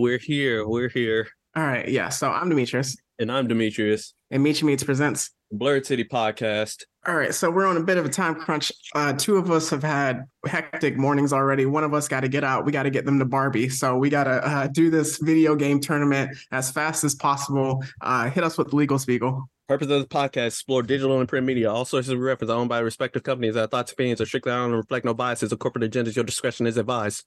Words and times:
we're 0.00 0.18
here. 0.18 0.66
We're 0.66 0.88
here. 0.88 1.28
All 1.54 1.62
right, 1.62 1.88
yeah. 1.88 2.08
So 2.08 2.30
I'm 2.30 2.48
Demetrius, 2.48 2.96
And 3.18 3.30
I'm 3.30 3.46
Demetrius, 3.46 4.14
and 4.30 4.42
Meet 4.42 4.62
Meets 4.62 4.82
presents. 4.82 5.30
Blerd 5.52 5.84
City 5.84 6.04
Podcast. 6.04 6.84
All 7.06 7.16
right, 7.16 7.34
so 7.34 7.50
we're 7.50 7.66
on 7.66 7.76
a 7.76 7.82
bit 7.82 7.98
of 7.98 8.04
a 8.04 8.08
time 8.08 8.36
crunch. 8.36 8.70
Uh, 8.94 9.12
two 9.12 9.36
of 9.36 9.50
us 9.50 9.68
have 9.70 9.82
had 9.82 10.24
hectic 10.46 10.96
mornings 10.96 11.32
already. 11.32 11.66
One 11.66 11.82
of 11.82 11.92
us 11.92 12.06
got 12.06 12.20
to 12.20 12.28
get 12.28 12.44
out. 12.44 12.64
We 12.64 12.72
got 12.72 12.84
to 12.84 12.90
get 12.90 13.04
them 13.04 13.18
to 13.18 13.24
Barbie. 13.24 13.68
So 13.68 13.96
we 13.96 14.10
got 14.10 14.24
to 14.24 14.46
uh, 14.46 14.66
do 14.68 14.90
this 14.90 15.18
video 15.18 15.56
game 15.56 15.80
tournament 15.80 16.36
as 16.52 16.70
fast 16.70 17.02
as 17.02 17.14
possible. 17.16 17.82
Uh, 18.00 18.30
hit 18.30 18.44
us 18.44 18.56
with 18.56 18.70
the 18.70 18.76
legal 18.76 18.98
spiegel. 18.98 19.50
Purpose 19.66 19.88
of 19.88 20.00
the 20.00 20.06
podcast 20.06 20.48
explore 20.48 20.82
digital 20.82 21.18
and 21.20 21.28
print 21.28 21.46
media. 21.46 21.72
All 21.72 21.84
sources 21.84 22.12
of 22.12 22.18
reference 22.20 22.50
are 22.50 22.58
owned 22.58 22.68
by 22.68 22.80
respective 22.80 23.22
companies. 23.22 23.56
Our 23.56 23.66
thoughts 23.66 23.92
opinions 23.92 24.20
are 24.20 24.26
strictly 24.26 24.52
on 24.52 24.66
and 24.66 24.76
reflect 24.76 25.04
no 25.04 25.14
biases 25.14 25.52
or 25.52 25.56
corporate 25.56 25.90
agendas. 25.90 26.14
Your 26.16 26.24
discretion 26.24 26.66
is 26.66 26.76
advised. 26.76 27.24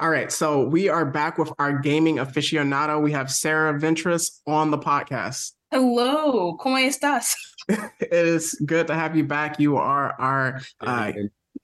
All 0.00 0.10
right, 0.10 0.30
so 0.30 0.62
we 0.62 0.88
are 0.88 1.04
back 1.04 1.38
with 1.38 1.52
our 1.58 1.76
gaming 1.76 2.18
aficionado. 2.18 3.02
We 3.02 3.10
have 3.10 3.32
Sarah 3.32 3.74
Ventress 3.80 4.40
on 4.46 4.70
the 4.70 4.78
podcast. 4.78 5.54
Hello, 5.72 6.56
¿cómo 6.56 6.78
estás? 6.78 7.34
it 7.68 8.12
is 8.12 8.54
good 8.64 8.86
to 8.86 8.94
have 8.94 9.16
you 9.16 9.24
back. 9.24 9.58
You 9.58 9.76
are 9.76 10.14
our 10.20 10.60
uh, 10.80 11.10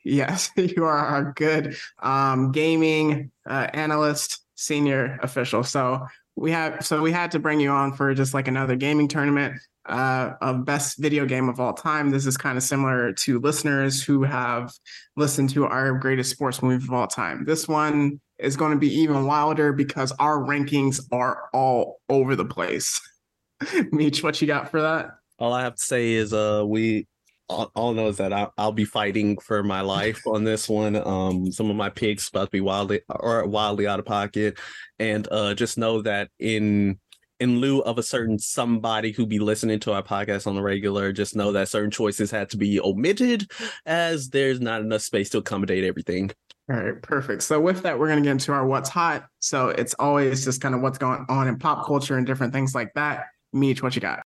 yes, 0.03 0.51
you 0.57 0.85
are 0.85 0.99
our 0.99 1.33
good 1.37 1.77
um, 2.03 2.51
gaming 2.51 3.31
uh, 3.49 3.69
analyst, 3.73 4.41
senior 4.57 5.17
official. 5.23 5.63
So 5.63 6.05
we 6.35 6.51
have 6.51 6.85
so 6.85 7.01
we 7.03 7.13
had 7.13 7.31
to 7.31 7.39
bring 7.39 7.61
you 7.61 7.71
on 7.71 7.93
for 7.93 8.13
just 8.15 8.35
like 8.35 8.49
another 8.49 8.75
gaming 8.75 9.07
tournament 9.07 9.61
uh, 9.87 10.33
of 10.41 10.65
best 10.65 10.99
video 10.99 11.25
game 11.25 11.49
of 11.49 11.61
all 11.61 11.73
time. 11.73 12.11
This 12.11 12.27
is 12.27 12.37
kind 12.37 12.59
of 12.59 12.65
similar 12.65 13.13
to 13.13 13.39
listeners 13.39 14.03
who 14.03 14.25
have 14.25 14.73
listened 15.17 15.51
to 15.51 15.67
our 15.67 15.93
greatest 15.93 16.31
sports 16.31 16.63
movie 16.63 16.85
of 16.85 16.93
all 16.93 17.07
time. 17.07 17.45
This 17.45 17.69
one 17.69 18.21
is 18.39 18.57
going 18.57 18.73
to 18.73 18.79
be 18.79 18.93
even 19.01 19.27
wilder 19.27 19.73
because 19.73 20.13
our 20.19 20.39
rankings 20.39 21.01
are 21.13 21.49
all 21.53 22.01
over 22.09 22.37
the 22.37 22.45
place. 22.45 23.01
Meech, 23.93 24.23
what 24.23 24.41
you 24.41 24.47
got 24.47 24.71
for 24.71 24.83
that? 24.83 25.11
All 25.39 25.53
I 25.53 25.63
have 25.63 25.77
to 25.77 25.83
say 25.83 26.13
is, 26.13 26.33
uh, 26.33 26.65
we 26.67 27.07
all, 27.49 27.71
all 27.75 27.95
know 27.95 28.11
that 28.13 28.33
I'll, 28.33 28.53
I'll 28.57 28.73
be 28.73 28.85
fighting 28.85 29.39
for 29.39 29.63
my 29.63 29.81
life 29.81 30.23
on 30.27 30.45
this 30.45 30.69
one. 30.69 30.97
Um, 30.97 31.53
some 31.53 31.71
of 31.71 31.77
my 31.77 31.91
picks 31.91 32.29
about 32.29 32.47
to 32.47 32.51
be 32.51 32.61
wildly 32.61 33.01
or 33.09 33.47
wildly 33.47 33.87
out 33.87 33.99
of 33.99 34.07
pocket, 34.07 34.59
and 34.99 35.27
uh, 35.31 35.55
just 35.55 35.79
know 35.79 36.03
that 36.03 36.31
in 36.39 36.99
in 37.41 37.59
lieu 37.59 37.81
of 37.81 37.99
a 37.99 38.03
certain 38.03 38.39
somebody 38.39 39.11
who 39.11 39.27
be 39.27 39.41
listening 39.41 39.81
to 39.81 39.93
our 39.93 40.03
podcast 40.03 40.47
on 40.47 40.55
the 40.55 40.63
regular, 40.63 41.13
just 41.13 41.35
know 41.35 41.53
that 41.53 41.69
certain 41.69 41.91
choices 41.91 42.31
had 42.31 42.49
to 42.51 42.57
be 42.57 42.81
omitted 42.81 43.51
as 43.87 44.31
there's 44.31 44.61
not 44.61 44.81
enough 44.81 45.03
space 45.03 45.29
to 45.31 45.39
accommodate 45.39 45.85
everything. 45.85 46.31
All 46.71 46.77
right, 46.77 47.03
perfect. 47.03 47.43
So 47.43 47.61
with 47.61 47.83
that, 47.83 47.99
we're 47.99 48.09
gonna 48.09 48.23
get 48.23 48.31
into 48.31 48.53
our 48.53 48.67
what's 48.67 48.89
hot. 48.89 49.27
So 49.39 49.69
it's 49.69 49.95
always 49.99 50.45
just 50.45 50.63
kind 50.63 50.75
of 50.75 50.81
what's 50.81 50.97
going 50.97 51.27
on 51.29 51.47
in 51.47 51.59
pop 51.59 51.87
culture 51.87 52.17
and 52.17 52.27
different 52.27 52.55
things 52.55 52.75
like 52.75 52.95
that. 52.95 53.27
Meech, 53.53 53.83
what 53.83 53.95
you 53.95 54.01
got? 54.01 54.23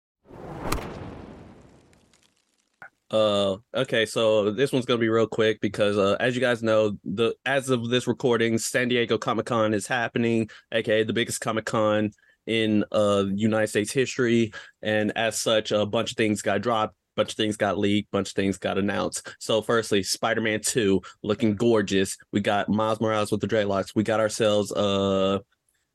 Uh, 3.11 3.57
okay, 3.75 4.07
so 4.07 4.49
this 4.49 4.71
one's 4.71 4.87
gonna 4.87 4.97
be 4.97 5.09
real 5.09 5.27
quick 5.27 5.61
because 5.61 5.99
uh, 5.99 6.17
as 6.19 6.33
you 6.33 6.41
guys 6.41 6.63
know, 6.63 6.97
the 7.03 7.35
as 7.45 7.69
of 7.69 7.87
this 7.89 8.07
recording, 8.07 8.57
San 8.57 8.87
Diego 8.87 9.19
Comic 9.19 9.45
Con 9.45 9.75
is 9.75 9.85
happening, 9.85 10.49
aka 10.71 11.03
the 11.03 11.13
biggest 11.13 11.39
Comic 11.39 11.65
Con 11.65 12.09
in 12.47 12.83
uh 12.91 13.25
United 13.31 13.67
States 13.67 13.91
history, 13.91 14.51
and 14.81 15.15
as 15.15 15.39
such, 15.39 15.71
a 15.71 15.85
bunch 15.85 16.09
of 16.09 16.17
things 16.17 16.41
got 16.41 16.61
dropped, 16.61 16.95
bunch 17.15 17.31
of 17.31 17.37
things 17.37 17.57
got 17.57 17.77
leaked, 17.77 18.11
bunch 18.11 18.29
of 18.29 18.33
things 18.33 18.57
got 18.57 18.77
announced. 18.77 19.35
So, 19.39 19.61
firstly, 19.61 20.03
Spider-Man 20.03 20.61
Two 20.61 21.01
looking 21.21 21.55
gorgeous. 21.55 22.17
We 22.31 22.41
got 22.41 22.69
Miles 22.69 23.01
Morales 23.01 23.31
with 23.31 23.41
the 23.41 23.47
dreadlocks. 23.47 23.95
We 23.95 24.03
got 24.03 24.19
ourselves 24.19 24.71
uh 24.71 25.39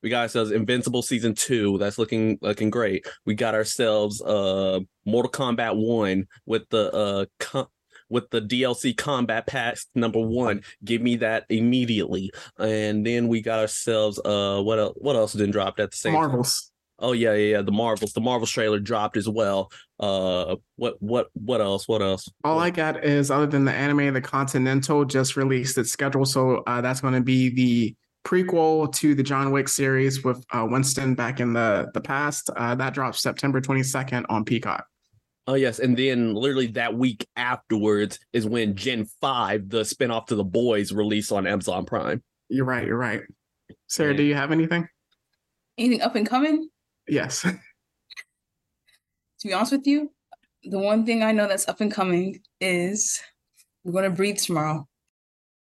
we 0.01 0.09
got 0.09 0.21
ourselves 0.21 0.51
Invincible 0.51 1.01
season 1.01 1.35
two. 1.35 1.77
That's 1.77 1.97
looking 1.97 2.37
looking 2.41 2.69
great. 2.69 3.05
We 3.25 3.35
got 3.35 3.53
ourselves 3.55 4.21
uh 4.21 4.79
Mortal 5.05 5.31
Kombat 5.31 5.75
one 5.75 6.25
with 6.45 6.69
the 6.69 6.91
uh 6.93 7.25
com- 7.39 7.67
with 8.09 8.29
the 8.31 8.41
DLC 8.41 8.95
Kombat 8.95 9.47
Pass 9.47 9.85
number 9.95 10.19
one. 10.19 10.63
Give 10.83 11.01
me 11.01 11.17
that 11.17 11.45
immediately. 11.49 12.31
And 12.57 13.05
then 13.05 13.27
we 13.27 13.41
got 13.41 13.59
ourselves 13.59 14.19
uh 14.23 14.61
what 14.61 14.79
else 14.79 14.95
what 14.97 15.15
else 15.15 15.33
didn't 15.33 15.51
drop 15.51 15.79
at 15.79 15.91
the 15.91 15.97
same 15.97 16.13
Marvels. 16.13 16.71
Oh 17.01 17.13
yeah, 17.13 17.33
yeah, 17.33 17.57
yeah. 17.57 17.61
The 17.61 17.71
Marvels. 17.71 18.13
The 18.13 18.21
Marvels 18.21 18.51
trailer 18.51 18.79
dropped 18.79 19.17
as 19.17 19.27
well. 19.27 19.71
Uh 19.99 20.55
what 20.75 21.01
what 21.01 21.27
what 21.33 21.61
else? 21.61 21.87
What 21.87 22.01
else? 22.01 22.27
All 22.43 22.59
I 22.59 22.69
got 22.69 23.03
is 23.03 23.31
other 23.31 23.47
than 23.47 23.65
the 23.65 23.71
anime, 23.73 24.13
the 24.13 24.21
Continental 24.21 25.05
just 25.05 25.35
released 25.37 25.77
its 25.77 25.91
schedule. 25.91 26.25
So 26.25 26.63
uh, 26.67 26.81
that's 26.81 27.01
going 27.01 27.13
to 27.13 27.21
be 27.21 27.49
the 27.49 27.95
prequel 28.25 28.93
to 28.95 29.15
the 29.15 29.23
John 29.23 29.51
Wick 29.51 29.67
series 29.69 30.23
with 30.23 30.43
uh, 30.51 30.67
Winston 30.69 31.15
back 31.15 31.39
in 31.39 31.53
the 31.53 31.89
the 31.93 32.01
past. 32.01 32.49
Uh, 32.55 32.75
that 32.75 32.93
drops 32.93 33.21
September 33.21 33.61
22nd 33.61 34.25
on 34.29 34.43
Peacock. 34.45 34.85
Oh 35.47 35.55
yes, 35.55 35.79
and 35.79 35.97
then 35.97 36.35
literally 36.35 36.67
that 36.67 36.93
week 36.95 37.25
afterwards 37.35 38.19
is 38.33 38.45
when 38.45 38.75
Gen 38.75 39.05
5, 39.19 39.69
the 39.69 39.81
spinoff 39.81 40.27
to 40.27 40.35
the 40.35 40.43
boys, 40.43 40.91
released 40.91 41.31
on 41.31 41.47
Amazon 41.47 41.85
Prime. 41.85 42.21
You're 42.49 42.65
right. 42.65 42.85
You're 42.85 42.97
right. 42.97 43.21
Sarah, 43.87 44.11
Yeah. 44.11 44.17
do 44.17 44.23
you 44.23 44.35
have 44.35 44.51
anything? 44.51 44.87
Anything 45.77 46.01
up 46.01 46.15
and 46.15 46.27
coming? 46.29 46.69
Yes. 47.09 47.41
To 47.41 47.57
be 49.47 49.53
honest 49.53 49.71
with 49.71 49.87
you, 49.87 50.11
the 50.63 50.79
one 50.79 51.05
thing 51.05 51.23
I 51.23 51.31
know 51.31 51.47
that's 51.47 51.67
up 51.67 51.81
and 51.81 51.91
coming 51.91 52.41
is 52.61 53.19
we're 53.83 53.93
gonna 53.93 54.09
breathe 54.09 54.37
tomorrow. 54.37 54.87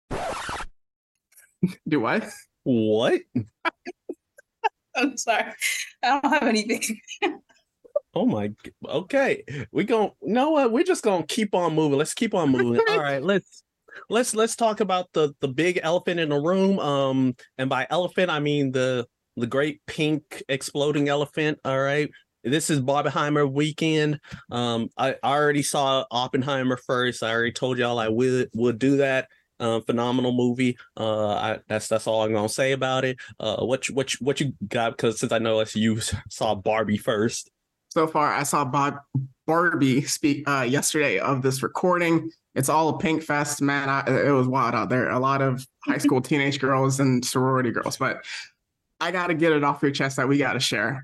do 1.87 2.05
I? 2.05 2.27
What? 2.63 3.21
I'm 4.95 5.17
sorry, 5.17 5.51
I 6.01 6.19
don't 6.21 6.33
have 6.33 6.43
anything. 6.43 6.99
Oh 8.17 8.25
my 8.25 8.49
okay. 8.87 9.43
We 9.73 9.83
gon' 9.83 10.11
you 10.21 10.33
know 10.33 10.51
what? 10.51 10.71
We're 10.71 10.85
just 10.85 11.03
gonna 11.03 11.25
keep 11.25 11.53
on 11.53 11.75
moving. 11.75 11.97
Let's 11.97 12.13
keep 12.13 12.33
on 12.33 12.49
moving. 12.49 12.79
All 12.87 13.01
right, 13.01 13.21
let's 13.21 13.61
let's 14.09 14.33
let's 14.33 14.55
talk 14.55 14.79
about 14.79 15.11
the 15.11 15.35
the 15.41 15.49
big 15.49 15.81
elephant 15.83 16.21
in 16.21 16.29
the 16.29 16.39
room. 16.39 16.79
Um, 16.79 17.35
and 17.57 17.69
by 17.69 17.85
elephant 17.89 18.29
I 18.29 18.39
mean 18.39 18.71
the 18.71 19.05
the 19.35 19.47
great 19.47 19.85
pink 19.85 20.43
exploding 20.49 21.09
elephant. 21.09 21.59
All 21.65 21.81
right. 21.81 22.09
This 22.43 22.69
is 22.69 22.79
Barbenheimer 22.79 23.51
weekend. 23.51 24.19
Um, 24.51 24.89
I, 24.97 25.15
already 25.23 25.63
saw 25.63 26.05
Oppenheimer 26.11 26.77
first. 26.77 27.23
I 27.23 27.31
already 27.31 27.51
told 27.51 27.79
y'all 27.79 27.97
I 27.97 28.07
would 28.07 28.49
would 28.53 28.77
do 28.77 28.97
that. 28.97 29.29
Um, 29.59 29.81
phenomenal 29.83 30.33
movie. 30.33 30.77
Uh, 30.95 31.29
I, 31.29 31.59
that's 31.67 31.87
that's 31.87 32.07
all 32.07 32.23
I'm 32.23 32.33
gonna 32.33 32.49
say 32.49 32.73
about 32.73 33.03
it. 33.03 33.17
Uh, 33.39 33.65
what 33.65 33.87
you, 33.87 33.95
what 33.95 34.11
what 34.19 34.39
you 34.39 34.53
got? 34.67 34.91
Because 34.91 35.19
since 35.19 35.31
I 35.31 35.39
know 35.39 35.57
that 35.57 35.73
you 35.75 35.99
saw 36.29 36.53
Barbie 36.53 36.97
first. 36.97 37.49
So 37.89 38.05
far, 38.05 38.31
I 38.33 38.43
saw 38.43 38.65
Bob 38.65 38.97
Barbie 39.47 40.03
speak 40.03 40.47
uh, 40.47 40.67
yesterday 40.69 41.17
of 41.17 41.41
this 41.41 41.63
recording. 41.63 42.29
It's 42.53 42.69
all 42.69 42.89
a 42.89 42.97
pink 42.97 43.23
fest, 43.23 43.61
man. 43.61 43.89
I, 43.89 44.27
it 44.27 44.31
was 44.31 44.47
wild 44.47 44.75
out 44.75 44.89
there. 44.89 45.09
A 45.09 45.19
lot 45.19 45.41
of 45.41 45.65
high 45.85 45.97
school 45.97 46.21
teenage 46.21 46.59
girls 46.59 46.99
and 46.99 47.23
sorority 47.23 47.71
girls. 47.71 47.97
But 47.97 48.25
I 48.99 49.11
got 49.11 49.27
to 49.27 49.33
get 49.33 49.51
it 49.51 49.63
off 49.63 49.81
your 49.81 49.91
chest 49.91 50.17
that 50.17 50.27
we 50.27 50.37
got 50.37 50.53
to 50.53 50.59
share. 50.59 51.03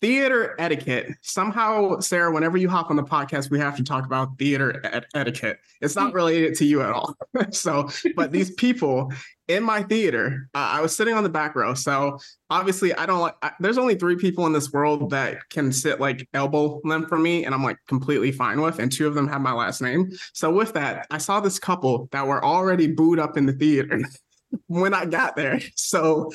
Theater 0.00 0.54
etiquette. 0.60 1.14
Somehow, 1.22 1.98
Sarah, 1.98 2.32
whenever 2.32 2.56
you 2.56 2.68
hop 2.68 2.90
on 2.90 2.96
the 2.96 3.02
podcast, 3.02 3.50
we 3.50 3.58
have 3.58 3.76
to 3.76 3.82
talk 3.82 4.04
about 4.04 4.38
theater 4.38 4.80
et- 4.84 5.06
etiquette. 5.14 5.58
It's 5.80 5.96
not 5.96 6.10
hmm. 6.10 6.16
related 6.16 6.54
to 6.56 6.64
you 6.64 6.82
at 6.82 6.90
all. 6.90 7.16
so, 7.50 7.88
but 8.14 8.30
these 8.30 8.52
people 8.52 9.12
in 9.48 9.62
my 9.62 9.82
theater, 9.82 10.48
uh, 10.54 10.58
I 10.58 10.80
was 10.80 10.94
sitting 10.94 11.14
on 11.14 11.22
the 11.22 11.28
back 11.28 11.56
row. 11.56 11.74
So 11.74 12.18
obviously, 12.50 12.94
I 12.94 13.06
don't 13.06 13.20
like. 13.20 13.34
I, 13.42 13.52
there's 13.60 13.78
only 13.78 13.94
three 13.94 14.16
people 14.16 14.46
in 14.46 14.52
this 14.52 14.72
world 14.72 15.10
that 15.10 15.48
can 15.48 15.72
sit 15.72 16.00
like 16.00 16.28
elbow 16.34 16.80
length 16.84 17.08
for 17.08 17.18
me, 17.18 17.44
and 17.44 17.54
I'm 17.54 17.64
like 17.64 17.78
completely 17.88 18.30
fine 18.30 18.60
with. 18.60 18.78
And 18.78 18.92
two 18.92 19.06
of 19.06 19.14
them 19.14 19.26
have 19.28 19.40
my 19.40 19.52
last 19.52 19.80
name. 19.80 20.10
So 20.34 20.52
with 20.52 20.74
that, 20.74 21.06
I 21.10 21.18
saw 21.18 21.40
this 21.40 21.58
couple 21.58 22.08
that 22.12 22.26
were 22.26 22.44
already 22.44 22.86
booed 22.88 23.18
up 23.18 23.36
in 23.36 23.46
the 23.46 23.52
theater. 23.54 24.00
when 24.66 24.94
I 24.94 25.04
got 25.04 25.36
there. 25.36 25.60
So 25.74 26.32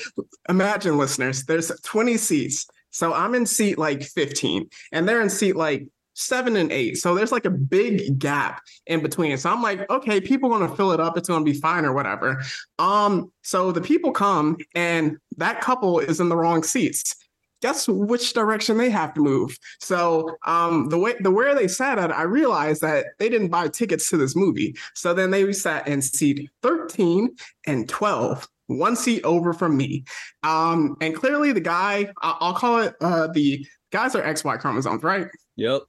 imagine 0.48 0.96
listeners, 0.96 1.44
there's 1.44 1.72
20 1.82 2.16
seats. 2.16 2.66
So 2.90 3.12
I'm 3.12 3.34
in 3.34 3.44
seat 3.44 3.76
like 3.76 4.04
15 4.04 4.68
and 4.92 5.08
they're 5.08 5.20
in 5.20 5.30
seat 5.30 5.56
like 5.56 5.88
seven 6.14 6.56
and 6.56 6.72
eight. 6.72 6.96
So 6.96 7.14
there's 7.14 7.32
like 7.32 7.44
a 7.44 7.50
big 7.50 8.18
gap 8.18 8.62
in 8.86 9.02
between. 9.02 9.36
So 9.36 9.50
I'm 9.50 9.62
like, 9.62 9.88
okay, 9.90 10.20
people 10.20 10.52
are 10.52 10.58
gonna 10.58 10.74
fill 10.74 10.92
it 10.92 11.00
up. 11.00 11.16
It's 11.18 11.28
gonna 11.28 11.44
be 11.44 11.54
fine 11.54 11.84
or 11.84 11.92
whatever. 11.92 12.42
Um, 12.78 13.30
so 13.42 13.72
the 13.72 13.80
people 13.80 14.12
come 14.12 14.56
and 14.74 15.18
that 15.36 15.60
couple 15.60 15.98
is 15.98 16.20
in 16.20 16.28
the 16.28 16.36
wrong 16.36 16.62
seats. 16.62 17.16
Guess 17.62 17.88
which 17.88 18.34
direction 18.34 18.76
they 18.76 18.90
have 18.90 19.14
to 19.14 19.20
move. 19.20 19.56
So 19.80 20.36
um, 20.46 20.88
the 20.90 20.98
way 20.98 21.14
the 21.20 21.30
where 21.30 21.54
they 21.54 21.66
sat 21.66 21.98
at, 21.98 22.12
I 22.12 22.22
realized 22.22 22.82
that 22.82 23.06
they 23.18 23.28
didn't 23.28 23.48
buy 23.48 23.68
tickets 23.68 24.10
to 24.10 24.18
this 24.18 24.36
movie. 24.36 24.76
So 24.94 25.14
then 25.14 25.30
they 25.30 25.50
sat 25.52 25.88
in 25.88 26.02
seat 26.02 26.50
13 26.62 27.34
and 27.66 27.88
12 27.88 28.46
one 28.66 28.96
seat 28.96 29.22
over 29.24 29.52
from 29.52 29.76
me. 29.76 30.04
Um, 30.42 30.96
and 31.00 31.14
clearly 31.14 31.52
the 31.52 31.60
guy, 31.60 32.12
I'll 32.22 32.54
call 32.54 32.80
it 32.80 32.94
uh, 33.00 33.28
the 33.28 33.66
guys 33.92 34.14
are 34.14 34.22
XY 34.22 34.58
chromosomes, 34.58 35.02
right? 35.02 35.28
Yep. 35.56 35.82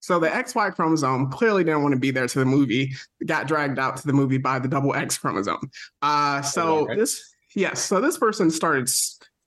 So 0.00 0.20
the 0.20 0.28
XY 0.28 0.74
chromosome 0.74 1.30
clearly 1.30 1.64
didn't 1.64 1.82
want 1.82 1.92
to 1.92 1.98
be 1.98 2.12
there 2.12 2.28
to 2.28 2.38
the 2.38 2.44
movie, 2.44 2.94
got 3.24 3.48
dragged 3.48 3.78
out 3.78 3.96
to 3.96 4.06
the 4.06 4.12
movie 4.12 4.38
by 4.38 4.60
the 4.60 4.68
double 4.68 4.94
X 4.94 5.18
chromosome. 5.18 5.68
Uh, 6.00 6.42
so 6.42 6.86
right. 6.86 6.96
this, 6.96 7.34
yes, 7.56 7.82
so 7.82 8.00
this 8.00 8.16
person 8.16 8.50
started 8.50 8.88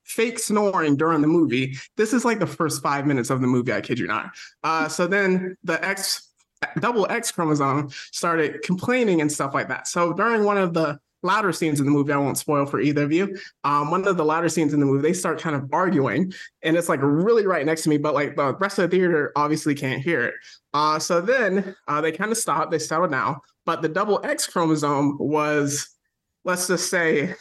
fake 0.03 0.37
snoring 0.37 0.97
during 0.97 1.21
the 1.21 1.27
movie. 1.27 1.77
This 1.95 2.11
is 2.11 2.25
like 2.25 2.39
the 2.39 2.47
first 2.47 2.81
five 2.81 3.05
minutes 3.05 3.29
of 3.29 3.39
the 3.39 3.47
movie, 3.47 3.71
I 3.71 3.79
kid 3.79 3.99
you 3.99 4.07
not. 4.07 4.31
Uh, 4.63 4.89
so 4.89 5.07
then 5.07 5.55
the 5.63 5.83
X, 5.85 6.29
double 6.79 7.09
X 7.09 7.31
chromosome 7.31 7.89
started 8.11 8.61
complaining 8.63 9.21
and 9.21 9.31
stuff 9.31 9.53
like 9.53 9.69
that. 9.69 9.87
So 9.87 10.11
during 10.11 10.43
one 10.43 10.57
of 10.57 10.73
the 10.73 10.99
louder 11.23 11.51
scenes 11.51 11.79
in 11.79 11.85
the 11.85 11.91
movie, 11.91 12.13
I 12.13 12.17
won't 12.17 12.37
spoil 12.37 12.65
for 12.65 12.79
either 12.79 13.03
of 13.03 13.11
you. 13.11 13.37
Um, 13.63 13.91
one 13.91 14.07
of 14.07 14.17
the 14.17 14.25
louder 14.25 14.49
scenes 14.49 14.73
in 14.73 14.79
the 14.79 14.85
movie, 14.85 15.01
they 15.01 15.13
start 15.13 15.39
kind 15.39 15.55
of 15.55 15.69
arguing, 15.73 16.33
and 16.63 16.77
it's 16.77 16.89
like 16.89 16.99
really 17.01 17.45
right 17.45 17.65
next 17.65 17.83
to 17.83 17.89
me, 17.89 17.97
but 17.97 18.13
like 18.13 18.35
the 18.35 18.55
rest 18.55 18.79
of 18.79 18.89
the 18.89 18.97
theater 18.97 19.31
obviously 19.35 19.75
can't 19.75 20.01
hear 20.01 20.23
it. 20.23 20.33
Uh, 20.73 20.99
so 20.99 21.21
then 21.21 21.75
uh, 21.87 22.01
they 22.01 22.11
kind 22.11 22.31
of 22.31 22.37
stop, 22.37 22.71
they 22.71 22.79
settle 22.79 23.07
down, 23.07 23.37
but 23.65 23.81
the 23.81 23.89
double 23.89 24.19
X 24.23 24.47
chromosome 24.47 25.17
was, 25.19 25.89
let's 26.43 26.67
just 26.67 26.89
say, 26.89 27.35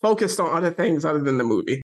focused 0.00 0.40
on 0.40 0.54
other 0.54 0.70
things 0.70 1.04
other 1.04 1.20
than 1.20 1.38
the 1.38 1.44
movie. 1.44 1.82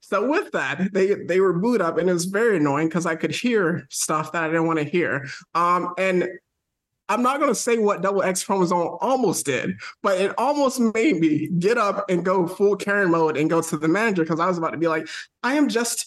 So 0.00 0.26
with 0.26 0.50
that, 0.52 0.92
they 0.92 1.14
they 1.14 1.38
were 1.38 1.52
booed 1.52 1.82
up, 1.82 1.98
and 1.98 2.08
it 2.08 2.12
was 2.14 2.24
very 2.24 2.56
annoying 2.56 2.88
because 2.88 3.04
I 3.04 3.14
could 3.14 3.30
hear 3.30 3.86
stuff 3.90 4.32
that 4.32 4.42
I 4.42 4.46
didn't 4.46 4.66
want 4.66 4.78
to 4.78 4.84
hear. 4.84 5.28
Um, 5.54 5.92
and 5.98 6.26
I'm 7.08 7.22
not 7.22 7.38
going 7.38 7.50
to 7.50 7.54
say 7.54 7.78
what 7.78 8.02
double 8.02 8.22
X 8.22 8.44
chromosome 8.44 8.98
almost 9.00 9.46
did, 9.46 9.78
but 10.02 10.20
it 10.20 10.34
almost 10.38 10.80
made 10.80 11.20
me 11.20 11.48
get 11.58 11.78
up 11.78 12.08
and 12.10 12.24
go 12.24 12.46
full 12.46 12.76
Karen 12.76 13.10
mode 13.10 13.36
and 13.36 13.48
go 13.48 13.62
to 13.62 13.76
the 13.76 13.88
manager 13.88 14.22
because 14.22 14.40
I 14.40 14.46
was 14.46 14.58
about 14.58 14.70
to 14.70 14.78
be 14.78 14.88
like, 14.88 15.08
I 15.42 15.54
am 15.54 15.68
just 15.68 16.06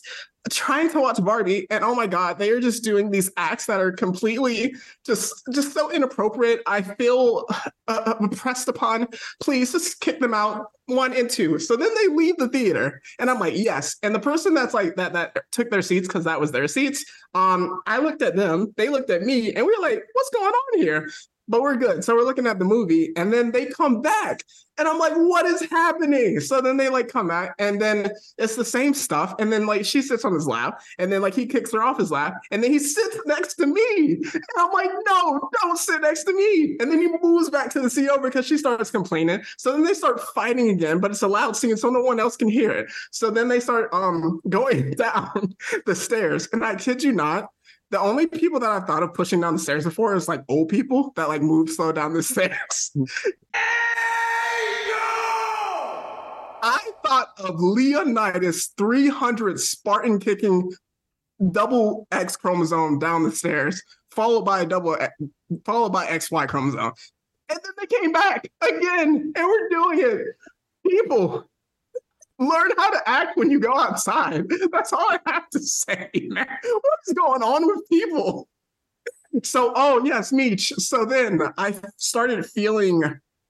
trying 0.50 0.90
to 0.90 1.00
watch 1.00 1.24
Barbie, 1.24 1.68
and 1.70 1.84
oh 1.84 1.94
my 1.94 2.08
god, 2.08 2.40
they 2.40 2.50
are 2.50 2.60
just 2.60 2.84
doing 2.84 3.12
these 3.12 3.32
acts 3.38 3.68
that 3.68 3.80
are 3.80 3.92
completely 3.92 4.76
just 5.06 5.44
just 5.54 5.74
so 5.74 5.92
inappropriate. 5.92 6.62
I 6.66 6.82
feel 6.82 7.46
uh, 7.88 8.14
oppressed 8.20 8.68
upon. 8.68 9.08
Please 9.42 9.72
just 9.72 10.00
kick 10.00 10.20
them 10.20 10.34
out 10.34 10.68
one 10.96 11.16
and 11.16 11.30
two. 11.30 11.60
So 11.60 11.76
then 11.76 11.90
they 11.96 12.14
leave 12.14 12.38
the 12.38 12.50
theater, 12.50 13.02
and 13.20 13.30
I'm 13.30 13.40
like, 13.40 13.54
yes. 13.56 13.96
And 14.04 14.14
the 14.14 14.20
person 14.20 14.54
that's 14.54 14.74
like 14.74 14.96
that 14.96 15.14
that 15.14 15.38
took 15.52 15.70
their 15.70 15.82
seats 15.82 16.08
because 16.08 16.26
that 16.26 16.40
was 16.40 16.52
their 16.52 16.68
seats. 16.68 17.06
Um, 17.34 17.82
I 17.88 18.00
looked 18.00 18.22
at 18.22 18.36
them, 18.36 18.74
they 18.78 18.90
looked 18.90 19.10
at 19.10 19.22
me, 19.22 19.54
and 19.54 19.66
we 19.66 19.76
were 19.76 19.82
like, 19.82 20.04
what's 20.14 20.30
going 20.30 20.54
on 20.54 20.80
here? 20.80 21.10
But 21.52 21.62
we're 21.62 21.76
good. 21.76 22.02
So 22.06 22.16
we're 22.16 22.24
looking 22.24 22.48
at 22.48 22.60
the 22.60 22.66
movie, 22.66 23.12
and 23.18 23.32
then 23.32 23.52
they 23.52 23.66
come 23.66 24.02
back, 24.02 24.42
and 24.78 24.88
I'm 24.88 24.98
like, 24.98 25.14
what 25.14 25.46
is 25.46 25.62
happening? 25.70 26.40
So 26.40 26.62
then 26.62 26.78
they 26.78 26.88
like 26.88 27.10
come 27.10 27.28
back, 27.28 27.56
and 27.60 27.80
then 27.80 28.10
it's 28.38 28.56
the 28.56 28.64
same 28.64 28.94
stuff. 28.94 29.36
And 29.38 29.52
then 29.52 29.66
like 29.66 29.84
she 29.84 30.02
sits 30.02 30.24
on 30.24 30.34
his 30.34 30.48
lap, 30.48 30.80
and 30.98 31.12
then 31.12 31.22
like 31.22 31.36
he 31.36 31.46
kicks 31.46 31.74
her 31.74 31.84
off 31.84 32.00
his 32.00 32.10
lap, 32.10 32.36
and 32.52 32.64
then 32.64 32.72
he 32.72 32.80
sits 32.80 33.18
next 33.26 33.56
to 33.56 33.68
me. 33.68 34.22
And 34.34 34.44
I'm 34.58 34.72
like, 34.72 34.92
no, 35.06 35.50
don't 35.62 35.78
sit 35.78 36.02
next 36.02 36.24
to 36.24 36.34
me. 36.34 36.78
And 36.80 36.90
then 36.90 37.02
he 37.02 37.10
moves 37.22 37.50
back 37.50 37.70
to 37.72 37.82
the 37.82 37.90
CEO 37.90 38.24
because 38.24 38.48
she 38.48 38.58
starts 38.58 38.90
complaining. 38.90 39.44
So 39.58 39.74
then 39.74 39.84
they 39.84 39.94
start 39.94 40.22
fighting 40.34 40.70
again, 40.70 41.00
but 41.00 41.12
it's 41.12 41.22
a 41.22 41.28
loud 41.28 41.58
scene, 41.58 41.76
so 41.76 41.90
no 41.90 42.02
one 42.02 42.22
else 42.22 42.38
can 42.38 42.48
hear 42.48 42.72
it. 42.72 42.90
So 43.12 43.30
then 43.30 43.50
they 43.50 43.60
start 43.60 43.90
um 43.94 44.40
going 44.48 44.92
down 44.96 45.54
the 45.86 45.96
stairs. 45.96 46.48
And 46.54 46.64
I 46.64 46.76
kid 46.76 47.04
you 47.04 47.12
not, 47.12 47.50
the 47.92 48.00
only 48.00 48.26
people 48.26 48.60
that 48.62 48.70
I've 48.70 48.88
thought 48.88 49.04
of 49.04 49.14
pushing 49.14 49.42
down 49.42 49.54
the 49.54 49.60
stairs 49.60 49.84
before 49.84 50.16
is 50.16 50.28
like 50.28 50.44
old 50.48 50.70
people 50.70 51.12
that 51.18 51.28
like 51.28 51.42
move 51.42 51.70
slow 51.70 51.92
down 51.92 52.14
the 52.14 52.24
stairs. 52.34 52.92
I 56.64 56.92
thought 57.06 57.30
of 57.38 57.60
Leonidas 57.60 58.74
300 58.78 59.60
Spartan 59.60 60.20
kicking 60.20 60.72
double 61.52 62.08
X 62.12 62.38
chromosome 62.38 63.00
down 63.00 63.24
the 63.24 63.32
stairs, 63.32 63.82
followed 64.12 64.44
by 64.44 64.62
a 64.62 64.66
double, 64.66 64.96
eh, 65.00 65.10
followed 65.66 65.92
by 65.92 66.06
XY 66.06 66.48
chromosome. 66.48 66.94
And 67.50 67.60
then 67.62 67.72
they 67.78 67.88
came 67.88 68.12
back 68.14 68.50
again, 68.62 69.34
and 69.36 69.46
we're 69.46 69.70
doing 69.70 70.00
it. 70.00 70.28
People, 70.88 71.51
learn 72.42 72.72
how 72.78 72.90
to 72.90 73.10
act 73.10 73.38
when 73.38 73.52
you 73.52 73.60
go 73.60 73.78
outside. 73.78 74.46
That's 74.72 74.92
all 74.92 75.08
I 75.10 75.20
have 75.28 75.50
to 75.52 75.60
say, 75.60 76.10
man. 76.14 76.48
What 76.64 77.00
is 77.08 77.14
going 77.14 77.44
on 77.44 77.68
with 77.68 77.88
people? 77.90 78.48
So, 79.44 79.72
oh 79.76 80.04
yes, 80.04 80.34
Meech. 80.34 80.74
So 80.78 81.06
then 81.06 81.40
I 81.58 81.76
started 81.98 82.46
feeling 82.46 83.02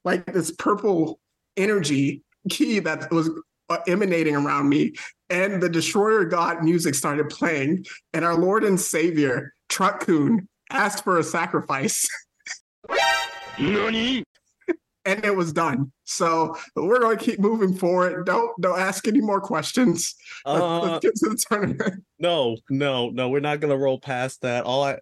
like 0.04 0.26
this 0.26 0.52
purple 0.52 1.20
energy 1.58 2.24
key 2.50 2.80
that 2.80 3.12
was 3.12 3.30
uh, 3.70 3.78
emanating 3.88 4.36
around 4.36 4.70
me, 4.70 4.94
and 5.30 5.62
the 5.62 5.70
Destroyer 5.70 6.26
God 6.26 6.64
music 6.64 6.94
started 6.94 7.30
playing, 7.30 7.86
and 8.14 8.26
our 8.26 8.36
Lord 8.36 8.64
and 8.64 8.80
Savior 8.80 9.54
Truck-kun 9.70 10.48
asked 10.70 11.04
for 11.04 11.18
a 11.18 11.24
sacrifice. 11.24 12.08
NANI? 13.58 14.24
And 15.06 15.24
it 15.26 15.36
was 15.36 15.52
done. 15.54 15.92
So 16.04 16.56
we're 16.76 17.00
going 17.00 17.18
to 17.18 17.24
keep 17.24 17.40
moving 17.40 17.74
forward. 17.74 18.26
Don't 18.26 18.60
don't 18.62 18.80
ask 18.80 19.08
any 19.08 19.22
more 19.22 19.42
questions. 19.42 20.16
Let's, 20.46 20.62
Uh, 20.62 20.80
let's 20.82 21.06
get 21.06 21.16
to 21.16 21.30
the 21.30 21.46
tournament. 21.50 22.04
no, 22.20 22.58
no, 22.70 23.10
no. 23.10 23.30
We're 23.30 23.40
not 23.40 23.60
gonna 23.60 23.78
roll 23.78 24.00
past 24.00 24.42
that. 24.42 24.64
All 24.64 24.84
I, 24.84 25.00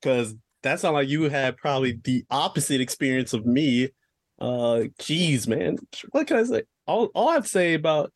because 0.00 0.34
that 0.62 0.80
sounds 0.80 0.94
like 0.94 1.08
you 1.08 1.28
had 1.28 1.56
probably 1.56 2.00
the 2.04 2.24
opposite 2.30 2.80
experience 2.80 3.32
of 3.32 3.46
me. 3.46 3.90
Uh, 4.38 4.84
geez, 4.98 5.46
man, 5.46 5.76
what 6.12 6.26
can 6.26 6.38
I 6.38 6.44
say? 6.44 6.62
All, 6.86 7.06
all 7.14 7.28
I 7.28 7.34
have 7.34 7.44
to 7.44 7.48
say 7.50 7.74
about, 7.74 8.12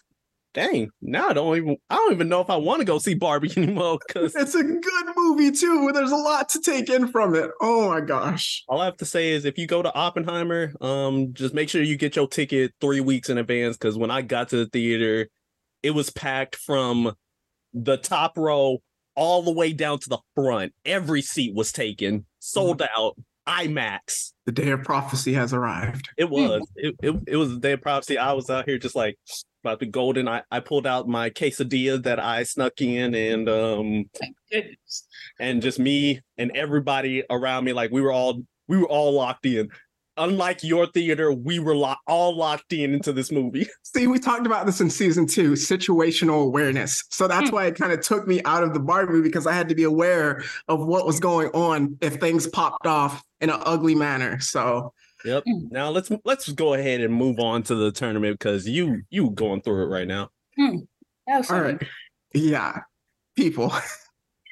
dang, 0.54 0.90
now 1.02 1.28
I 1.28 1.32
don't 1.34 1.56
even, 1.56 1.76
I 1.90 1.96
don't 1.96 2.12
even 2.12 2.28
know 2.28 2.40
if 2.40 2.48
I 2.48 2.56
want 2.56 2.80
to 2.80 2.86
go 2.86 2.98
see 2.98 3.14
Barbie 3.14 3.52
anymore. 3.56 3.98
Because 4.06 4.34
It's 4.34 4.54
a 4.54 4.62
good 4.62 5.06
movie 5.16 5.50
too. 5.50 5.90
There's 5.92 6.12
a 6.12 6.16
lot 6.16 6.48
to 6.50 6.60
take 6.60 6.88
in 6.88 7.08
from 7.08 7.34
it. 7.34 7.50
Oh 7.60 7.90
my 7.90 8.00
gosh. 8.00 8.64
all 8.68 8.80
I 8.80 8.86
have 8.86 8.96
to 8.98 9.04
say 9.04 9.32
is, 9.32 9.44
if 9.44 9.58
you 9.58 9.66
go 9.66 9.82
to 9.82 9.92
Oppenheimer, 9.94 10.72
um, 10.80 11.34
just 11.34 11.52
make 11.52 11.68
sure 11.68 11.82
you 11.82 11.96
get 11.96 12.16
your 12.16 12.28
ticket 12.28 12.72
three 12.80 13.00
weeks 13.00 13.28
in 13.28 13.36
advance. 13.36 13.76
Because 13.76 13.98
when 13.98 14.10
I 14.10 14.22
got 14.22 14.48
to 14.50 14.56
the 14.56 14.66
theater, 14.66 15.28
it 15.82 15.90
was 15.90 16.08
packed 16.10 16.56
from 16.56 17.14
the 17.74 17.96
top 17.96 18.38
row 18.38 18.78
all 19.16 19.42
the 19.42 19.52
way 19.52 19.72
down 19.72 19.98
to 19.98 20.08
the 20.08 20.18
front. 20.34 20.72
Every 20.84 21.22
seat 21.22 21.54
was 21.54 21.72
taken, 21.72 22.26
sold 22.38 22.82
out, 22.96 23.16
IMAX. 23.48 24.32
The 24.46 24.52
day 24.52 24.70
of 24.70 24.82
prophecy 24.82 25.32
has 25.34 25.52
arrived. 25.52 26.08
It 26.16 26.28
was. 26.28 26.66
It, 26.76 26.94
it, 27.02 27.14
it 27.26 27.36
was 27.36 27.50
the 27.50 27.60
day 27.60 27.72
of 27.72 27.82
prophecy. 27.82 28.18
I 28.18 28.32
was 28.32 28.48
out 28.50 28.66
here 28.66 28.78
just 28.78 28.96
like 28.96 29.18
about 29.62 29.80
the 29.80 29.86
golden. 29.86 30.28
I, 30.28 30.42
I 30.50 30.60
pulled 30.60 30.86
out 30.86 31.08
my 31.08 31.30
quesadilla 31.30 32.02
that 32.04 32.18
I 32.18 32.42
snuck 32.42 32.80
in 32.80 33.14
and 33.14 33.48
um 33.48 34.04
Thank 34.18 34.36
goodness. 34.50 35.06
and 35.38 35.62
just 35.62 35.78
me 35.78 36.20
and 36.38 36.52
everybody 36.54 37.22
around 37.30 37.64
me, 37.64 37.72
like 37.72 37.90
we 37.90 38.00
were 38.00 38.12
all 38.12 38.42
we 38.68 38.78
were 38.78 38.88
all 38.88 39.12
locked 39.12 39.46
in. 39.46 39.70
Unlike 40.16 40.62
your 40.62 40.86
theater, 40.86 41.32
we 41.32 41.58
were 41.58 41.76
lo- 41.76 41.96
all 42.06 42.36
locked 42.36 42.72
in 42.72 42.94
into 42.94 43.12
this 43.12 43.32
movie. 43.32 43.66
See, 43.82 44.06
we 44.06 44.18
talked 44.18 44.46
about 44.46 44.66
this 44.66 44.80
in 44.80 44.90
season 44.90 45.26
two, 45.26 45.52
situational 45.52 46.44
awareness. 46.44 47.04
So 47.10 47.26
that's 47.26 47.50
why 47.50 47.66
it 47.66 47.74
kind 47.76 47.92
of 47.92 48.00
took 48.00 48.26
me 48.26 48.40
out 48.44 48.62
of 48.62 48.74
the 48.74 48.80
Barbie 48.80 49.12
movie 49.12 49.28
because 49.28 49.46
I 49.46 49.52
had 49.52 49.68
to 49.68 49.74
be 49.74 49.84
aware 49.84 50.42
of 50.68 50.86
what 50.86 51.06
was 51.06 51.18
going 51.18 51.48
on 51.48 51.96
if 52.00 52.14
things 52.16 52.46
popped 52.46 52.86
off 52.86 53.22
in 53.40 53.50
an 53.50 53.60
ugly 53.64 53.94
manner. 53.94 54.38
So 54.40 54.92
Yep. 55.24 55.44
Mm. 55.48 55.72
Now 55.72 55.88
let's 55.88 56.10
let's 56.24 56.50
go 56.52 56.74
ahead 56.74 57.00
and 57.00 57.12
move 57.12 57.40
on 57.40 57.62
to 57.64 57.74
the 57.74 57.90
tournament 57.90 58.38
because 58.38 58.68
you 58.68 59.02
you 59.10 59.30
going 59.30 59.62
through 59.62 59.84
it 59.84 59.86
right 59.86 60.06
now. 60.06 60.28
That 61.26 61.38
was 61.38 61.50
all 61.50 61.78
Yeah. 62.34 62.80
People. 63.34 63.72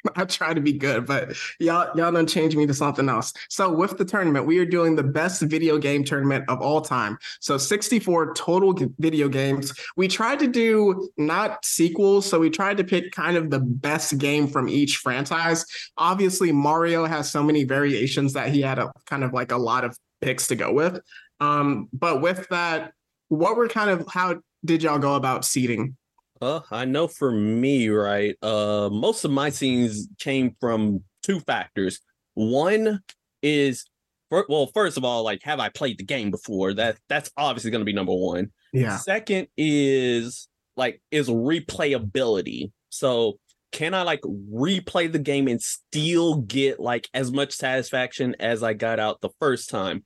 I 0.16 0.24
try 0.24 0.54
to 0.54 0.60
be 0.60 0.72
good, 0.72 1.06
but 1.06 1.36
y'all 1.58 1.96
y'all 1.96 2.12
done 2.12 2.26
changed 2.26 2.56
me 2.56 2.66
to 2.66 2.74
something 2.74 3.08
else. 3.08 3.32
So 3.48 3.72
with 3.72 3.98
the 3.98 4.04
tournament, 4.04 4.46
we 4.46 4.58
are 4.58 4.64
doing 4.64 4.96
the 4.96 5.02
best 5.02 5.42
video 5.42 5.78
game 5.78 6.04
tournament 6.04 6.44
of 6.48 6.60
all 6.60 6.80
time. 6.80 7.18
So 7.40 7.58
64 7.58 8.34
total 8.34 8.76
video 8.98 9.28
games. 9.28 9.72
We 9.96 10.08
tried 10.08 10.38
to 10.40 10.48
do 10.48 11.10
not 11.16 11.64
sequels, 11.64 12.26
so 12.26 12.40
we 12.40 12.50
tried 12.50 12.76
to 12.78 12.84
pick 12.84 13.12
kind 13.12 13.36
of 13.36 13.50
the 13.50 13.60
best 13.60 14.18
game 14.18 14.48
from 14.48 14.68
each 14.68 14.96
franchise. 14.96 15.64
Obviously, 15.96 16.52
Mario 16.52 17.04
has 17.04 17.30
so 17.30 17.42
many 17.42 17.64
variations 17.64 18.32
that 18.32 18.50
he 18.50 18.60
had 18.60 18.78
a 18.78 18.92
kind 19.06 19.24
of 19.24 19.32
like 19.32 19.52
a 19.52 19.56
lot 19.56 19.84
of 19.84 19.96
picks 20.20 20.46
to 20.48 20.56
go 20.56 20.72
with. 20.72 21.00
Um, 21.40 21.88
but 21.92 22.20
with 22.20 22.48
that, 22.50 22.92
what 23.28 23.56
were 23.56 23.68
kind 23.68 23.90
of 23.90 24.06
how 24.08 24.40
did 24.64 24.82
y'all 24.82 24.98
go 24.98 25.14
about 25.14 25.44
seeding? 25.44 25.96
Uh, 26.42 26.60
I 26.72 26.84
know 26.84 27.06
for 27.06 27.30
me, 27.30 27.88
right? 27.88 28.34
Uh, 28.42 28.90
most 28.92 29.24
of 29.24 29.30
my 29.30 29.48
scenes 29.48 30.08
came 30.18 30.56
from 30.60 31.04
two 31.22 31.38
factors. 31.38 32.00
One 32.34 33.00
is, 33.42 33.84
well, 34.30 34.68
first 34.74 34.96
of 34.96 35.04
all, 35.04 35.22
like, 35.22 35.40
have 35.44 35.60
I 35.60 35.68
played 35.68 35.98
the 35.98 36.04
game 36.04 36.32
before? 36.32 36.74
That 36.74 36.98
that's 37.08 37.30
obviously 37.36 37.70
going 37.70 37.82
to 37.82 37.86
be 37.86 37.92
number 37.92 38.12
one. 38.12 38.50
Yeah. 38.72 38.96
Second 38.96 39.46
is 39.56 40.48
like 40.76 41.00
is 41.12 41.28
replayability. 41.28 42.72
So 42.88 43.38
can 43.70 43.94
I 43.94 44.02
like 44.02 44.22
replay 44.22 45.10
the 45.12 45.20
game 45.20 45.46
and 45.46 45.62
still 45.62 46.36
get 46.36 46.80
like 46.80 47.08
as 47.14 47.30
much 47.30 47.52
satisfaction 47.52 48.34
as 48.40 48.64
I 48.64 48.72
got 48.72 48.98
out 48.98 49.20
the 49.20 49.30
first 49.38 49.70
time? 49.70 50.04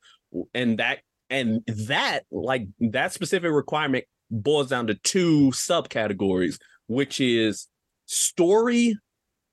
And 0.52 0.80
that 0.80 0.98
and 1.30 1.62
that 1.66 2.24
like 2.30 2.66
that 2.80 3.12
specific 3.14 3.50
requirement 3.50 4.04
boils 4.30 4.70
down 4.70 4.86
to 4.88 4.94
two 4.94 5.50
subcategories, 5.50 6.58
which 6.88 7.20
is 7.20 7.68
story 8.06 8.98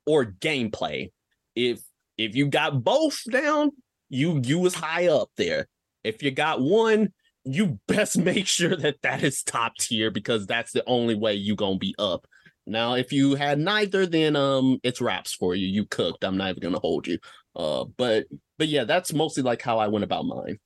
or 0.05 0.25
gameplay. 0.25 1.11
If 1.55 1.81
if 2.17 2.35
you 2.35 2.47
got 2.47 2.83
both 2.83 3.19
down, 3.29 3.71
you 4.09 4.41
you 4.43 4.59
was 4.59 4.73
high 4.73 5.07
up 5.07 5.29
there. 5.37 5.67
If 6.03 6.21
you 6.21 6.31
got 6.31 6.61
one, 6.61 7.13
you 7.43 7.79
best 7.87 8.17
make 8.17 8.47
sure 8.47 8.75
that 8.75 9.01
that 9.03 9.23
is 9.23 9.43
top 9.43 9.75
tier 9.77 10.11
because 10.11 10.45
that's 10.45 10.71
the 10.71 10.83
only 10.87 11.15
way 11.15 11.33
you 11.33 11.55
gonna 11.55 11.77
be 11.77 11.95
up. 11.97 12.25
Now, 12.65 12.93
if 12.93 13.11
you 13.11 13.35
had 13.35 13.59
neither, 13.59 14.05
then 14.05 14.35
um, 14.37 14.79
it's 14.83 15.01
wraps 15.01 15.33
for 15.33 15.53
you. 15.53 15.67
You 15.67 15.85
cooked. 15.85 16.23
I'm 16.23 16.37
not 16.37 16.51
even 16.51 16.63
gonna 16.63 16.79
hold 16.79 17.07
you. 17.07 17.19
Uh, 17.55 17.85
but 17.97 18.25
but 18.57 18.67
yeah, 18.67 18.85
that's 18.85 19.13
mostly 19.13 19.43
like 19.43 19.61
how 19.61 19.79
I 19.79 19.87
went 19.87 20.05
about 20.05 20.25
mine. 20.25 20.59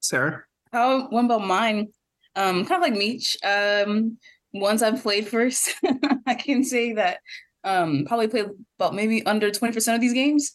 Sarah? 0.00 0.44
How 0.72 1.06
I 1.06 1.08
went 1.10 1.26
about 1.26 1.46
mine, 1.46 1.88
um, 2.36 2.64
kind 2.64 2.82
of 2.82 2.88
like 2.90 2.98
Meech. 2.98 3.36
Um, 3.44 4.18
once 4.52 4.82
I've 4.82 5.02
played 5.02 5.28
first, 5.28 5.70
I 6.26 6.34
can 6.34 6.64
say 6.64 6.92
that 6.94 7.18
um 7.64 8.04
probably 8.06 8.28
played 8.28 8.46
about 8.78 8.94
maybe 8.94 9.24
under 9.26 9.50
20% 9.50 9.94
of 9.94 10.00
these 10.00 10.12
games. 10.12 10.52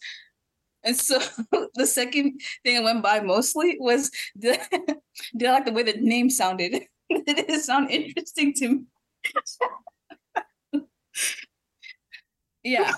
And 0.84 0.96
so 0.96 1.20
the 1.76 1.86
second 1.88 2.40
thing 2.64 2.78
I 2.78 2.82
went 2.82 3.04
by 3.04 3.20
mostly 3.20 3.78
was 3.80 4.12
did 4.38 4.60
I, 4.72 4.96
did 5.38 5.50
I 5.50 5.54
like 5.54 5.66
the 5.66 5.74
way 5.74 5.84
the 5.84 5.94
name 6.00 6.30
sounded? 6.30 6.72
did 7.10 7.40
it 7.40 7.62
sound 7.62 7.90
interesting 7.92 8.54
to 8.56 8.70
me? 8.70 8.82
yeah. 12.64 12.94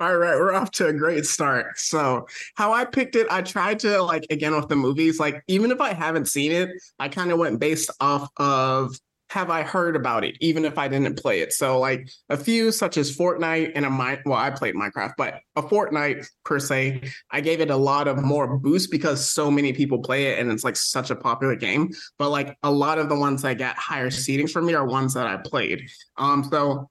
All 0.00 0.16
right, 0.16 0.36
we're 0.36 0.52
off 0.52 0.70
to 0.72 0.86
a 0.86 0.92
great 0.92 1.26
start. 1.26 1.76
So, 1.76 2.28
how 2.54 2.72
I 2.72 2.84
picked 2.84 3.16
it, 3.16 3.26
I 3.30 3.42
tried 3.42 3.80
to 3.80 4.00
like 4.00 4.26
again 4.30 4.54
with 4.54 4.68
the 4.68 4.76
movies, 4.76 5.18
like 5.18 5.42
even 5.48 5.72
if 5.72 5.80
I 5.80 5.92
haven't 5.92 6.26
seen 6.26 6.52
it, 6.52 6.70
I 7.00 7.08
kind 7.08 7.32
of 7.32 7.38
went 7.38 7.58
based 7.58 7.90
off 7.98 8.28
of 8.36 8.94
have 9.30 9.50
I 9.50 9.62
heard 9.62 9.96
about 9.96 10.22
it, 10.24 10.36
even 10.40 10.64
if 10.64 10.78
I 10.78 10.86
didn't 10.86 11.18
play 11.18 11.40
it. 11.40 11.52
So, 11.52 11.80
like 11.80 12.08
a 12.28 12.36
few 12.36 12.70
such 12.70 12.96
as 12.96 13.14
Fortnite 13.14 13.72
and 13.74 13.84
a 13.84 13.90
mine. 13.90 14.22
well, 14.24 14.38
I 14.38 14.50
played 14.50 14.76
Minecraft, 14.76 15.14
but 15.18 15.40
a 15.56 15.62
Fortnite 15.62 16.28
per 16.44 16.60
se, 16.60 17.02
I 17.32 17.40
gave 17.40 17.60
it 17.60 17.70
a 17.70 17.76
lot 17.76 18.06
of 18.06 18.22
more 18.22 18.56
boost 18.56 18.92
because 18.92 19.28
so 19.28 19.50
many 19.50 19.72
people 19.72 19.98
play 19.98 20.26
it 20.26 20.38
and 20.38 20.52
it's 20.52 20.62
like 20.62 20.76
such 20.76 21.10
a 21.10 21.16
popular 21.16 21.56
game. 21.56 21.90
But 22.20 22.30
like 22.30 22.56
a 22.62 22.70
lot 22.70 22.98
of 22.98 23.08
the 23.08 23.16
ones 23.16 23.42
that 23.42 23.58
got 23.58 23.76
higher 23.76 24.10
seatings 24.10 24.50
for 24.50 24.62
me 24.62 24.74
are 24.74 24.86
ones 24.86 25.14
that 25.14 25.26
I 25.26 25.38
played. 25.38 25.90
Um, 26.16 26.44
so 26.44 26.88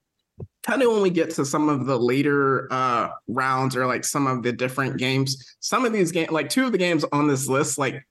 kind 0.67 0.81
of 0.81 0.91
when 0.91 1.01
we 1.01 1.09
get 1.09 1.29
to 1.31 1.45
some 1.45 1.69
of 1.69 1.85
the 1.85 1.97
later 1.97 2.67
uh 2.71 3.09
rounds 3.27 3.75
or 3.75 3.85
like 3.85 4.03
some 4.03 4.27
of 4.27 4.43
the 4.43 4.51
different 4.51 4.97
games 4.97 5.55
some 5.59 5.85
of 5.85 5.93
these 5.93 6.11
games 6.11 6.31
like 6.31 6.49
two 6.49 6.65
of 6.65 6.71
the 6.71 6.77
games 6.77 7.05
on 7.11 7.27
this 7.27 7.47
list 7.47 7.77
like 7.77 8.05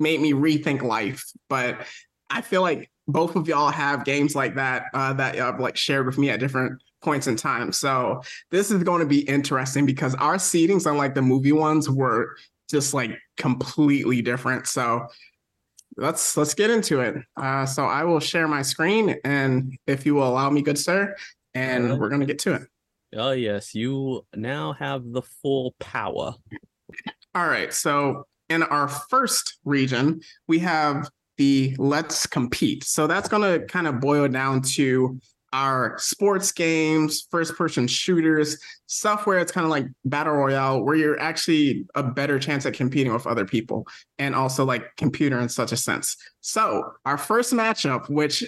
made 0.00 0.20
me 0.20 0.32
rethink 0.32 0.82
life 0.82 1.24
but 1.48 1.86
i 2.30 2.40
feel 2.40 2.62
like 2.62 2.90
both 3.06 3.36
of 3.36 3.48
y'all 3.48 3.70
have 3.70 4.04
games 4.04 4.34
like 4.34 4.54
that 4.54 4.86
uh 4.92 5.12
that 5.12 5.34
y'all 5.34 5.46
have 5.46 5.60
like 5.60 5.76
shared 5.76 6.06
with 6.06 6.18
me 6.18 6.30
at 6.30 6.40
different 6.40 6.80
points 7.04 7.26
in 7.26 7.36
time. 7.36 7.70
So 7.70 8.22
this 8.50 8.70
is 8.70 8.82
going 8.82 9.00
to 9.00 9.06
be 9.06 9.20
interesting 9.28 9.86
because 9.86 10.14
our 10.16 10.36
seatings 10.36 10.90
unlike 10.90 11.14
the 11.14 11.22
movie 11.22 11.52
ones 11.52 11.88
were 11.88 12.36
just 12.68 12.94
like 12.94 13.16
completely 13.36 14.22
different. 14.22 14.66
So 14.66 15.06
let's 15.96 16.36
let's 16.36 16.54
get 16.54 16.70
into 16.70 17.00
it. 17.00 17.16
Uh 17.36 17.66
so 17.66 17.84
i 17.84 18.02
will 18.02 18.18
share 18.18 18.48
my 18.48 18.62
screen 18.62 19.16
and 19.22 19.76
if 19.86 20.04
you 20.04 20.14
will 20.14 20.26
allow 20.26 20.50
me 20.50 20.62
good 20.62 20.78
sir 20.78 21.14
and 21.54 21.98
we're 21.98 22.08
going 22.08 22.20
to 22.20 22.26
get 22.26 22.38
to 22.40 22.54
it. 22.54 22.62
Oh 23.16 23.32
yes, 23.32 23.74
you 23.74 24.26
now 24.34 24.72
have 24.74 25.02
the 25.12 25.22
full 25.22 25.74
power. 25.78 26.34
All 27.34 27.48
right. 27.48 27.72
So, 27.72 28.26
in 28.48 28.62
our 28.62 28.88
first 28.88 29.58
region, 29.64 30.20
we 30.46 30.58
have 30.60 31.08
the 31.36 31.74
Let's 31.78 32.26
Compete. 32.26 32.84
So, 32.84 33.06
that's 33.06 33.28
going 33.28 33.42
to 33.42 33.66
kind 33.66 33.86
of 33.86 34.00
boil 34.00 34.28
down 34.28 34.62
to 34.74 35.18
our 35.52 35.96
sports 35.98 36.50
games, 36.50 37.26
first 37.30 37.56
person 37.56 37.86
shooters, 37.86 38.58
stuff 38.86 39.26
where 39.26 39.38
it's 39.38 39.52
kind 39.52 39.64
of 39.64 39.70
like 39.70 39.86
battle 40.04 40.34
royale, 40.34 40.82
where 40.82 40.96
you're 40.96 41.18
actually 41.20 41.86
a 41.94 42.02
better 42.02 42.40
chance 42.40 42.66
at 42.66 42.74
competing 42.74 43.12
with 43.12 43.26
other 43.26 43.44
people 43.44 43.86
and 44.18 44.34
also 44.34 44.64
like 44.64 44.84
computer 44.96 45.38
in 45.38 45.48
such 45.48 45.70
a 45.70 45.76
sense. 45.76 46.16
So, 46.40 46.84
our 47.04 47.18
first 47.18 47.52
matchup, 47.52 48.08
which 48.10 48.44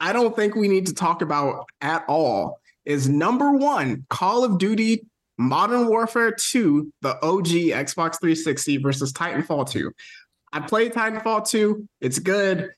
I 0.00 0.12
don't 0.12 0.36
think 0.36 0.54
we 0.54 0.68
need 0.68 0.86
to 0.86 0.94
talk 0.94 1.22
about 1.22 1.66
at 1.80 2.04
all, 2.08 2.60
is 2.84 3.08
number 3.08 3.52
one 3.52 4.06
Call 4.10 4.44
of 4.44 4.58
Duty 4.58 5.06
Modern 5.38 5.86
Warfare 5.86 6.32
2, 6.32 6.92
the 7.02 7.14
OG 7.24 7.46
Xbox 7.46 8.18
360 8.20 8.78
versus 8.78 9.12
Titanfall 9.12 9.68
2. 9.68 9.92
I 10.52 10.60
played 10.60 10.92
Titanfall 10.92 11.48
2. 11.48 11.86
It's 12.00 12.18
good. 12.18 12.70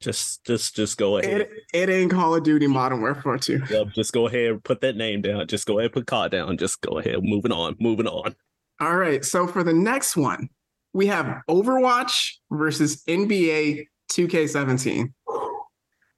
Just 0.00 0.44
just 0.44 0.74
just 0.74 0.98
go 0.98 1.18
ahead. 1.18 1.42
It, 1.42 1.50
it 1.72 1.88
ain't 1.88 2.10
Call 2.10 2.34
of 2.34 2.42
Duty 2.42 2.66
Modern 2.66 3.00
Warfare 3.00 3.38
2. 3.38 3.62
Yep, 3.70 3.88
just 3.94 4.12
go 4.12 4.26
ahead 4.26 4.62
put 4.64 4.80
that 4.80 4.96
name 4.96 5.22
down. 5.22 5.46
Just 5.46 5.64
go 5.64 5.78
ahead 5.78 5.92
put 5.92 6.06
card 6.06 6.32
down. 6.32 6.58
Just 6.58 6.80
go 6.80 6.98
ahead. 6.98 7.22
Moving 7.22 7.52
on. 7.52 7.76
Moving 7.78 8.08
on. 8.08 8.34
All 8.80 8.96
right. 8.96 9.24
So 9.24 9.46
for 9.46 9.62
the 9.62 9.72
next 9.72 10.16
one, 10.16 10.48
we 10.92 11.06
have 11.06 11.42
Overwatch 11.48 12.32
versus 12.50 13.04
NBA 13.04 13.86
2K17. 14.10 15.12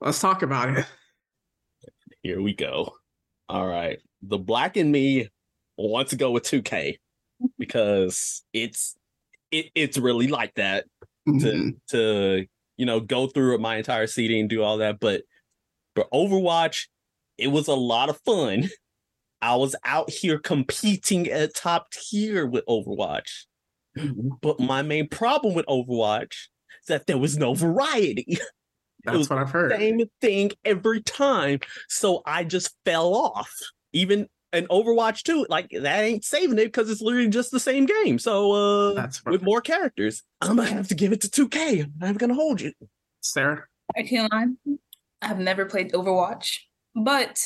Let's 0.05 0.21
talk 0.21 0.43
about 0.43 0.69
it. 0.77 0.85
Here 2.23 2.41
we 2.43 2.53
go. 2.55 2.93
All 3.49 3.67
right. 3.67 3.99
The 4.23 4.39
black 4.39 4.77
in 4.77 4.91
me 4.91 5.29
wants 5.79 6.11
to 6.11 6.17
go 6.17 6.31
with 6.31 6.45
2K 6.45 6.99
because 7.59 8.45
it's 8.53 8.97
it, 9.51 9.67
it's 9.75 9.97
really 9.99 10.29
like 10.29 10.55
that 10.57 10.85
to 11.27 11.33
Mhm. 11.33 11.77
to 11.89 12.47
you 12.77 12.87
know 12.87 13.01
go 13.01 13.27
through 13.29 13.57
my 13.59 13.77
entire 13.77 14.07
seating 14.07 14.41
and 14.41 14.51
do 14.51 14.63
all 14.63 14.79
that. 14.79 15.01
But 15.01 15.23
for 15.95 16.07
Overwatch, 16.13 16.89
it 17.39 17.49
was 17.49 17.67
a 17.69 17.75
lot 17.75 18.11
of 18.11 18.21
fun. 18.27 18.69
I 19.41 19.57
was 19.57 19.75
out 19.85 20.11
here 20.11 20.39
competing 20.39 21.29
at 21.31 21.55
top 21.55 21.91
tier 21.91 22.47
with 22.47 22.65
Overwatch. 22.67 23.47
But 24.43 24.61
my 24.61 24.83
main 24.83 25.09
problem 25.09 25.55
with 25.55 25.67
Overwatch 25.67 26.33
is 26.83 26.87
that 26.89 27.07
there 27.07 27.19
was 27.19 27.39
no 27.39 27.55
variety. 27.55 28.39
That's 29.05 29.19
was 29.19 29.31
what 29.31 29.39
I've 29.39 29.51
heard. 29.51 29.73
Same 29.73 30.01
thing 30.21 30.53
every 30.65 31.03
time. 31.03 31.61
So 31.89 32.23
I 32.27 32.45
just 32.45 32.75
fell 32.85 33.15
off. 33.15 33.53
Even 33.93 34.29
in 34.53 34.67
Overwatch 34.69 35.23
2, 35.23 35.47
like 35.49 35.69
that 35.71 36.05
ain't 36.05 36.25
saving 36.25 36.59
it 36.59 36.67
because 36.67 36.91
it's 36.91 37.01
literally 37.01 37.29
just 37.29 37.51
the 37.51 37.61
same 37.61 37.87
game. 37.87 38.19
So 38.19 38.53
uh 38.53 38.95
That's 38.95 39.25
with 39.25 39.43
more 39.43 39.61
characters, 39.61 40.23
I'm 40.41 40.57
gonna 40.57 40.71
have 40.71 40.89
to 40.89 40.95
give 40.95 41.13
it 41.13 41.21
to 41.23 41.29
2K. 41.29 41.91
I'm 42.03 42.17
gonna 42.17 42.35
hold 42.35 42.61
you. 42.61 42.73
Sarah. 43.21 43.65
I 43.97 44.03
can't 44.03 44.33
lie. 44.33 44.77
I've 45.23 45.39
never 45.39 45.67
played 45.67 45.93
Overwatch, 45.93 46.59
but 46.95 47.39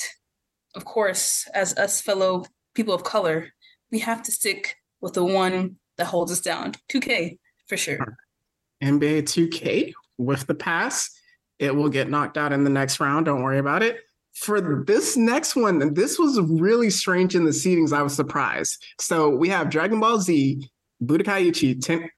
of 0.74 0.84
course, 0.84 1.48
as 1.54 1.76
us 1.76 2.00
fellow 2.00 2.44
people 2.74 2.94
of 2.94 3.04
color, 3.04 3.48
we 3.90 4.00
have 4.00 4.22
to 4.22 4.32
stick 4.32 4.76
with 5.00 5.14
the 5.14 5.24
one 5.24 5.76
that 5.96 6.06
holds 6.06 6.30
us 6.30 6.40
down. 6.40 6.74
2K 6.92 7.38
for 7.68 7.76
sure. 7.76 8.16
NBA 8.82 9.22
2K 9.22 9.92
with 10.18 10.46
the 10.46 10.54
pass. 10.54 11.10
It 11.58 11.74
will 11.74 11.88
get 11.88 12.08
knocked 12.08 12.38
out 12.38 12.52
in 12.52 12.64
the 12.64 12.70
next 12.70 13.00
round. 13.00 13.26
Don't 13.26 13.42
worry 13.42 13.58
about 13.58 13.82
it. 13.82 14.00
For 14.34 14.84
this 14.84 15.16
next 15.16 15.56
one, 15.56 15.94
this 15.94 16.18
was 16.18 16.38
really 16.40 16.90
strange 16.90 17.34
in 17.34 17.44
the 17.44 17.50
seedings. 17.50 17.92
I 17.92 18.02
was 18.02 18.14
surprised. 18.14 18.84
So 19.00 19.30
we 19.30 19.48
have 19.48 19.68
Dragon 19.68 19.98
Ball 19.98 20.20
Z, 20.20 20.70
Budokaiichi, 21.02 21.82
Ten, 21.82 22.08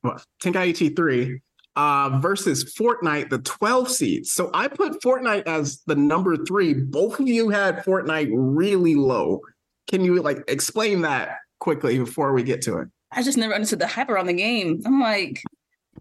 Tenkaichi 0.42 0.94
3 0.94 1.40
uh, 1.76 2.18
versus 2.20 2.74
Fortnite, 2.74 3.30
the 3.30 3.38
12 3.38 3.88
seeds. 3.88 4.32
So 4.32 4.50
I 4.52 4.68
put 4.68 5.00
Fortnite 5.02 5.46
as 5.46 5.82
the 5.86 5.96
number 5.96 6.36
three. 6.36 6.74
Both 6.74 7.20
of 7.20 7.28
you 7.28 7.48
had 7.48 7.84
Fortnite 7.84 8.30
really 8.32 8.94
low. 8.94 9.40
Can 9.88 10.04
you 10.04 10.20
like 10.20 10.44
explain 10.48 11.02
that 11.02 11.38
quickly 11.58 11.98
before 11.98 12.32
we 12.32 12.42
get 12.42 12.62
to 12.62 12.78
it? 12.78 12.88
I 13.12 13.22
just 13.22 13.38
never 13.38 13.54
understood 13.54 13.78
the 13.78 13.86
hype 13.86 14.08
around 14.08 14.26
the 14.26 14.34
game. 14.34 14.82
I'm 14.84 15.00
like, 15.00 15.42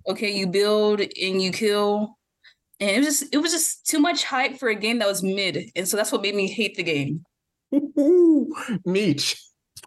okay, 0.07 0.31
you 0.31 0.47
build 0.47 1.01
and 1.01 1.41
you 1.41 1.51
kill. 1.51 2.18
And 2.79 2.89
it 2.89 2.99
was 2.99 3.19
just 3.19 3.33
it 3.33 3.37
was 3.37 3.51
just 3.51 3.85
too 3.85 3.99
much 3.99 4.23
hype 4.23 4.57
for 4.57 4.69
a 4.69 4.75
game 4.75 4.99
that 4.99 5.07
was 5.07 5.21
mid. 5.21 5.69
And 5.75 5.87
so 5.87 5.97
that's 5.97 6.11
what 6.11 6.21
made 6.21 6.35
me 6.35 6.47
hate 6.47 6.75
the 6.75 6.83
game. 6.83 7.23
Meech. 8.85 9.41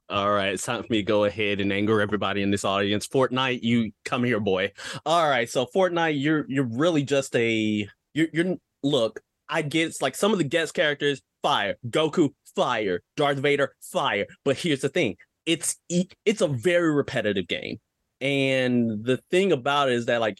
All 0.09 0.31
right, 0.33 0.53
it's 0.53 0.65
time 0.65 0.83
for 0.83 0.89
me 0.91 0.99
to 0.99 1.03
go 1.03 1.25
ahead 1.25 1.61
and 1.61 1.73
anger 1.73 2.01
everybody 2.01 2.43
in 2.43 2.51
this 2.51 2.65
audience. 2.65 3.07
Fortnite, 3.07 3.63
you 3.63 3.93
come 4.05 4.25
here, 4.25 4.41
boy. 4.41 4.73
All 5.07 5.29
right, 5.29 5.49
so 5.49 5.67
Fortnite, 5.75 6.21
you're 6.21 6.45
you're 6.49 6.69
really 6.71 7.03
just 7.03 7.35
a 7.35 7.89
you're 8.15 8.29
you're 8.33 8.57
look. 8.83 9.21
I 9.49 9.63
get 9.63 9.89
it's 9.89 10.03
like 10.03 10.15
some 10.15 10.33
of 10.33 10.39
the 10.39 10.45
guest 10.45 10.75
characters, 10.75 11.23
fire. 11.43 11.77
Goku, 11.89 12.31
fire. 12.55 13.01
Darth 13.17 13.39
Vader, 13.39 13.75
fire. 13.81 14.27
But 14.45 14.59
here's 14.59 14.81
the 14.81 14.89
thing: 14.89 15.17
it's 15.47 15.77
it's 15.89 16.41
a 16.41 16.49
very 16.49 16.93
repetitive 16.93 17.49
game, 17.49 17.79
and 18.21 19.05
the 19.05 19.19
thing 19.31 19.53
about 19.53 19.89
it 19.89 19.95
is 19.95 20.07
that 20.07 20.21
like, 20.21 20.39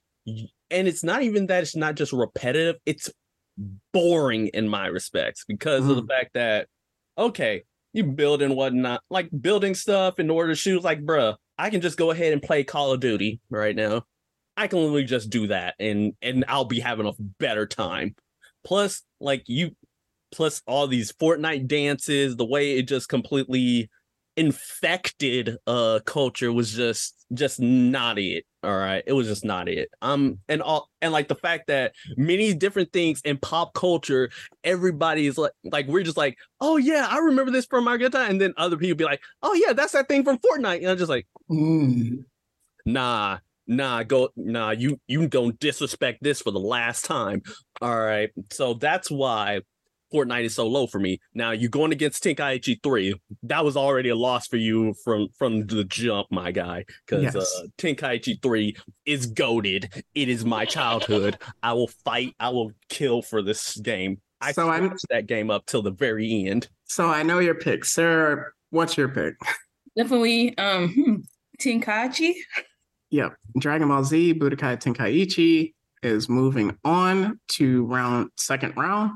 and 0.73 0.89
it's 0.89 1.05
not 1.05 1.23
even 1.23 1.47
that 1.47 1.63
it's 1.63 1.77
not 1.77 1.95
just 1.95 2.13
repetitive; 2.13 2.77
it's 2.87 3.11
boring 3.93 4.49
in 4.49 4.69
my 4.69 4.87
respects 4.87 5.45
because 5.47 5.89
of 5.89 5.97
the 5.97 6.07
fact 6.07 6.31
that 6.35 6.69
okay, 7.19 7.63
you 7.93 8.05
build 8.05 8.43
and 8.43 8.57
whatnot, 8.57 9.03
like 9.11 9.29
building 9.41 9.75
stuff 9.75 10.19
in 10.19 10.31
order 10.31 10.53
to 10.53 10.55
shoot. 10.55 10.83
Like, 10.83 11.03
bruh, 11.05 11.37
I 11.59 11.71
can 11.71 11.81
just 11.81 11.99
go 11.99 12.11
ahead 12.11 12.33
and 12.33 12.43
play 12.43 12.65
Call 12.65 12.93
of 12.93 13.01
Duty 13.01 13.41
right 13.51 13.77
now. 13.77 14.05
I 14.57 14.67
can 14.67 14.81
literally 14.81 15.05
just 15.05 15.31
do 15.31 15.49
that, 15.49 15.75
and 15.79 16.13
and 16.23 16.45
I'll 16.49 16.65
be 16.65 16.81
having 16.81 17.07
a 17.07 17.13
better 17.39 17.67
time. 17.67 18.15
Plus, 18.65 19.03
like 19.21 19.43
you, 19.47 19.71
plus 20.33 20.63
all 20.67 20.87
these 20.87 21.13
Fortnite 21.13 21.67
dances, 21.67 22.37
the 22.37 22.45
way 22.45 22.79
it 22.79 22.83
just 22.83 23.09
completely 23.09 23.91
infected 24.37 25.59
uh 25.67 26.01
culture 26.07 26.51
was 26.51 26.73
just 26.73 27.27
just 27.35 27.61
not 27.61 28.19
it 28.19 28.47
all 28.63 28.77
right 28.77 29.03
it 29.07 29.13
was 29.13 29.27
just 29.27 29.45
not 29.45 29.69
it. 29.69 29.91
Um 30.03 30.39
and 30.49 30.63
all 30.63 30.89
and 31.01 31.13
like 31.13 31.29
the 31.29 31.35
fact 31.35 31.67
that 31.67 31.93
many 32.17 32.55
different 32.55 32.93
things 32.93 33.21
in 33.25 33.39
pop 33.39 33.75
culture 33.75 34.31
everybody's 34.65 35.37
like 35.37 35.53
like 35.65 35.87
we're 35.89 36.03
just 36.05 36.17
like 36.17 36.39
oh 36.61 36.77
yeah 36.77 37.07
i 37.11 37.19
remember 37.19 37.51
this 37.51 37.67
from 37.67 37.89
our 37.89 37.99
good 37.99 38.13
time. 38.13 38.31
And 38.31 38.41
then 38.41 38.55
other 38.57 38.77
people 38.77 38.97
be 38.97 39.05
like 39.05 39.21
oh 39.43 39.55
yeah 39.55 39.73
that's 39.73 39.93
that 39.93 40.09
thing 40.09 40.25
from 40.25 40.39
fortnite. 40.39 40.79
And 40.79 40.89
i'm 40.89 40.99
just 40.99 41.11
like 41.11 41.27
Mm. 41.51 42.25
nah 42.87 43.39
nah 43.67 44.03
go 44.03 44.31
nah 44.37 44.71
you 44.71 45.01
you 45.07 45.27
don't 45.29 45.59
disrespect 45.61 46.19
this 46.23 46.41
for 46.41 46.51
the 46.51 46.61
last 46.61 47.05
time. 47.05 47.43
All 47.81 47.99
right 47.99 48.31
so 48.51 48.75
that's 48.75 49.11
why 49.11 49.61
fortnite 50.13 50.45
is 50.45 50.55
so 50.55 50.67
low 50.67 50.87
for 50.87 50.99
me 50.99 51.19
now 51.35 51.51
you're 51.51 51.71
going 51.71 51.93
against 51.93 52.23
tenkaichi 52.23 52.83
3 52.83 53.15
that 53.43 53.65
was 53.65 53.77
already 53.77 54.09
a 54.11 54.17
loss 54.17 54.47
for 54.47 54.57
you 54.59 54.95
from 55.05 55.29
from 55.39 55.67
the 55.67 55.85
jump 55.85 56.27
my 56.31 56.51
guy 56.53 56.85
because 57.07 57.23
Yes. 57.25 57.37
uh 57.37 57.67
tenkaichi 57.79 58.41
3 58.43 58.77
is 59.07 59.27
goaded 59.27 60.05
it 60.15 60.29
is 60.29 60.45
my 60.45 60.65
childhood 60.65 61.39
i 61.63 61.73
will 61.73 61.89
fight 62.05 62.35
i 62.41 62.49
will 62.49 62.73
kill 62.89 63.23
for 63.23 63.43
this 63.43 63.77
game 63.79 64.21
i 64.41 64.53
So 64.53 64.69
I'm- 64.69 64.89
switched 64.89 65.07
that 65.11 65.27
game 65.27 65.51
up 65.51 65.67
till 65.67 65.83
the 65.83 65.93
very 65.93 66.47
end 66.49 66.69
So 66.85 67.07
I 67.09 67.23
know 67.23 67.39
your 67.39 67.55
pick, 67.55 67.85
Sarah. 67.87 68.53
What's 68.71 68.97
your 68.99 69.09
pick? 69.09 69.35
Definitely 69.97 70.57
um 70.59 70.89
hmm, 70.93 71.15
Tenkaichi. 71.59 72.35
Yep, 73.11 73.35
Dragon 73.59 73.89
Ball 73.89 74.05
Z 74.05 74.35
Budokai 74.35 74.77
Tenkaichi 74.83 75.73
is 76.03 76.29
moving 76.29 76.77
on 76.85 77.39
to 77.57 77.85
round 77.87 78.31
second 78.37 78.77
round. 78.77 79.13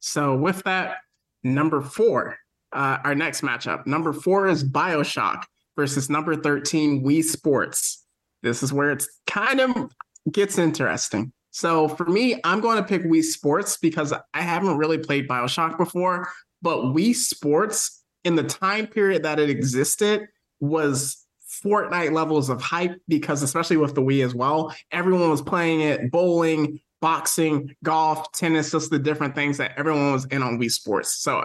So 0.00 0.36
with 0.36 0.62
that, 0.64 0.96
number 1.42 1.80
four, 1.80 2.38
uh, 2.72 2.98
our 3.04 3.14
next 3.14 3.42
matchup. 3.42 3.86
Number 3.86 4.12
four 4.12 4.48
is 4.48 4.62
Bioshock 4.62 5.44
versus 5.76 6.10
number 6.10 6.36
thirteen 6.36 7.04
Wii 7.04 7.24
Sports. 7.24 8.04
This 8.42 8.62
is 8.62 8.72
where 8.72 8.90
it's 8.90 9.08
kind 9.26 9.60
of 9.60 9.90
gets 10.30 10.58
interesting. 10.58 11.32
So 11.50 11.88
for 11.88 12.04
me, 12.06 12.38
I'm 12.44 12.60
going 12.60 12.76
to 12.76 12.84
pick 12.84 13.02
Wii 13.02 13.22
Sports 13.22 13.78
because 13.78 14.12
I 14.12 14.40
haven't 14.40 14.76
really 14.76 14.98
played 14.98 15.28
Bioshock 15.28 15.76
before, 15.78 16.28
but 16.62 16.78
Wii 16.78 17.14
Sports 17.14 18.04
in 18.24 18.36
the 18.36 18.44
time 18.44 18.86
period 18.86 19.22
that 19.22 19.40
it 19.40 19.50
existed 19.50 20.28
was 20.60 21.24
Fortnite 21.64 22.12
levels 22.12 22.50
of 22.50 22.60
hype 22.60 23.00
because 23.08 23.42
especially 23.42 23.78
with 23.78 23.94
the 23.94 24.02
Wii 24.02 24.24
as 24.24 24.34
well, 24.34 24.74
everyone 24.92 25.30
was 25.30 25.42
playing 25.42 25.80
it, 25.80 26.10
bowling, 26.10 26.80
boxing, 27.00 27.74
golf, 27.84 28.30
tennis, 28.32 28.72
just 28.72 28.90
the 28.90 28.98
different 28.98 29.34
things 29.34 29.56
that 29.58 29.72
everyone 29.76 30.12
was 30.12 30.24
in 30.26 30.42
on 30.42 30.58
Wii 30.58 30.70
Sports. 30.70 31.18
So 31.20 31.44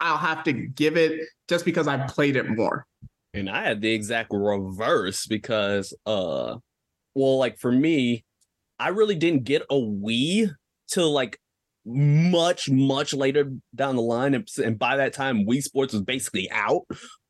I'll 0.00 0.16
have 0.16 0.44
to 0.44 0.52
give 0.52 0.96
it 0.96 1.20
just 1.48 1.64
because 1.64 1.86
I 1.88 2.06
played 2.06 2.36
it 2.36 2.48
more. 2.48 2.86
and 3.34 3.50
I 3.50 3.62
had 3.62 3.80
the 3.80 3.92
exact 3.92 4.30
reverse 4.32 5.26
because 5.26 5.92
uh 6.06 6.56
well 7.14 7.36
like 7.38 7.58
for 7.58 7.70
me 7.72 8.24
I 8.78 8.88
really 8.88 9.16
didn't 9.16 9.44
get 9.44 9.62
a 9.70 9.74
Wii 9.74 10.50
till 10.88 11.10
like 11.12 11.38
much 11.84 12.70
much 12.70 13.12
later 13.14 13.50
down 13.74 13.96
the 13.96 14.02
line 14.02 14.34
and, 14.34 14.48
and 14.64 14.78
by 14.78 14.96
that 14.96 15.12
time 15.12 15.44
Wii 15.46 15.62
Sports 15.62 15.92
was 15.92 16.02
basically 16.02 16.50
out 16.50 16.82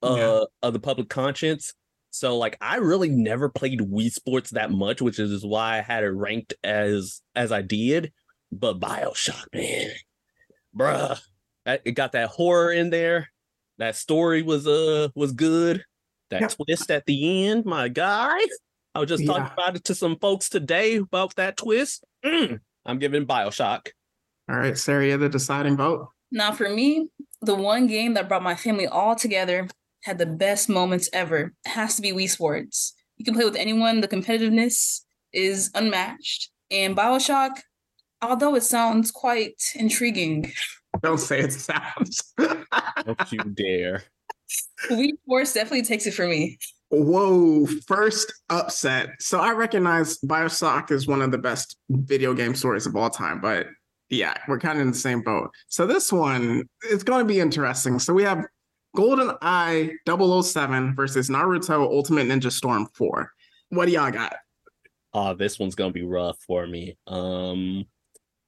uh 0.02 0.14
Yeah. 0.16 0.44
of 0.62 0.72
the 0.72 0.80
public 0.80 1.08
conscience 1.08 1.74
so 2.10 2.38
like 2.38 2.56
I 2.60 2.76
really 2.76 3.08
never 3.10 3.48
played 3.48 3.80
Wii 3.80 4.10
Sports 4.12 4.50
that 4.50 4.70
much 4.70 5.00
which 5.02 5.18
is 5.18 5.44
why 5.44 5.78
I 5.78 5.80
had 5.82 6.04
it 6.04 6.08
ranked 6.08 6.54
as 6.64 7.20
as 7.35 7.52
I 7.52 7.62
did. 7.62 8.12
But 8.50 8.80
BioShock 8.80 9.44
man 9.52 9.90
bruh 10.76 11.20
that- 11.64 11.83
it 11.85 11.92
got 11.92 12.12
that 12.12 12.28
horror 12.30 12.72
in 12.72 12.90
there. 12.90 13.28
That 13.78 13.94
story 13.96 14.42
was 14.42 14.66
uh 14.66 15.09
was 15.14 15.33
good. 15.33 15.85
That 16.30 16.40
Yep. 16.42 16.50
twist 16.52 16.90
at 16.90 17.06
the 17.06 17.46
end 17.46 17.64
my 17.64 17.88
guy. 17.88 18.38
I 18.94 19.00
was 19.00 19.09
just 19.09 19.24
talking 19.26 19.52
about 19.52 19.76
it 19.76 19.85
to 19.85 19.94
some 19.94 20.16
folks 20.18 20.48
today 20.48 20.96
about 20.96 21.37
that 21.37 21.56
twist. 21.56 22.04
Mm, 22.24 22.59
i'm 22.85 22.98
giving 22.98 23.26
bioshock. 23.26 23.88
All 24.50 24.56
right, 24.56 24.76
Sarah, 24.76 25.06
you're 25.06 25.18
the 25.18 25.28
deciding 25.28 25.76
vote. 25.76 26.09
Now, 26.33 26.52
for 26.52 26.68
me, 26.68 27.09
the 27.42 27.54
one 27.54 27.87
game 27.87 28.14
that 28.14 28.28
brought 28.28 28.42
my 28.42 28.54
family 28.56 28.87
all 28.87 29.14
together 29.14 29.68
had 30.02 30.18
the 30.18 30.26
best 30.26 30.68
moments 30.68 31.08
ever. 31.12 31.52
It 31.66 31.70
has 31.70 31.96
to 31.96 32.02
be 32.02 32.12
Wii 32.12 32.28
Sports. 32.28 32.94
You 33.16 33.24
can 33.24 33.34
play 33.34 33.44
with 33.44 33.56
anyone. 33.56 34.00
The 34.00 34.08
competitiveness 34.08 35.00
is 35.32 35.70
unmatched. 35.74 36.50
And 36.70 36.96
Bioshock, 36.96 37.58
although 38.22 38.54
it 38.54 38.62
sounds 38.62 39.11
quite 39.11 39.61
intriguing, 39.74 40.52
Don't 41.02 41.18
say 41.18 41.40
it 41.40 41.52
sounds. 41.52 42.34
don't 42.38 43.32
you 43.32 43.38
dare 43.54 44.02
Wii 44.90 45.11
Sports 45.24 45.52
definitely 45.52 45.82
takes 45.82 46.06
it 46.06 46.14
for 46.14 46.26
me. 46.26 46.58
Whoa, 46.90 47.66
first 47.87 48.32
upset. 48.48 49.11
So 49.20 49.40
I 49.40 49.52
recognize 49.52 50.18
Bioshock 50.20 50.90
is 50.90 51.06
one 51.06 51.20
of 51.20 51.30
the 51.30 51.38
best 51.38 51.76
video 51.90 52.32
game 52.32 52.54
stories 52.54 52.87
of 52.87 52.96
all 52.96 53.11
time, 53.11 53.40
but 53.40 53.66
yeah, 54.08 54.34
we're 54.48 54.58
kind 54.58 54.78
of 54.78 54.82
in 54.82 54.92
the 54.92 54.98
same 54.98 55.20
boat. 55.20 55.50
So 55.66 55.87
this 55.87 56.11
one 56.11 56.64
is 56.90 57.04
going 57.04 57.20
to 57.20 57.26
be 57.26 57.40
interesting. 57.40 57.98
So 57.98 58.14
we 58.14 58.22
have 58.22 58.46
Golden 58.96 59.33
Eye 59.42 59.90
007 60.07 60.94
versus 60.94 61.29
Naruto 61.29 61.83
Ultimate 61.83 62.27
Ninja 62.27 62.51
Storm 62.51 62.87
4. 62.94 63.33
What 63.70 63.87
do 63.87 63.92
y'all 63.92 64.11
got? 64.11 64.35
oh 65.14 65.35
this 65.35 65.59
one's 65.59 65.74
gonna 65.74 65.92
be 65.92 66.03
rough 66.03 66.38
for 66.46 66.66
me 66.66 66.96
um 67.07 67.85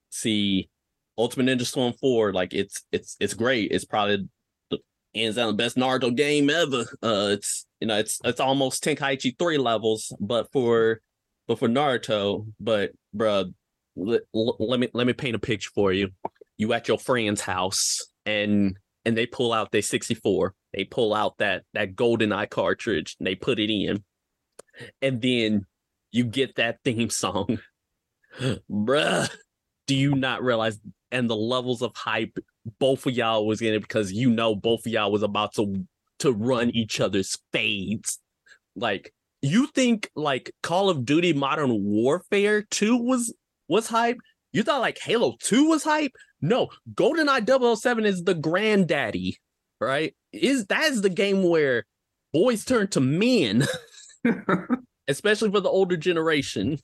see 0.09 0.69
ultimate 1.17 1.45
ninja 1.45 1.65
storm 1.65 1.93
4 1.99 2.33
like 2.33 2.53
it's 2.53 2.83
it's 2.91 3.17
it's 3.19 3.33
great 3.33 3.71
it's 3.71 3.85
probably 3.85 4.27
the 4.69 4.79
hands 5.15 5.35
down 5.35 5.47
the 5.47 5.53
best 5.53 5.75
naruto 5.75 6.15
game 6.15 6.49
ever 6.49 6.85
uh 7.03 7.29
it's 7.31 7.65
you 7.79 7.87
know 7.87 7.97
it's 7.97 8.19
it's 8.23 8.39
almost 8.39 8.83
tenkaichi 8.83 9.37
3 9.37 9.57
levels 9.57 10.13
but 10.19 10.51
for 10.51 11.01
but 11.47 11.59
for 11.59 11.67
naruto 11.67 12.45
but 12.59 12.91
bruh 13.15 13.51
let 13.95 14.79
me 14.79 14.87
let 14.93 15.07
me 15.07 15.13
paint 15.13 15.35
a 15.35 15.39
picture 15.39 15.71
for 15.73 15.91
you 15.91 16.09
you 16.57 16.71
at 16.73 16.87
your 16.87 16.97
friend's 16.97 17.41
house 17.41 18.05
and 18.25 18.77
and 19.05 19.17
they 19.17 19.25
pull 19.25 19.53
out 19.53 19.71
their 19.71 19.81
64 19.81 20.53
they 20.73 20.83
pull 20.83 21.13
out 21.13 21.37
that 21.37 21.63
that 21.73 21.95
golden 21.95 22.31
eye 22.31 22.45
cartridge 22.45 23.15
and 23.19 23.27
they 23.27 23.35
put 23.35 23.59
it 23.59 23.71
in 23.71 24.03
and 25.01 25.21
then 25.21 25.65
you 26.11 26.25
get 26.25 26.55
that 26.55 26.79
theme 26.83 27.09
song. 27.09 27.59
Bruh, 28.71 29.29
do 29.87 29.95
you 29.95 30.15
not 30.15 30.43
realize 30.43 30.79
and 31.11 31.29
the 31.29 31.35
levels 31.35 31.81
of 31.81 31.91
hype 31.95 32.37
both 32.79 33.05
of 33.05 33.13
y'all 33.13 33.45
was 33.45 33.61
in 33.61 33.73
it 33.73 33.81
because 33.81 34.13
you 34.13 34.29
know 34.29 34.55
both 34.55 34.85
of 34.85 34.91
y'all 34.91 35.11
was 35.11 35.23
about 35.23 35.53
to 35.55 35.85
to 36.19 36.31
run 36.31 36.69
each 36.69 36.99
other's 36.99 37.37
fades. 37.51 38.19
Like 38.75 39.13
you 39.41 39.67
think 39.67 40.09
like 40.15 40.51
Call 40.63 40.89
of 40.89 41.03
Duty 41.03 41.33
Modern 41.33 41.83
Warfare 41.83 42.61
2 42.61 42.97
was 42.97 43.33
was 43.67 43.87
hype? 43.87 44.19
You 44.51 44.63
thought 44.63 44.81
like 44.81 44.99
Halo 44.99 45.35
2 45.39 45.67
was 45.67 45.83
hype? 45.83 46.11
No, 46.41 46.69
GoldenEye 46.93 47.77
007 47.77 48.05
is 48.05 48.23
the 48.23 48.33
granddaddy, 48.33 49.37
right? 49.79 50.15
Is 50.33 50.65
that 50.67 50.85
is 50.85 51.01
the 51.01 51.09
game 51.09 51.43
where 51.43 51.85
boys 52.33 52.65
turn 52.65 52.87
to 52.89 52.99
men 52.99 53.67
especially 55.07 55.51
for 55.51 55.59
the 55.59 55.69
older 55.69 55.97
generation. 55.97 56.79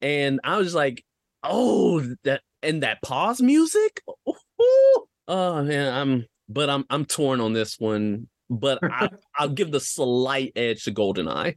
And 0.00 0.40
I 0.44 0.56
was 0.56 0.74
like, 0.74 1.04
oh, 1.42 2.00
that 2.24 2.42
and 2.62 2.82
that 2.82 3.02
pause 3.02 3.42
music. 3.42 4.02
Ooh. 4.28 5.04
Oh 5.26 5.62
man, 5.62 5.94
I'm 5.94 6.26
but 6.48 6.70
I'm 6.70 6.84
I'm 6.88 7.04
torn 7.04 7.40
on 7.40 7.52
this 7.52 7.78
one. 7.78 8.28
But 8.48 8.78
I, 8.82 9.10
I'll 9.36 9.50
give 9.50 9.70
the 9.70 9.80
slight 9.80 10.52
edge 10.56 10.84
to 10.84 10.92
GoldenEye. 10.92 11.56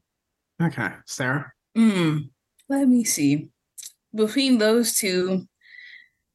Okay, 0.61 0.89
Sarah. 1.05 1.51
Hmm. 1.75 2.17
Let 2.67 2.87
me 2.87 3.03
see. 3.03 3.49
Between 4.13 4.57
those 4.57 4.97
two, 4.97 5.47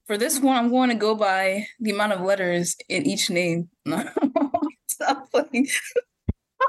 for 0.06 0.16
this 0.16 0.40
one, 0.40 0.56
I'm 0.56 0.70
going 0.70 0.88
to 0.90 0.94
go 0.94 1.14
by 1.14 1.66
the 1.80 1.90
amount 1.90 2.12
of 2.12 2.20
letters 2.20 2.76
in 2.88 3.06
each 3.06 3.28
name. 3.28 3.68
Stop 4.88 5.30
playing. 5.30 5.68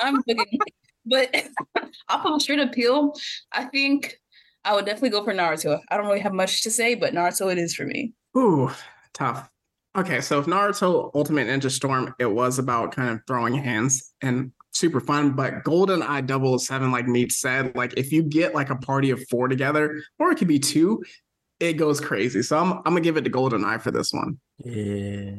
I'm 0.02 0.22
looking, 0.28 0.60
but 1.06 1.36
off 2.10 2.26
of 2.26 2.42
straight 2.42 2.60
appeal, 2.60 3.14
I 3.52 3.66
think 3.66 4.20
I 4.66 4.76
would 4.76 4.86
definitely 4.86 5.12
go 5.12 5.24
for 5.24 5.34
Naruto. 5.34 5.80
I 5.90 5.98
don't 5.98 6.08
really 6.08 6.20
have 6.20 6.34
much 6.34 6.64
to 6.64 6.72
say, 6.72 6.96
but 6.96 7.14
Naruto 7.14 7.52
it 7.52 7.58
is 7.58 7.74
for 7.74 7.86
me. 7.86 8.14
Ooh, 8.36 8.70
tough. 9.14 9.50
Okay, 9.98 10.22
so 10.22 10.40
if 10.40 10.46
Naruto 10.46 11.10
Ultimate 11.16 11.48
Ninja 11.48 11.72
Storm, 11.72 12.14
it 12.20 12.32
was 12.32 12.60
about 12.60 12.96
kind 12.96 13.10
of 13.10 13.22
throwing 13.26 13.56
hands 13.56 14.14
and 14.22 14.52
super 14.78 15.00
fun, 15.00 15.32
but 15.32 15.64
Golden 15.64 16.02
Eye 16.02 16.24
007, 16.26 16.92
like 16.92 17.08
Meech 17.08 17.34
said, 17.34 17.76
like 17.76 17.94
if 17.98 18.12
you 18.12 18.24
get 18.24 18.54
like 18.54 18.70
a 18.70 18.76
party 18.76 19.12
of 19.12 19.24
four 19.30 19.48
together, 19.48 20.02
or 20.20 20.32
it 20.32 20.38
could 20.38 20.48
be 20.48 20.60
two, 20.60 21.04
it 21.60 21.74
goes 21.74 22.00
crazy. 22.00 22.42
So 22.42 22.58
I'm 22.58 22.74
I'm 22.74 22.84
gonna 22.86 23.02
give 23.02 23.18
it 23.18 23.24
to 23.24 23.30
Golden 23.30 23.66
Eye 23.66 23.78
for 23.78 23.92
this 23.92 24.14
one. 24.14 24.40
Yeah. 24.64 25.36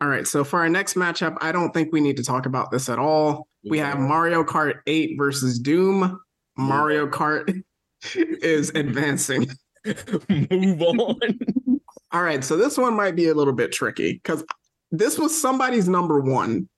All 0.00 0.08
right, 0.08 0.26
so 0.26 0.44
for 0.44 0.60
our 0.60 0.68
next 0.68 0.94
matchup, 0.94 1.38
I 1.40 1.52
don't 1.52 1.72
think 1.72 1.90
we 1.90 2.02
need 2.02 2.18
to 2.18 2.22
talk 2.22 2.44
about 2.44 2.70
this 2.70 2.90
at 2.90 2.98
all. 2.98 3.48
We 3.64 3.78
have 3.78 3.98
Mario 3.98 4.44
Kart 4.44 4.80
8 4.86 5.16
versus 5.16 5.58
Doom. 5.58 6.20
Mario 6.58 7.06
Kart 7.06 7.62
is 8.14 8.70
advancing. 8.70 9.46
Move 10.28 10.82
on. 10.82 11.18
All 12.12 12.22
right, 12.22 12.44
so 12.44 12.56
this 12.56 12.76
one 12.76 12.94
might 12.94 13.16
be 13.16 13.28
a 13.28 13.34
little 13.34 13.54
bit 13.54 13.72
tricky 13.72 14.14
because 14.14 14.44
this 14.90 15.18
was 15.18 15.38
somebody's 15.38 15.88
number 15.88 16.20
one. 16.20 16.68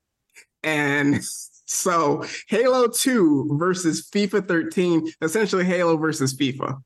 And 0.63 1.21
so 1.69 2.25
Halo 2.47 2.87
2 2.87 3.57
versus 3.59 4.09
FIFA 4.09 4.47
13, 4.47 5.07
essentially 5.21 5.63
Halo 5.63 5.97
versus 5.97 6.35
FIFA. 6.35 6.81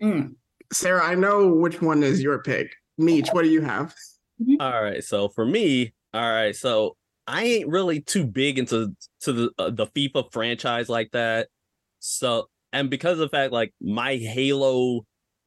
Mm. 0.00 0.34
Sarah, 0.72 1.04
I 1.04 1.16
know 1.16 1.48
which 1.48 1.82
one 1.82 2.04
is 2.04 2.22
your 2.22 2.40
pick. 2.42 2.72
Meech, 2.96 3.28
what 3.30 3.42
do 3.42 3.50
you 3.50 3.60
have? 3.60 3.92
All 4.60 4.82
right, 4.82 5.02
so 5.02 5.28
for 5.30 5.44
me, 5.44 5.92
all 6.14 6.30
right, 6.30 6.54
so 6.54 6.96
I 7.26 7.42
ain't 7.42 7.68
really 7.68 8.00
too 8.00 8.24
big 8.24 8.60
into 8.60 8.94
to 9.22 9.32
the 9.32 9.50
uh, 9.58 9.70
the 9.70 9.86
FIFA 9.88 10.32
franchise 10.32 10.88
like 10.88 11.10
that. 11.10 11.48
So 11.98 12.48
and 12.72 12.88
because 12.88 13.14
of 13.14 13.18
the 13.18 13.28
fact 13.28 13.52
like 13.52 13.74
my 13.80 14.16
Halo 14.16 15.04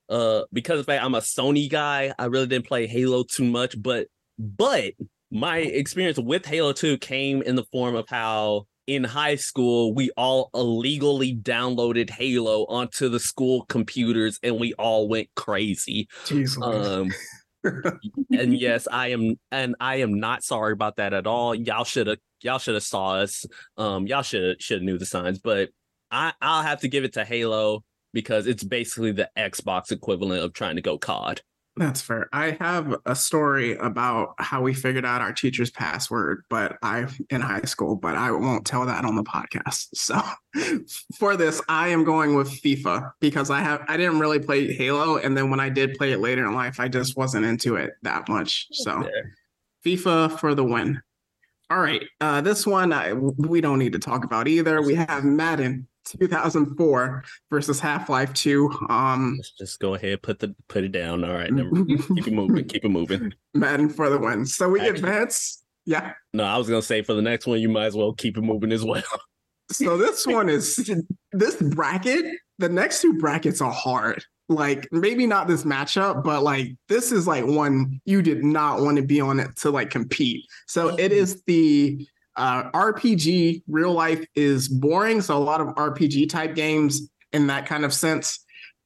uh 0.09 0.43
because 0.51 0.79
of 0.79 0.85
the 0.85 0.91
fact 0.91 1.03
I'm 1.03 1.15
a 1.15 1.21
Sony 1.21 1.69
guy, 1.69 2.13
I 2.19 2.25
really 2.25 2.47
didn't 2.47 2.67
play 2.67 2.85
Halo 2.85 3.23
too 3.23 3.45
much, 3.45 3.81
but 3.81 4.07
but 4.37 4.93
my 5.31 5.59
experience 5.59 6.19
with 6.19 6.45
Halo 6.45 6.73
2 6.73 6.97
came 6.97 7.41
in 7.41 7.55
the 7.55 7.63
form 7.71 7.95
of 7.95 8.07
how 8.09 8.67
in 8.87 9.03
high 9.03 9.35
school 9.35 9.93
we 9.93 10.11
all 10.17 10.49
illegally 10.53 11.33
downloaded 11.33 12.09
Halo 12.09 12.65
onto 12.65 13.07
the 13.07 13.19
school 13.19 13.65
computers 13.65 14.37
and 14.43 14.59
we 14.59 14.73
all 14.73 15.07
went 15.07 15.29
crazy. 15.35 16.09
Jeez. 16.25 16.61
Um 16.61 17.11
and 18.31 18.57
yes, 18.57 18.87
I 18.91 19.09
am 19.09 19.35
and 19.51 19.75
I 19.79 19.97
am 19.97 20.19
not 20.19 20.43
sorry 20.43 20.73
about 20.73 20.97
that 20.97 21.13
at 21.13 21.27
all. 21.27 21.55
Y'all 21.55 21.85
should 21.85 22.07
have 22.07 22.17
y'all 22.41 22.59
should 22.59 22.73
have 22.73 22.83
saw 22.83 23.15
us. 23.15 23.45
Um 23.77 24.07
y'all 24.07 24.23
should 24.23 24.61
should 24.61 24.79
have 24.79 24.83
knew 24.83 24.97
the 24.97 25.05
signs, 25.05 25.39
but 25.39 25.69
I 26.11 26.33
I'll 26.41 26.63
have 26.63 26.81
to 26.81 26.89
give 26.89 27.05
it 27.05 27.13
to 27.13 27.23
Halo 27.23 27.83
because 28.13 28.47
it's 28.47 28.63
basically 28.63 29.13
the 29.13 29.29
Xbox 29.37 29.91
equivalent 29.91 30.43
of 30.43 30.51
trying 30.51 30.75
to 30.75 30.81
go 30.81 30.97
COD. 30.97 31.41
That's 31.77 32.01
fair. 32.01 32.27
I 32.33 32.57
have 32.59 32.95
a 33.05 33.15
story 33.15 33.77
about 33.77 34.33
how 34.39 34.61
we 34.61 34.73
figured 34.73 35.05
out 35.05 35.21
our 35.21 35.31
teacher's 35.31 35.71
password, 35.71 36.43
but 36.49 36.77
I 36.83 37.07
in 37.29 37.39
high 37.39 37.61
school, 37.61 37.95
but 37.95 38.15
I 38.15 38.29
won't 38.31 38.65
tell 38.65 38.85
that 38.85 39.05
on 39.05 39.15
the 39.15 39.23
podcast. 39.23 39.87
So 39.95 40.19
for 41.17 41.37
this, 41.37 41.61
I 41.69 41.87
am 41.89 42.03
going 42.03 42.35
with 42.35 42.49
FIFA 42.49 43.11
because 43.21 43.49
I 43.49 43.61
have 43.61 43.85
I 43.87 43.95
didn't 43.95 44.19
really 44.19 44.39
play 44.39 44.73
Halo, 44.73 45.17
and 45.17 45.37
then 45.37 45.49
when 45.49 45.61
I 45.61 45.69
did 45.69 45.93
play 45.93 46.11
it 46.11 46.19
later 46.19 46.45
in 46.45 46.53
life, 46.53 46.79
I 46.79 46.89
just 46.89 47.15
wasn't 47.15 47.45
into 47.45 47.77
it 47.77 47.91
that 48.01 48.27
much. 48.27 48.67
So 48.71 49.07
FIFA 49.85 50.39
for 50.39 50.53
the 50.53 50.65
win. 50.65 51.01
All 51.69 51.79
right, 51.79 52.03
uh, 52.19 52.41
this 52.41 52.67
one 52.67 52.91
I, 52.91 53.13
we 53.13 53.61
don't 53.61 53.79
need 53.79 53.93
to 53.93 53.99
talk 53.99 54.25
about 54.25 54.49
either. 54.49 54.81
We 54.81 54.95
have 54.95 55.23
Madden 55.23 55.87
2004 56.05 57.23
versus 57.49 57.79
Half 57.79 58.09
Life 58.09 58.33
2. 58.33 58.69
Um, 58.89 59.35
Let's 59.37 59.51
just 59.51 59.79
go 59.79 59.93
ahead, 59.95 60.21
put 60.21 60.39
the 60.39 60.55
put 60.67 60.83
it 60.83 60.91
down. 60.91 61.23
All 61.23 61.33
right, 61.33 61.51
never, 61.51 61.69
keep 61.85 62.27
it 62.27 62.33
moving, 62.33 62.65
keep 62.67 62.85
it 62.85 62.89
moving. 62.89 63.33
Madden 63.53 63.89
for 63.89 64.09
the 64.09 64.17
win. 64.17 64.45
So 64.45 64.69
we 64.69 64.79
Actually- 64.79 64.95
advance. 64.97 65.63
Yeah. 65.85 66.13
No, 66.33 66.43
I 66.43 66.57
was 66.57 66.67
gonna 66.69 66.81
say 66.81 67.01
for 67.01 67.13
the 67.13 67.21
next 67.21 67.47
one, 67.47 67.59
you 67.59 67.69
might 67.69 67.85
as 67.85 67.95
well 67.95 68.13
keep 68.13 68.37
it 68.37 68.41
moving 68.41 68.71
as 68.71 68.83
well. 68.83 69.03
So 69.71 69.95
this 69.95 70.27
one 70.27 70.49
is 70.49 70.75
this 71.31 71.55
bracket. 71.55 72.25
The 72.59 72.67
next 72.67 73.01
two 73.01 73.13
brackets 73.17 73.61
are 73.61 73.71
hard. 73.71 74.21
Like 74.49 74.85
maybe 74.91 75.25
not 75.25 75.47
this 75.47 75.63
matchup, 75.63 76.25
but 76.25 76.43
like 76.43 76.75
this 76.89 77.13
is 77.13 77.25
like 77.25 77.45
one 77.45 78.01
you 78.03 78.21
did 78.21 78.43
not 78.43 78.81
want 78.81 78.97
to 78.97 79.03
be 79.03 79.21
on 79.21 79.39
it 79.39 79.55
to 79.59 79.69
like 79.71 79.89
compete. 79.89 80.43
So 80.67 80.89
it 80.97 81.13
is 81.13 81.41
the 81.47 82.05
uh, 82.35 82.69
RPG. 82.71 83.63
Real 83.67 83.91
life 83.93 84.25
is 84.35 84.67
boring. 84.67 85.21
So 85.21 85.37
a 85.37 85.39
lot 85.39 85.61
of 85.61 85.67
RPG 85.69 86.29
type 86.29 86.55
games 86.55 87.09
in 87.33 87.47
that 87.47 87.65
kind 87.65 87.85
of 87.85 87.93
sense. 87.93 88.39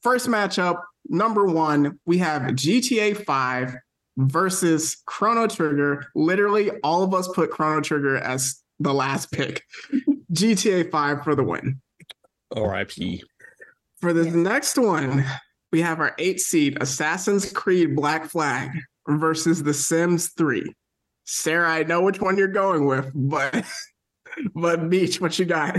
First 0.03 0.27
matchup, 0.27 0.81
number 1.09 1.45
one, 1.45 1.99
we 2.05 2.17
have 2.19 2.43
GTA 2.43 3.25
5 3.25 3.75
versus 4.17 4.97
Chrono 5.05 5.47
Trigger. 5.47 6.05
Literally, 6.15 6.71
all 6.83 7.03
of 7.03 7.13
us 7.13 7.27
put 7.29 7.51
Chrono 7.51 7.81
Trigger 7.81 8.17
as 8.17 8.61
the 8.79 8.93
last 8.93 9.31
pick. 9.31 9.63
GTA 10.33 10.91
5 10.91 11.23
for 11.23 11.35
the 11.35 11.43
win. 11.43 11.81
R.I.P. 12.55 13.23
For 14.01 14.13
the 14.13 14.25
Yeah. 14.25 14.35
next 14.35 14.77
one, 14.77 15.25
we 15.71 15.81
have 15.81 15.99
our 15.99 16.13
eight 16.19 16.39
seed 16.39 16.77
Assassin's 16.81 17.51
Creed 17.51 17.95
Black 17.95 18.25
Flag 18.29 18.69
versus 19.07 19.63
The 19.63 19.73
Sims 19.73 20.29
3. 20.37 20.71
Sarah, 21.25 21.69
I 21.69 21.83
know 21.83 22.01
which 22.01 22.21
one 22.21 22.37
you're 22.37 22.47
going 22.47 22.85
with, 22.85 23.11
but 23.13 23.65
but 24.55 24.83
Meech, 24.83 25.19
what 25.19 25.37
you 25.37 25.45
got? 25.45 25.77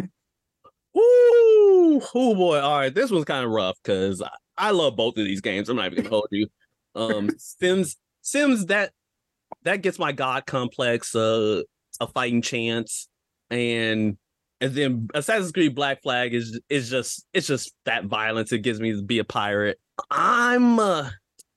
Ooh, 0.96 2.00
oh 2.14 2.34
boy. 2.34 2.58
All 2.58 2.78
right, 2.78 2.94
this 2.94 3.10
one's 3.10 3.24
kind 3.24 3.44
of 3.44 3.50
rough 3.50 3.76
because 3.82 4.22
I, 4.22 4.30
I 4.58 4.70
love 4.70 4.96
both 4.96 5.16
of 5.18 5.24
these 5.24 5.40
games. 5.40 5.68
I'm 5.68 5.76
not 5.76 5.92
even 5.92 6.04
gonna 6.04 6.08
hold 6.08 6.28
you. 6.30 6.48
Um, 6.94 7.30
Sims, 7.38 7.96
Sims 8.22 8.66
that 8.66 8.92
that 9.62 9.82
gets 9.82 9.98
my 9.98 10.12
god 10.12 10.46
complex 10.46 11.14
uh, 11.14 11.62
a 12.00 12.06
fighting 12.06 12.42
chance, 12.42 13.08
and 13.50 14.16
and 14.60 14.74
then 14.74 15.08
Assassin's 15.14 15.52
Creed 15.52 15.74
Black 15.74 16.02
Flag 16.02 16.34
is 16.34 16.60
is 16.68 16.90
just 16.90 17.24
it's 17.32 17.46
just 17.46 17.72
that 17.84 18.06
violence. 18.06 18.52
It 18.52 18.60
gives 18.60 18.80
me 18.80 18.92
to 18.92 19.02
be 19.02 19.18
a 19.18 19.24
pirate. 19.24 19.78
I'm 20.10 20.78
uh, 20.78 21.10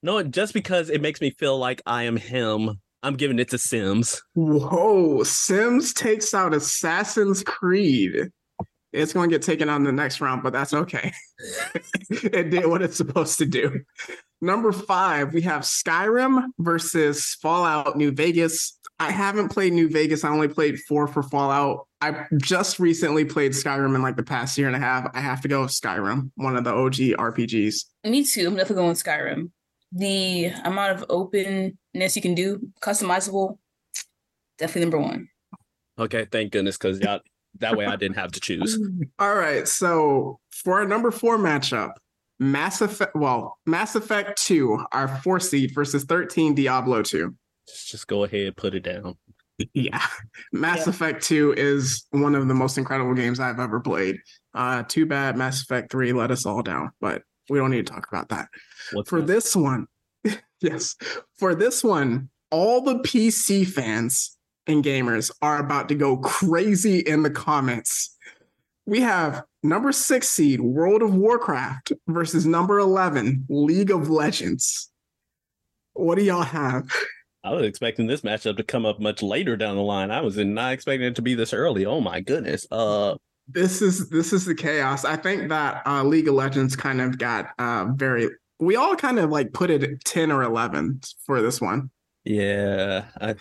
no, 0.03 0.21
just 0.23 0.53
because 0.53 0.89
it 0.89 1.01
makes 1.01 1.21
me 1.21 1.31
feel 1.31 1.57
like 1.57 1.81
I 1.85 2.03
am 2.03 2.17
him. 2.17 2.79
I'm 3.01 3.15
giving 3.15 3.39
it 3.39 3.49
to 3.49 3.57
Sims. 3.57 4.21
Whoa, 4.33 5.23
Sims 5.23 5.93
takes 5.93 6.33
out 6.33 6.53
Assassin's 6.53 7.43
Creed. 7.43 8.29
It's 8.91 9.13
going 9.13 9.29
to 9.29 9.35
get 9.35 9.43
taken 9.43 9.69
on 9.69 9.83
the 9.83 9.91
next 9.91 10.19
round, 10.19 10.41
but 10.41 10.51
that's 10.51 10.73
okay. 10.73 11.13
it 12.09 12.49
did 12.49 12.65
what 12.65 12.81
it's 12.81 12.97
supposed 12.97 13.37
to 13.37 13.45
do. 13.45 13.81
Number 14.41 14.71
five, 14.71 15.33
we 15.33 15.41
have 15.41 15.61
Skyrim 15.61 16.45
versus 16.57 17.37
Fallout 17.41 17.97
New 17.97 18.11
Vegas. 18.11 18.77
I 18.99 19.11
haven't 19.11 19.49
played 19.49 19.73
New 19.73 19.89
Vegas. 19.89 20.23
I 20.23 20.29
only 20.29 20.47
played 20.47 20.79
four 20.79 21.07
for 21.07 21.21
Fallout. 21.21 21.87
I 22.01 22.25
just 22.37 22.79
recently 22.79 23.25
played 23.25 23.51
Skyrim 23.51 23.95
in 23.95 24.01
like 24.01 24.15
the 24.15 24.23
past 24.23 24.57
year 24.57 24.67
and 24.67 24.75
a 24.75 24.79
half. 24.79 25.09
I 25.13 25.21
have 25.21 25.41
to 25.41 25.47
go 25.47 25.61
with 25.61 25.71
Skyrim, 25.71 26.31
one 26.35 26.55
of 26.55 26.63
the 26.63 26.73
OG 26.73 26.95
RPGs. 27.17 27.85
Me 28.05 28.23
too. 28.23 28.47
I'm 28.47 28.55
definitely 28.55 28.75
going 28.75 28.89
with 28.89 29.03
Skyrim. 29.03 29.51
The 29.91 30.45
amount 30.65 30.99
of 30.99 31.05
openness 31.09 32.15
you 32.15 32.21
can 32.21 32.35
do, 32.35 32.59
customizable, 32.81 33.57
definitely 34.57 34.81
number 34.81 34.99
one. 34.99 35.27
Okay, 35.97 36.27
thank 36.31 36.51
goodness, 36.51 36.77
because 36.77 36.99
y'all 36.99 37.19
that 37.59 37.75
way 37.75 37.85
I 37.85 37.95
didn't 37.95 38.15
have 38.17 38.31
to 38.33 38.39
choose. 38.39 38.79
All 39.19 39.35
right. 39.35 39.67
So 39.67 40.39
for 40.51 40.79
our 40.79 40.85
number 40.87 41.11
four 41.11 41.37
matchup, 41.37 41.91
Mass 42.39 42.81
Effect, 42.81 43.15
well, 43.15 43.57
Mass 43.65 43.95
Effect 43.95 44.41
2, 44.43 44.85
our 44.93 45.07
four 45.23 45.39
seed 45.39 45.73
versus 45.73 46.03
13 46.05 46.55
Diablo 46.55 47.01
2. 47.01 47.35
Just, 47.67 47.89
just 47.89 48.07
go 48.07 48.23
ahead, 48.23 48.55
put 48.55 48.75
it 48.75 48.83
down. 48.83 49.15
Yeah. 49.73 50.01
Mass 50.53 50.85
Yeah. 50.85 50.91
Effect 50.91 51.21
2 51.21 51.55
is 51.57 52.07
one 52.11 52.33
of 52.33 52.47
the 52.47 52.53
most 52.53 52.77
incredible 52.77 53.13
games 53.13 53.41
I've 53.41 53.59
ever 53.59 53.81
played. 53.81 54.15
Uh, 54.53 54.83
too 54.83 55.05
bad 55.05 55.35
Mass 55.35 55.61
Effect 55.61 55.91
3 55.91 56.13
let 56.13 56.31
us 56.31 56.45
all 56.45 56.61
down, 56.61 56.91
but 57.01 57.23
we 57.49 57.57
don't 57.59 57.71
need 57.71 57.85
to 57.87 57.93
talk 57.93 58.07
about 58.11 58.29
that. 58.29 58.47
What's 58.91 59.09
For 59.09 59.19
next? 59.19 59.27
this 59.31 59.55
one, 59.55 59.87
yes, 60.61 60.95
for 61.37 61.55
this 61.55 61.83
one, 61.83 62.29
all 62.51 62.81
the 62.81 62.95
PC 62.95 63.67
fans 63.67 64.37
and 64.67 64.83
gamers 64.83 65.31
are 65.41 65.59
about 65.59 65.89
to 65.89 65.95
go 65.95 66.17
crazy 66.17 66.99
in 66.99 67.23
the 67.23 67.29
comments. 67.29 68.15
We 68.85 69.01
have 69.01 69.43
number 69.61 69.91
six 69.91 70.29
seed 70.29 70.61
World 70.61 71.01
of 71.01 71.13
Warcraft 71.13 71.93
versus 72.07 72.45
number 72.45 72.79
11 72.79 73.45
League 73.49 73.91
of 73.91 74.09
Legends. 74.09 74.91
What 75.93 76.17
do 76.17 76.23
y'all 76.23 76.41
have? 76.41 76.91
I 77.43 77.53
was 77.53 77.65
expecting 77.65 78.07
this 78.07 78.21
matchup 78.21 78.57
to 78.57 78.63
come 78.63 78.85
up 78.85 78.99
much 78.99 79.21
later 79.21 79.55
down 79.55 79.75
the 79.75 79.81
line. 79.81 80.11
I 80.11 80.21
was 80.21 80.37
not 80.37 80.73
expecting 80.73 81.07
it 81.07 81.15
to 81.15 81.21
be 81.21 81.35
this 81.35 81.53
early. 81.53 81.85
Oh 81.85 82.01
my 82.01 82.19
goodness. 82.19 82.65
Uh 82.71 83.15
This 83.51 83.81
is 83.81 84.09
this 84.09 84.33
is 84.33 84.45
the 84.45 84.55
chaos. 84.55 85.05
I 85.05 85.15
think 85.15 85.49
that 85.49 85.81
uh, 85.85 86.03
League 86.03 86.27
of 86.27 86.35
Legends 86.35 86.75
kind 86.75 87.01
of 87.01 87.17
got 87.17 87.49
uh, 87.57 87.87
very. 87.95 88.29
We 88.59 88.75
all 88.75 88.95
kind 88.95 89.19
of 89.19 89.29
like 89.29 89.53
put 89.53 89.69
it 89.69 89.83
at 89.83 90.03
10 90.03 90.31
or 90.31 90.43
11 90.43 91.01
for 91.25 91.41
this 91.41 91.61
one. 91.61 91.89
yeah. 92.25 93.05
I 93.19 93.35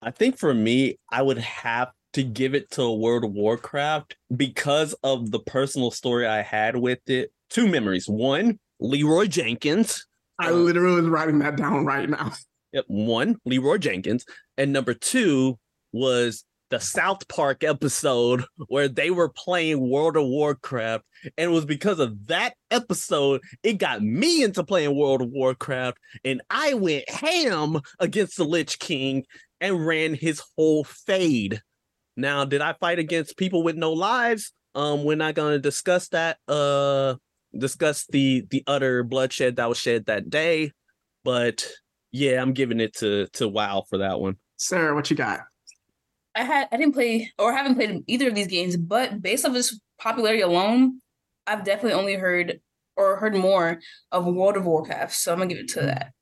I 0.00 0.10
think 0.10 0.38
for 0.38 0.54
me, 0.54 0.98
I 1.10 1.22
would 1.22 1.38
have 1.38 1.90
to 2.14 2.22
give 2.22 2.54
it 2.54 2.70
to 2.72 2.90
World 2.90 3.24
of 3.24 3.32
Warcraft 3.32 4.16
because 4.36 4.94
of 5.02 5.30
the 5.30 5.40
personal 5.40 5.90
story 5.90 6.26
I 6.26 6.42
had 6.42 6.76
with 6.76 7.00
it. 7.08 7.32
Two 7.50 7.68
memories. 7.68 8.08
One, 8.08 8.58
Leeroy 8.80 9.26
Jenkins. 9.26 10.06
I 10.38 10.50
literally 10.50 11.00
was 11.00 11.10
writing 11.10 11.40
that 11.40 11.56
down 11.56 11.84
right 11.84 12.08
now. 12.08 12.32
Yep, 12.72 12.84
one, 12.88 13.36
Leeroy 13.44 13.78
Jenkins. 13.78 14.24
And 14.56 14.72
number 14.72 14.94
two 14.94 15.58
was 15.92 16.44
the 16.70 16.80
South 16.80 17.26
Park 17.28 17.64
episode 17.64 18.44
where 18.68 18.88
they 18.88 19.10
were 19.10 19.28
playing 19.30 19.88
World 19.88 20.16
of 20.16 20.26
Warcraft. 20.26 21.04
And 21.36 21.50
it 21.50 21.54
was 21.54 21.64
because 21.64 21.98
of 21.98 22.26
that 22.26 22.54
episode, 22.70 23.40
it 23.62 23.74
got 23.74 24.02
me 24.02 24.42
into 24.42 24.62
playing 24.64 24.96
World 24.96 25.22
of 25.22 25.30
Warcraft. 25.30 25.98
And 26.24 26.42
I 26.50 26.74
went 26.74 27.08
ham 27.08 27.80
against 27.98 28.36
the 28.36 28.44
Lich 28.44 28.78
King 28.78 29.24
and 29.60 29.86
ran 29.86 30.14
his 30.14 30.42
whole 30.56 30.84
fade. 30.84 31.60
Now, 32.16 32.44
did 32.44 32.60
I 32.60 32.74
fight 32.74 32.98
against 32.98 33.36
people 33.36 33.62
with 33.62 33.76
no 33.76 33.92
lives? 33.92 34.52
Um, 34.74 35.04
we're 35.04 35.16
not 35.16 35.34
gonna 35.34 35.58
discuss 35.58 36.08
that. 36.08 36.38
Uh 36.46 37.14
discuss 37.56 38.04
the 38.06 38.44
the 38.50 38.62
utter 38.66 39.02
bloodshed 39.02 39.56
that 39.56 39.68
was 39.68 39.78
shed 39.78 40.04
that 40.06 40.28
day. 40.28 40.70
but 41.24 41.66
yeah, 42.12 42.40
I'm 42.40 42.52
giving 42.52 42.80
it 42.80 42.94
to 42.96 43.26
to 43.34 43.48
WoW 43.48 43.84
for 43.88 43.98
that 43.98 44.20
one. 44.20 44.36
Sarah, 44.56 44.94
what 44.94 45.10
you 45.10 45.16
got? 45.16 45.40
I 46.38 46.44
had 46.44 46.68
I 46.70 46.76
didn't 46.76 46.94
play 46.94 47.32
or 47.38 47.52
haven't 47.52 47.74
played 47.74 48.04
either 48.06 48.28
of 48.28 48.34
these 48.34 48.46
games, 48.46 48.76
but 48.76 49.20
based 49.20 49.44
on 49.44 49.52
this 49.52 49.78
popularity 49.98 50.42
alone, 50.42 51.00
I've 51.46 51.64
definitely 51.64 51.98
only 51.98 52.14
heard 52.14 52.60
or 52.96 53.16
heard 53.16 53.34
more 53.34 53.80
of 54.12 54.26
World 54.26 54.56
of 54.56 54.64
Warcraft. 54.64 55.14
So 55.14 55.32
I'm 55.32 55.38
gonna 55.38 55.48
give 55.48 55.58
it 55.58 55.68
to 55.70 55.82
that. 55.82 56.12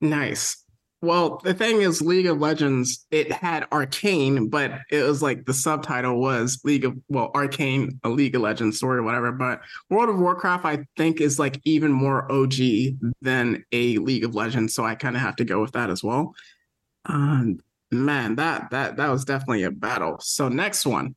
Nice. 0.00 0.64
Well, 1.00 1.40
the 1.44 1.54
thing 1.54 1.80
is, 1.80 2.02
League 2.02 2.26
of 2.26 2.40
Legends, 2.40 3.06
it 3.12 3.30
had 3.30 3.68
Arcane, 3.70 4.48
but 4.48 4.80
it 4.90 5.04
was 5.04 5.22
like 5.22 5.44
the 5.44 5.54
subtitle 5.54 6.20
was 6.20 6.60
League 6.64 6.84
of, 6.84 6.98
well, 7.08 7.30
Arcane, 7.36 8.00
a 8.02 8.08
League 8.08 8.34
of 8.34 8.42
Legends 8.42 8.78
story 8.78 8.98
or 8.98 9.04
whatever. 9.04 9.30
But 9.30 9.60
World 9.90 10.08
of 10.08 10.18
Warcraft, 10.18 10.64
I 10.64 10.84
think, 10.96 11.20
is 11.20 11.38
like 11.38 11.60
even 11.64 11.92
more 11.92 12.30
OG 12.32 12.54
than 13.22 13.64
a 13.70 13.98
League 13.98 14.24
of 14.24 14.34
Legends. 14.34 14.74
So 14.74 14.84
I 14.84 14.96
kind 14.96 15.14
of 15.14 15.22
have 15.22 15.36
to 15.36 15.44
go 15.44 15.60
with 15.60 15.72
that 15.72 15.88
as 15.88 16.02
well. 16.02 16.34
Um, 17.04 17.60
man, 17.90 18.36
that 18.36 18.70
that 18.70 18.96
that 18.96 19.10
was 19.10 19.24
definitely 19.24 19.64
a 19.64 19.70
battle. 19.70 20.16
So 20.20 20.48
next 20.48 20.86
one, 20.86 21.14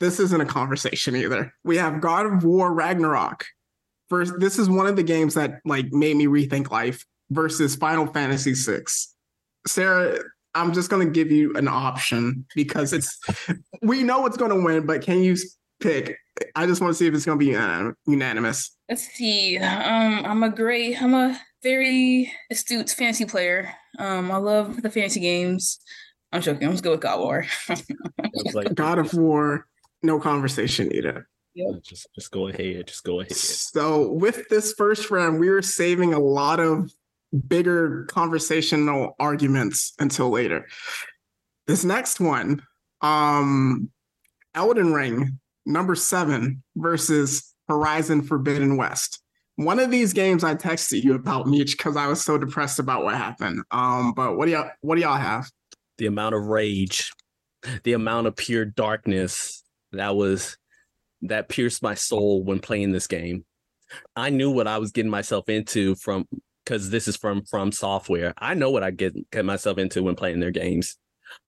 this 0.00 0.20
isn't 0.20 0.40
a 0.40 0.46
conversation 0.46 1.16
either. 1.16 1.52
We 1.64 1.76
have 1.76 2.00
God 2.00 2.26
of 2.26 2.44
War 2.44 2.72
Ragnarok. 2.72 3.44
First, 4.08 4.38
this 4.38 4.58
is 4.58 4.70
one 4.70 4.86
of 4.86 4.96
the 4.96 5.02
games 5.02 5.34
that 5.34 5.60
like 5.64 5.92
made 5.92 6.16
me 6.16 6.26
rethink 6.26 6.70
life 6.70 7.04
versus 7.30 7.76
Final 7.76 8.06
Fantasy 8.06 8.54
VI. 8.54 8.84
Sarah, 9.66 10.18
I'm 10.54 10.72
just 10.72 10.90
going 10.90 11.06
to 11.06 11.12
give 11.12 11.30
you 11.30 11.54
an 11.54 11.68
option 11.68 12.46
because 12.54 12.92
it's 12.92 13.18
we 13.82 14.02
know 14.02 14.26
it's 14.26 14.36
going 14.36 14.50
to 14.50 14.64
win, 14.64 14.86
but 14.86 15.02
can 15.02 15.22
you 15.22 15.36
pick? 15.80 16.16
I 16.54 16.66
just 16.66 16.80
want 16.80 16.92
to 16.92 16.94
see 16.94 17.06
if 17.06 17.14
it's 17.14 17.24
going 17.24 17.38
to 17.38 17.44
be 17.44 17.54
uh, 17.54 17.90
unanimous. 18.06 18.76
Let's 18.88 19.02
see. 19.02 19.58
Um, 19.58 20.24
I'm 20.24 20.42
a 20.42 20.50
great, 20.50 21.00
I'm 21.02 21.14
a 21.14 21.38
very 21.62 22.32
astute 22.50 22.90
fantasy 22.90 23.24
player. 23.24 23.74
Um, 23.98 24.30
I 24.30 24.36
love 24.36 24.82
the 24.82 24.90
fantasy 24.90 25.20
games. 25.20 25.80
I'm 26.32 26.42
joking. 26.42 26.66
I'm 26.66 26.72
just 26.72 26.84
good 26.84 26.92
with 26.92 27.00
God 27.00 27.18
of 27.18 27.20
War. 27.20 27.46
like, 28.54 28.74
God 28.74 28.98
of 28.98 29.12
War, 29.14 29.66
no 30.02 30.20
conversation 30.20 30.94
either. 30.94 31.28
Yep. 31.54 31.82
Just 31.82 32.06
just 32.14 32.30
go 32.30 32.48
ahead. 32.48 32.86
Just 32.86 33.02
go 33.04 33.20
ahead. 33.20 33.34
So 33.34 34.12
with 34.12 34.48
this 34.48 34.74
first 34.74 35.10
round, 35.10 35.40
we 35.40 35.48
are 35.48 35.62
saving 35.62 36.14
a 36.14 36.18
lot 36.18 36.60
of 36.60 36.92
bigger 37.48 38.04
conversational 38.04 39.16
arguments 39.18 39.92
until 39.98 40.30
later. 40.30 40.66
This 41.66 41.84
next 41.84 42.20
one, 42.20 42.62
um, 43.00 43.90
Elden 44.54 44.92
Ring, 44.92 45.38
number 45.66 45.94
seven 45.94 46.62
versus 46.76 47.54
Horizon 47.68 48.22
Forbidden 48.22 48.76
West. 48.76 49.20
One 49.58 49.80
of 49.80 49.90
these 49.90 50.12
games 50.12 50.44
I 50.44 50.54
texted 50.54 51.02
you 51.02 51.14
about, 51.14 51.48
Meech, 51.48 51.76
because 51.76 51.96
I 51.96 52.06
was 52.06 52.24
so 52.24 52.38
depressed 52.38 52.78
about 52.78 53.02
what 53.02 53.16
happened. 53.16 53.64
Um, 53.72 54.12
but 54.14 54.36
what 54.36 54.46
do 54.46 54.52
y'all 54.52 54.70
what 54.82 54.94
do 54.94 55.00
y'all 55.00 55.16
have? 55.16 55.50
The 55.98 56.06
amount 56.06 56.36
of 56.36 56.46
rage, 56.46 57.12
the 57.82 57.94
amount 57.94 58.28
of 58.28 58.36
pure 58.36 58.64
darkness 58.64 59.64
that 59.90 60.14
was 60.14 60.56
that 61.22 61.48
pierced 61.48 61.82
my 61.82 61.94
soul 61.94 62.44
when 62.44 62.60
playing 62.60 62.92
this 62.92 63.08
game. 63.08 63.44
I 64.14 64.30
knew 64.30 64.48
what 64.52 64.68
I 64.68 64.78
was 64.78 64.92
getting 64.92 65.10
myself 65.10 65.48
into 65.48 65.96
from 65.96 66.26
because 66.64 66.90
this 66.90 67.08
is 67.08 67.16
from 67.16 67.40
FromSoftware. 67.42 68.34
I 68.38 68.54
know 68.54 68.70
what 68.70 68.84
I 68.84 68.92
get 68.92 69.28
get 69.32 69.44
myself 69.44 69.76
into 69.76 70.04
when 70.04 70.14
playing 70.14 70.38
their 70.38 70.52
games. 70.52 70.96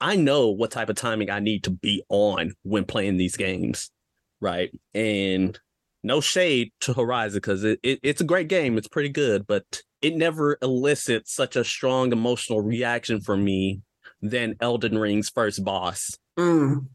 I 0.01 0.17
know 0.17 0.51
what 0.51 0.73
type 0.73 0.89
of 0.89 0.97
timing 0.97 1.31
I 1.31 1.39
need 1.39 1.63
to 1.63 1.71
be 1.71 2.03
on 2.09 2.55
when 2.65 2.87
playing 2.87 3.19
these 3.19 3.37
games, 3.37 3.93
right? 4.41 4.73
And 4.95 5.57
no 6.03 6.21
shade 6.21 6.73
to 6.81 6.93
Horizon 6.95 7.39
because 7.39 7.65
it, 7.65 7.79
it, 7.83 8.01
it's 8.03 8.21
a 8.21 8.25
great 8.25 8.49
game. 8.49 8.79
It's 8.79 8.89
pretty 8.89 9.09
good, 9.09 9.47
but 9.47 9.83
it 10.03 10.17
never 10.17 10.57
elicits 10.63 11.35
such 11.35 11.57
a 11.57 11.65
strong 11.65 12.13
emotional 12.13 12.61
reaction 12.61 13.21
from 13.21 13.45
me 13.45 13.81
than 14.23 14.57
Elden 14.61 14.99
Ring's 14.99 15.29
first 15.29 15.65
boss. 15.65 16.17
Mm. 16.39 16.87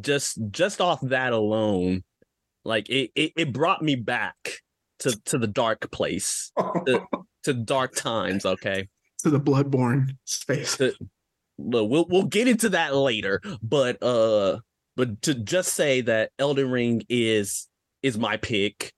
Just 0.00 0.38
just 0.50 0.80
off 0.80 1.00
that 1.02 1.32
alone, 1.32 2.02
like 2.64 2.88
it 2.88 3.10
it, 3.14 3.32
it 3.36 3.52
brought 3.52 3.82
me 3.82 3.94
back 3.94 4.34
to 5.00 5.16
to 5.26 5.38
the 5.38 5.46
dark 5.46 5.90
place, 5.92 6.50
to, 6.86 7.02
to 7.44 7.54
dark 7.54 7.94
times. 7.94 8.44
Okay, 8.44 8.88
to 9.18 9.30
the 9.30 9.38
Bloodborne 9.38 10.16
space. 10.24 10.78
To, 10.78 10.94
we'll 11.58 12.06
we'll 12.08 12.24
get 12.24 12.48
into 12.48 12.70
that 12.70 12.96
later, 12.96 13.40
but 13.62 14.02
uh, 14.02 14.58
but 14.96 15.22
to 15.22 15.34
just 15.34 15.74
say 15.74 16.00
that 16.00 16.32
Elden 16.40 16.70
Ring 16.70 17.02
is 17.08 17.68
is 18.02 18.18
my 18.18 18.36
pick, 18.36 18.92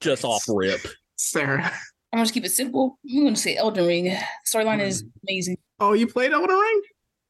just 0.00 0.24
off 0.24 0.44
rip. 0.48 0.80
Sarah. 1.16 1.72
I'm 2.12 2.18
gonna 2.18 2.30
keep 2.30 2.44
it 2.44 2.52
simple. 2.52 2.98
I'm 3.10 3.24
gonna 3.24 3.36
say 3.36 3.56
Elden 3.56 3.86
Ring. 3.86 4.16
Storyline 4.46 4.80
mm. 4.80 4.86
is 4.86 5.04
amazing. 5.26 5.56
Oh, 5.80 5.94
you 5.94 6.06
played 6.06 6.32
Elden 6.32 6.56
Ring? 6.56 6.82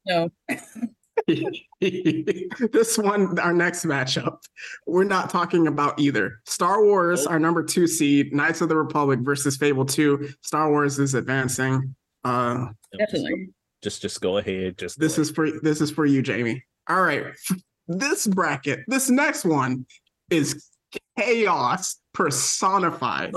No. 0.07 0.31
this 1.81 2.99
one, 2.99 3.39
our 3.39 3.53
next 3.53 3.85
matchup, 3.85 4.39
we're 4.87 5.05
not 5.05 5.31
talking 5.31 5.69
about 5.69 5.99
either. 6.01 6.41
Star 6.47 6.83
Wars, 6.85 7.27
our 7.27 7.39
number 7.39 7.63
two 7.63 7.87
seed, 7.87 8.35
Knights 8.35 8.61
of 8.61 8.69
the 8.69 8.77
Republic 8.77 9.21
versus 9.21 9.57
Fable 9.57 9.85
2. 9.85 10.31
Star 10.43 10.71
Wars 10.71 10.99
is 10.99 11.15
advancing. 11.15 11.95
Uh 12.25 12.67
definitely. 12.97 13.51
Just 13.83 14.03
just 14.03 14.21
go 14.21 14.39
ahead. 14.39 14.79
Just 14.79 14.99
this 14.99 15.19
is 15.19 15.31
for 15.31 15.61
this 15.61 15.81
is 15.81 15.91
for 15.91 16.07
you, 16.07 16.23
Jamie. 16.23 16.65
All 16.89 17.03
right. 17.03 17.25
This 17.89 18.29
bracket, 18.29 18.85
this 18.87 19.11
next 19.11 19.45
one 19.45 19.85
is 20.31 20.71
chaos 21.19 21.97
personified. 22.13 23.33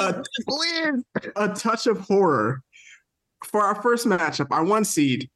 A, 0.00 0.22
a 1.36 1.48
touch 1.54 1.86
of 1.86 2.00
horror. 2.00 2.62
For 3.44 3.62
our 3.62 3.80
first 3.82 4.06
matchup, 4.06 4.48
our 4.50 4.64
one 4.64 4.84
seed, 4.84 5.30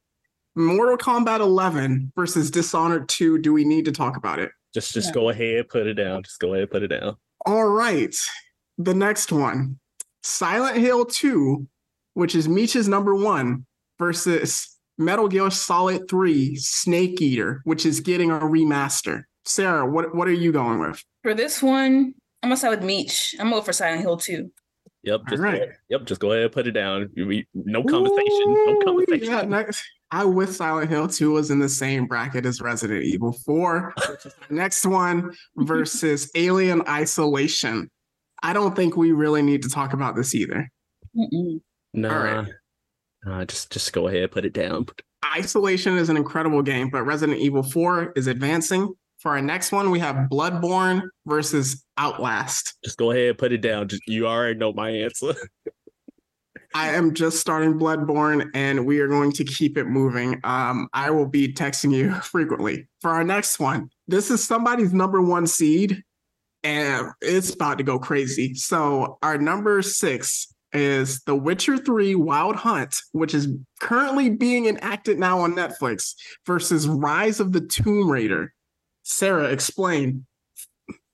Mortal 0.56 0.96
Kombat 0.96 1.40
11 1.40 2.12
versus 2.16 2.50
Dishonored 2.50 3.08
2. 3.08 3.38
Do 3.38 3.52
we 3.52 3.64
need 3.64 3.84
to 3.84 3.92
talk 3.92 4.16
about 4.16 4.38
it? 4.38 4.50
Just 4.74 4.92
just 4.92 5.08
yeah. 5.08 5.14
go 5.14 5.28
ahead, 5.30 5.68
put 5.68 5.86
it 5.86 5.94
down. 5.94 6.22
Just 6.22 6.40
go 6.40 6.54
ahead, 6.54 6.70
put 6.70 6.82
it 6.82 6.88
down. 6.88 7.16
All 7.46 7.66
right. 7.66 8.14
The 8.78 8.94
next 8.94 9.32
one. 9.32 9.78
Silent 10.22 10.76
Hill 10.76 11.06
2, 11.06 11.66
which 12.14 12.34
is 12.34 12.48
Meech's 12.48 12.88
number 12.88 13.14
one, 13.14 13.66
versus 13.98 14.78
Metal 14.98 15.28
Gear 15.28 15.50
Solid 15.50 16.08
3 16.08 16.56
Snake 16.56 17.20
Eater, 17.20 17.62
which 17.64 17.86
is 17.86 18.00
getting 18.00 18.30
a 18.30 18.40
remaster. 18.40 19.24
Sarah, 19.44 19.86
what, 19.86 20.14
what 20.14 20.28
are 20.28 20.32
you 20.32 20.52
going 20.52 20.80
with? 20.80 21.02
For 21.22 21.34
this 21.34 21.62
one, 21.62 22.14
I'm 22.42 22.48
gonna 22.48 22.56
side 22.56 22.70
with 22.70 22.82
Meech. 22.82 23.34
I'm 23.38 23.50
going 23.50 23.62
for 23.62 23.72
Silent 23.72 24.02
Hill 24.02 24.16
2. 24.16 24.50
Yep. 25.02 25.20
Just 25.28 25.42
right. 25.42 25.68
yep. 25.88 26.04
Just 26.04 26.20
go 26.20 26.32
ahead, 26.32 26.44
and 26.44 26.52
put 26.52 26.66
it 26.66 26.72
down. 26.72 27.08
No 27.54 27.82
conversation. 27.82 28.48
Ooh, 28.48 28.66
no 28.66 28.84
conversation. 28.84 29.32
Yeah, 29.32 29.42
next, 29.42 29.82
I 30.10 30.24
with 30.24 30.54
Silent 30.54 30.90
Hill 30.90 31.08
2 31.08 31.32
was 31.32 31.50
in 31.50 31.58
the 31.58 31.68
same 31.68 32.06
bracket 32.06 32.44
as 32.44 32.60
Resident 32.60 33.04
Evil 33.04 33.32
4. 33.32 33.94
next 34.50 34.84
one 34.84 35.32
versus 35.56 36.30
Alien 36.34 36.82
Isolation. 36.88 37.90
I 38.42 38.52
don't 38.52 38.74
think 38.74 38.96
we 38.96 39.12
really 39.12 39.42
need 39.42 39.62
to 39.62 39.68
talk 39.68 39.92
about 39.92 40.16
this 40.16 40.34
either. 40.34 40.70
No, 41.14 41.60
nah, 41.92 42.44
nah, 43.24 43.44
just 43.44 43.70
just 43.72 43.92
go 43.92 44.08
ahead, 44.08 44.22
and 44.22 44.32
put 44.32 44.44
it 44.44 44.52
down. 44.52 44.86
Isolation 45.36 45.96
is 45.96 46.08
an 46.08 46.16
incredible 46.16 46.62
game, 46.62 46.88
but 46.88 47.02
Resident 47.02 47.38
Evil 47.38 47.62
4 47.62 48.12
is 48.16 48.26
advancing. 48.26 48.94
For 49.20 49.32
our 49.32 49.42
next 49.42 49.70
one, 49.70 49.90
we 49.90 49.98
have 49.98 50.28
Bloodborne 50.30 51.02
versus 51.26 51.84
Outlast. 51.98 52.74
Just 52.82 52.96
go 52.96 53.10
ahead, 53.10 53.28
and 53.28 53.38
put 53.38 53.52
it 53.52 53.60
down. 53.60 53.88
You 54.06 54.26
already 54.26 54.58
know 54.58 54.72
my 54.72 54.88
answer. 54.88 55.34
I 56.74 56.90
am 56.90 57.14
just 57.14 57.38
starting 57.38 57.74
Bloodborne 57.74 58.48
and 58.54 58.86
we 58.86 59.00
are 59.00 59.08
going 59.08 59.32
to 59.32 59.44
keep 59.44 59.76
it 59.76 59.84
moving. 59.84 60.40
Um, 60.44 60.88
I 60.92 61.10
will 61.10 61.26
be 61.26 61.52
texting 61.52 61.92
you 61.92 62.14
frequently. 62.22 62.86
For 63.00 63.10
our 63.10 63.24
next 63.24 63.58
one, 63.58 63.90
this 64.08 64.30
is 64.30 64.42
somebody's 64.42 64.94
number 64.94 65.20
one 65.20 65.46
seed 65.46 66.02
and 66.62 67.08
it's 67.20 67.52
about 67.52 67.78
to 67.78 67.84
go 67.84 67.98
crazy. 67.98 68.54
So, 68.54 69.18
our 69.22 69.36
number 69.36 69.82
six 69.82 70.54
is 70.72 71.22
The 71.22 71.34
Witcher 71.34 71.78
3 71.78 72.14
Wild 72.14 72.56
Hunt, 72.56 73.00
which 73.12 73.34
is 73.34 73.48
currently 73.80 74.30
being 74.30 74.66
enacted 74.66 75.18
now 75.18 75.40
on 75.40 75.54
Netflix, 75.54 76.14
versus 76.46 76.86
Rise 76.86 77.40
of 77.40 77.52
the 77.52 77.62
Tomb 77.62 78.10
Raider. 78.10 78.52
Sarah, 79.10 79.50
explain. 79.50 80.24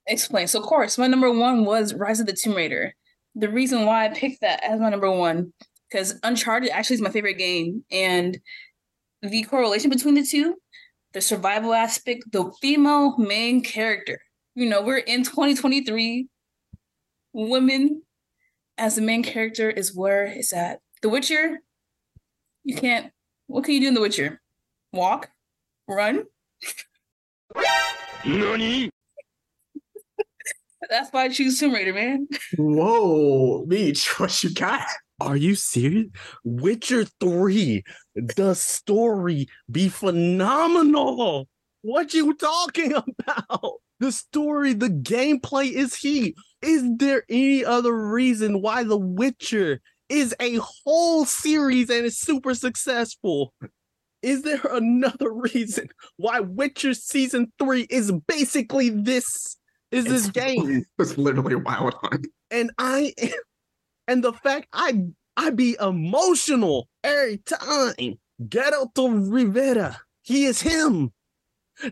Explain. 0.07 0.47
So, 0.47 0.61
of 0.61 0.67
course, 0.67 0.99
my 0.99 1.07
number 1.07 1.33
one 1.33 1.65
was 1.65 1.95
Rise 1.95 2.21
of 2.21 2.27
the 2.27 2.35
Tomb 2.35 2.55
Raider. 2.55 2.95
The 3.35 3.49
reason 3.49 3.87
why 3.87 4.05
I 4.05 4.09
picked 4.11 4.43
that 4.43 4.63
as 4.63 4.79
my 4.79 4.91
number 4.91 5.11
one, 5.11 5.53
because 5.91 6.21
Uncharted 6.23 6.71
actually 6.71 6.95
is 6.95 7.01
my 7.01 7.11
favorite 7.11 7.39
game, 7.39 7.85
and 7.91 8.39
the 9.23 9.43
correlation 9.45 9.89
between 9.89 10.15
the 10.15 10.23
two, 10.23 10.57
the 11.15 11.23
survival 11.23 11.73
aspect, 11.73 12.31
the 12.31 12.53
female 12.61 13.17
main 13.17 13.63
character. 13.63 14.21
You 14.55 14.69
know, 14.69 14.83
we're 14.83 14.99
in 14.99 15.25
2023. 15.25 16.29
Women 17.33 18.03
as 18.79 18.97
the 18.97 19.03
main 19.03 19.23
character 19.23 19.71
is 19.71 19.97
where 19.97 20.27
it's 20.27 20.53
at. 20.53 20.81
The 21.01 21.09
Witcher, 21.09 21.61
you 22.63 22.77
can't. 22.77 23.11
What 23.47 23.65
can 23.65 23.75
you 23.75 23.81
do 23.81 23.89
in 23.89 23.95
The 23.95 24.01
Witcher? 24.03 24.41
Walk, 24.93 25.31
run. 25.89 26.25
Nani? 28.27 28.91
That's 30.91 31.11
why 31.11 31.25
I 31.25 31.29
choose 31.29 31.59
Tomb 31.59 31.73
Raider, 31.75 31.95
man. 31.95 32.27
Whoa, 32.59 33.65
Meech, 33.67 34.19
what 34.19 34.43
you 34.43 34.53
got? 34.53 34.87
Are 35.21 35.37
you 35.37 35.55
serious? 35.55 36.09
Witcher 36.45 37.07
3, 37.21 37.83
the 38.15 38.55
story 38.55 39.47
be 39.71 39.89
phenomenal. 39.89 41.49
What 41.83 42.12
you 42.15 42.35
talking 42.35 42.95
about? 43.19 43.75
The 44.01 44.12
story, 44.12 44.75
the 44.75 44.89
gameplay 44.91 45.71
is 45.71 45.95
heat. 45.95 46.35
Is 46.61 46.85
there 46.97 47.23
any 47.31 47.65
other 47.65 47.95
reason 47.95 48.61
why 48.61 48.83
The 48.83 48.99
Witcher 48.99 49.81
is 50.09 50.35
a 50.39 50.57
whole 50.57 51.25
series 51.25 51.89
and 51.91 52.05
is 52.05 52.19
super 52.19 52.55
successful? 52.55 53.55
Is 54.27 54.43
there 54.43 54.61
another 54.73 55.33
reason 55.33 55.87
why 56.17 56.41
Witcher 56.41 56.95
season 56.95 57.53
3 57.61 57.87
is 57.89 58.11
basically 58.27 58.91
this 58.91 59.25
is 59.93 60.05
this 60.05 60.29
It's- 60.29 60.47
game? 60.57 60.85
It's 60.99 61.17
literally 61.17 61.55
Wild 61.55 61.95
Hunt. 62.03 62.27
and 62.51 62.73
I 62.77 63.15
and 64.09 64.25
the 64.25 64.33
fact 64.33 64.67
I 64.73 65.05
I 65.37 65.51
be 65.51 65.77
emotional 65.81 66.89
every 67.05 67.39
time. 67.39 68.19
Geralto 68.43 69.33
Rivera, 69.33 69.99
he 70.23 70.45
is 70.45 70.61
him. 70.61 71.12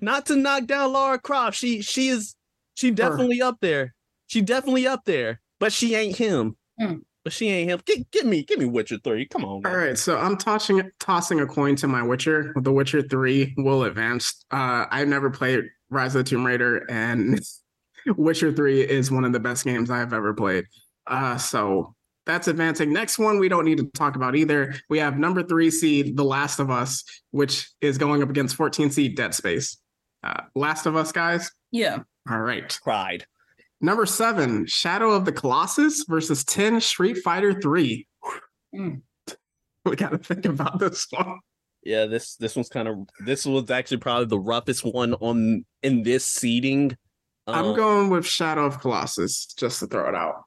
Not 0.00 0.26
to 0.26 0.36
knock 0.36 0.66
down 0.66 0.92
Laura 0.92 1.18
Croft. 1.20 1.56
She 1.56 1.82
she 1.82 2.08
is 2.08 2.34
she 2.74 2.90
definitely 2.90 3.40
up 3.40 3.58
there. 3.60 3.94
She 4.26 4.40
definitely 4.42 4.86
up 4.88 5.04
there, 5.04 5.40
but 5.60 5.72
she 5.72 5.94
ain't 5.94 6.16
him. 6.16 6.56
Hmm. 6.80 6.96
But 7.24 7.32
she 7.32 7.48
ain't 7.48 7.70
him. 7.70 7.80
Get, 7.86 8.10
get 8.10 8.26
me, 8.26 8.42
give 8.42 8.58
me 8.58 8.66
Witcher 8.66 8.98
three. 9.02 9.26
Come 9.26 9.44
on. 9.44 9.50
All 9.50 9.60
man. 9.62 9.74
right, 9.74 9.98
so 9.98 10.18
I'm 10.18 10.36
tossing 10.36 10.82
tossing 11.00 11.40
a 11.40 11.46
coin 11.46 11.74
to 11.76 11.88
my 11.88 12.02
Witcher. 12.02 12.52
The 12.56 12.72
Witcher 12.72 13.00
Three 13.02 13.54
will 13.56 13.84
advance. 13.84 14.44
Uh, 14.50 14.84
I've 14.90 15.08
never 15.08 15.30
played 15.30 15.64
Rise 15.88 16.14
of 16.14 16.24
the 16.24 16.30
Tomb 16.30 16.44
Raider, 16.44 16.84
and 16.90 17.40
Witcher 18.06 18.52
Three 18.52 18.82
is 18.82 19.10
one 19.10 19.24
of 19.24 19.32
the 19.32 19.40
best 19.40 19.64
games 19.64 19.90
I've 19.90 20.12
ever 20.12 20.34
played. 20.34 20.66
Uh, 21.06 21.38
so 21.38 21.94
that's 22.26 22.48
advancing. 22.48 22.92
Next 22.92 23.18
one 23.18 23.38
we 23.38 23.48
don't 23.48 23.64
need 23.64 23.78
to 23.78 23.86
talk 23.94 24.16
about 24.16 24.36
either. 24.36 24.74
We 24.88 24.98
have 24.98 25.18
number 25.18 25.42
three 25.42 25.70
seed 25.70 26.16
The 26.16 26.24
Last 26.24 26.58
of 26.58 26.70
Us, 26.70 27.04
which 27.30 27.70
is 27.80 27.98
going 27.98 28.22
up 28.22 28.30
against 28.30 28.56
14 28.56 28.90
seed 28.90 29.16
Dead 29.16 29.34
Space. 29.34 29.78
Uh, 30.22 30.42
Last 30.54 30.86
of 30.86 30.96
Us, 30.96 31.12
guys. 31.12 31.50
Yeah. 31.70 31.98
All 32.30 32.40
right. 32.40 32.78
Cried. 32.82 33.26
Number 33.84 34.06
seven, 34.06 34.64
Shadow 34.64 35.10
of 35.10 35.26
the 35.26 35.32
Colossus 35.32 36.06
versus 36.08 36.42
10 36.44 36.80
Street 36.80 37.18
Fighter 37.18 37.60
3. 37.60 38.06
Mm. 38.74 39.02
We 39.84 39.96
got 39.96 40.12
to 40.12 40.16
think 40.18 40.46
about 40.46 40.78
this 40.78 41.06
one. 41.10 41.40
Yeah, 41.82 42.06
this 42.06 42.36
this 42.36 42.56
one's 42.56 42.70
kind 42.70 42.88
of 42.88 42.96
this 43.26 43.44
was 43.44 43.70
actually 43.70 43.98
probably 43.98 44.24
the 44.24 44.38
roughest 44.38 44.82
one 44.82 45.12
on 45.12 45.66
in 45.82 46.02
this 46.02 46.24
seating. 46.24 46.96
I'm 47.46 47.66
Um, 47.66 47.76
going 47.76 48.08
with 48.08 48.24
Shadow 48.24 48.64
of 48.64 48.80
Colossus 48.80 49.44
just 49.58 49.80
to 49.80 49.86
throw 49.86 50.08
it 50.08 50.14
out. 50.14 50.44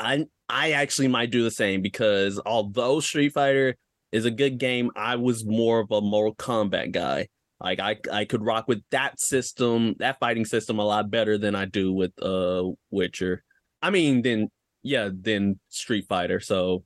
I 0.00 0.26
I 0.48 0.72
actually 0.72 1.06
might 1.06 1.30
do 1.30 1.44
the 1.44 1.52
same 1.52 1.80
because 1.80 2.40
although 2.44 2.98
Street 2.98 3.28
Fighter 3.34 3.76
is 4.10 4.24
a 4.24 4.32
good 4.32 4.58
game, 4.58 4.90
I 4.96 5.14
was 5.14 5.44
more 5.44 5.78
of 5.78 5.92
a 5.92 6.00
Mortal 6.00 6.34
Kombat 6.34 6.90
guy. 6.90 7.28
Like 7.64 7.80
I 7.80 7.96
I 8.12 8.26
could 8.26 8.44
rock 8.44 8.68
with 8.68 8.82
that 8.90 9.18
system, 9.18 9.94
that 9.98 10.20
fighting 10.20 10.44
system 10.44 10.78
a 10.78 10.84
lot 10.84 11.10
better 11.10 11.38
than 11.38 11.54
I 11.54 11.64
do 11.64 11.94
with 11.94 12.12
uh 12.22 12.64
Witcher. 12.90 13.42
I 13.80 13.88
mean, 13.88 14.20
then 14.20 14.50
yeah, 14.82 15.08
then 15.12 15.58
Street 15.70 16.04
Fighter. 16.06 16.40
So 16.40 16.84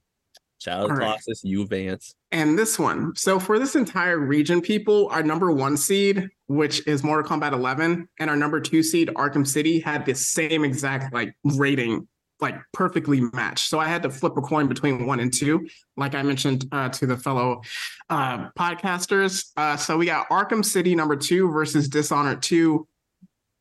Shadow 0.61 0.83
of 0.83 0.89
the 0.89 0.95
All 0.95 0.99
right. 0.99 1.07
Colossus, 1.07 1.43
you 1.45 1.67
Vance. 1.67 2.15
And 2.31 2.59
this 2.59 2.79
one. 2.79 3.15
So 3.17 3.39
for 3.39 3.59
this 3.59 3.75
entire 3.75 4.19
region, 4.19 4.61
people, 4.61 5.09
our 5.09 5.23
number 5.23 5.51
one 5.53 5.77
seed, 5.77 6.29
which 6.47 6.87
is 6.87 7.03
Mortal 7.03 7.29
Kombat 7.29 7.53
11, 7.53 8.09
and 8.19 8.31
our 8.31 8.37
number 8.37 8.61
two 8.61 8.83
seed, 8.83 9.09
Arkham 9.15 9.47
City, 9.47 9.81
had 9.81 10.05
the 10.05 10.15
same 10.15 10.65
exact 10.65 11.15
like 11.15 11.35
rating, 11.45 12.07
like 12.41 12.57
perfectly 12.73 13.21
matched. 13.33 13.69
So 13.69 13.79
I 13.79 13.89
had 13.89 14.03
to 14.03 14.11
flip 14.11 14.37
a 14.37 14.41
coin 14.41 14.69
between 14.69 15.07
one 15.07 15.21
and 15.21 15.33
two, 15.33 15.67
like 15.97 16.15
I 16.15 16.23
mentioned 16.23 16.67
uh, 16.73 16.89
to 16.91 17.07
the 17.07 17.17
fellow 17.17 17.63
uh, 18.09 18.51
podcasters. 18.51 19.51
Uh, 19.57 19.77
so 19.77 19.97
we 19.97 20.07
got 20.07 20.29
Arkham 20.29 20.65
City 20.65 20.95
number 20.95 21.17
two 21.17 21.51
versus 21.51 21.89
Dishonored 21.89 22.43
2. 22.43 22.87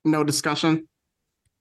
No 0.06 0.24
discussion. 0.24 0.88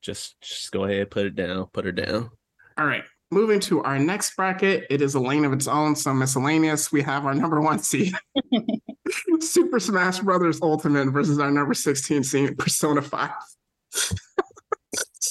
Just 0.02 0.40
just 0.40 0.70
go 0.70 0.84
ahead, 0.84 1.10
put 1.10 1.26
it 1.26 1.34
down, 1.34 1.66
put 1.72 1.84
her 1.84 1.92
down. 1.92 2.30
All 2.78 2.86
right. 2.86 3.02
Moving 3.32 3.58
to 3.60 3.82
our 3.82 3.98
next 3.98 4.36
bracket, 4.36 4.86
it 4.88 5.02
is 5.02 5.16
a 5.16 5.20
lane 5.20 5.44
of 5.44 5.52
its 5.52 5.66
own, 5.66 5.96
so 5.96 6.14
miscellaneous. 6.14 6.92
We 6.92 7.02
have 7.02 7.26
our 7.26 7.34
number 7.34 7.60
one 7.60 7.80
seed, 7.80 8.14
Super 9.40 9.80
Smash 9.80 10.20
Brothers 10.20 10.60
Ultimate 10.62 11.10
versus 11.10 11.40
our 11.40 11.50
number 11.50 11.74
16 11.74 12.22
seed, 12.22 12.56
Persona 12.56 13.02
5. 13.02 13.30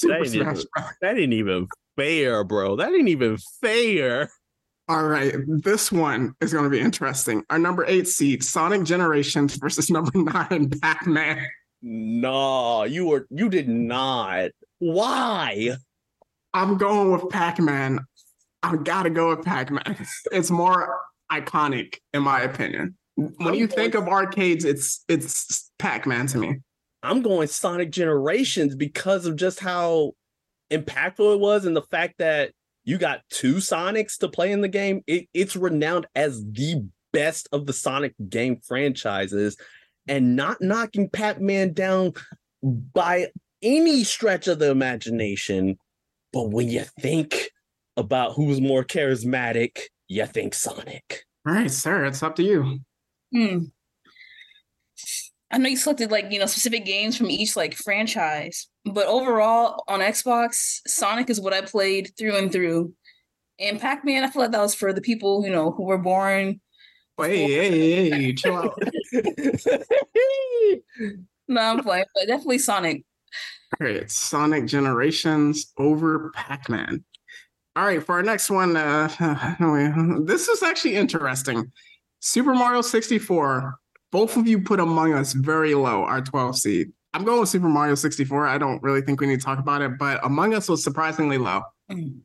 Super 0.06 0.16
ain't 0.18 0.28
Smash 0.28 0.56
even- 0.58 0.66
Bros. 0.76 0.86
That 1.02 1.18
ain't 1.18 1.34
even 1.34 1.68
fair, 1.98 2.44
bro. 2.44 2.76
That 2.76 2.94
ain't 2.94 3.10
even 3.10 3.38
fair. 3.62 4.30
All 4.88 5.08
right, 5.08 5.34
this 5.48 5.92
one 5.92 6.34
is 6.42 6.54
going 6.54 6.66
to 6.66 6.70
be 6.70 6.80
interesting. 6.80 7.44
Our 7.50 7.58
number 7.58 7.84
eight 7.88 8.08
seed, 8.08 8.44
Sonic 8.44 8.84
Generations 8.84 9.56
versus 9.56 9.90
number 9.90 10.12
nine, 10.16 10.70
Pac 10.82 11.08
Man. 11.08 11.44
No, 11.82 12.84
you 12.84 13.06
were 13.08 13.28
you 13.30 13.50
did 13.50 13.68
not. 13.68 14.52
Why? 14.80 15.72
I'm 16.54 16.78
going 16.78 17.12
with 17.12 17.30
Pac 17.30 17.60
Man. 17.60 18.00
I 18.64 18.76
gotta 18.78 19.10
go 19.10 19.30
with 19.36 19.44
Pac 19.46 19.72
Man. 19.72 19.98
It's 20.32 20.50
more 20.52 21.00
iconic, 21.32 21.98
in 22.14 22.24
my 22.24 22.42
opinion. 22.42 22.96
When 23.16 23.54
you 23.56 23.68
think 23.68 23.96
of 23.96 24.08
arcades, 24.08 24.66
it's 24.66 25.04
it's 25.08 25.72
Pac 25.80 26.06
Man 26.08 26.28
to 26.28 26.38
me. 26.38 26.60
I'm 27.06 27.22
going 27.22 27.48
Sonic 27.48 27.92
Generations 27.92 28.76
because 28.76 29.26
of 29.26 29.36
just 29.36 29.60
how 29.60 30.14
impactful 30.72 31.34
it 31.34 31.40
was 31.40 31.66
and 31.66 31.76
the 31.76 31.82
fact 31.84 32.16
that 32.18 32.52
you 32.84 32.98
got 32.98 33.22
two 33.30 33.56
Sonics 33.56 34.18
to 34.20 34.30
play 34.30 34.52
in 34.52 34.62
the 34.62 34.68
game. 34.68 35.04
It, 35.08 35.28
it's 35.34 35.56
renowned 35.56 36.08
as 36.16 36.44
the 36.44 36.86
best 37.14 37.48
of 37.52 37.66
the 37.66 37.74
Sonic 37.74 38.14
game 38.30 38.58
franchises, 38.58 39.58
and 40.08 40.36
not 40.36 40.62
knocking 40.62 41.10
Pac-Man 41.10 41.74
down 41.74 42.14
by 42.62 43.32
any 43.62 44.04
stretch 44.04 44.48
of 44.48 44.60
the 44.60 44.70
imagination. 44.70 45.78
But 46.34 46.50
when 46.50 46.70
you 46.70 46.84
think 47.00 47.50
about 47.98 48.34
who's 48.34 48.60
more 48.60 48.84
charismatic, 48.84 49.80
you 50.08 50.26
think 50.26 50.54
Sonic. 50.54 51.24
All 51.48 51.54
right, 51.54 51.72
sir, 51.72 52.06
it's 52.06 52.22
up 52.22 52.36
to 52.36 52.44
you. 52.44 52.80
Hmm. 53.34 53.66
I 55.52 55.58
know 55.58 55.70
you 55.70 55.78
selected 55.78 56.12
like 56.12 56.32
you 56.32 56.40
know 56.40 56.48
specific 56.48 56.86
games 56.86 57.18
from 57.18 57.30
each 57.30 57.56
like 57.56 57.76
franchise, 57.76 58.68
but 58.86 59.08
overall 59.08 59.84
on 59.88 60.00
Xbox, 60.00 60.80
Sonic 60.88 61.30
is 61.30 61.40
what 61.40 61.54
I 61.54 61.62
played 61.62 62.12
through 62.18 62.38
and 62.38 62.52
through. 62.52 62.94
And 63.60 63.80
Pac-Man, 63.80 64.24
I 64.24 64.30
feel 64.30 64.42
like 64.42 64.52
that 64.52 64.62
was 64.62 64.76
for 64.76 64.92
the 64.92 65.02
people 65.02 65.46
you 65.46 65.52
know 65.52 65.72
who 65.72 65.84
were 65.84 65.98
born. 65.98 66.60
Hey, 67.18 67.44
hey, 67.44 68.10
hey, 68.10 68.34
chill 68.34 68.56
out. 68.56 68.78
No, 71.48 71.62
I'm 71.62 71.84
playing, 71.84 72.06
but 72.16 72.28
definitely 72.28 72.58
Sonic. 72.58 73.06
All 73.80 73.86
right, 73.86 73.96
it's 73.96 74.16
Sonic 74.16 74.66
Generations 74.66 75.72
over 75.78 76.32
Pac 76.32 76.70
Man. 76.70 77.04
All 77.76 77.86
right, 77.86 78.04
for 78.04 78.16
our 78.16 78.24
next 78.24 78.50
one, 78.50 78.78
uh, 78.78 79.10
this 80.24 80.48
is 80.48 80.64
actually 80.64 80.96
interesting. 80.96 81.72
Super 82.20 82.56
Mario 82.56 82.82
64. 82.82 83.76
Both 84.16 84.38
of 84.38 84.48
you 84.48 84.62
put 84.62 84.80
Among 84.80 85.12
Us 85.12 85.34
very 85.34 85.76
low, 85.76 86.06
our 86.06 86.22
12 86.22 86.58
seed. 86.58 86.94
I'm 87.14 87.26
going 87.26 87.42
with 87.42 87.50
Super 87.50 87.68
Mario 87.68 87.96
64. 87.96 88.48
I 88.48 88.58
don't 88.58 88.82
really 88.82 89.02
think 89.02 89.20
we 89.20 89.28
need 89.28 89.42
to 89.42 89.46
talk 89.46 89.60
about 89.60 89.82
it, 89.82 89.98
but 90.00 90.24
Among 90.24 90.54
Us 90.54 90.70
was 90.70 90.82
surprisingly 90.82 91.38
low. 91.38 91.64
Only 91.90 92.22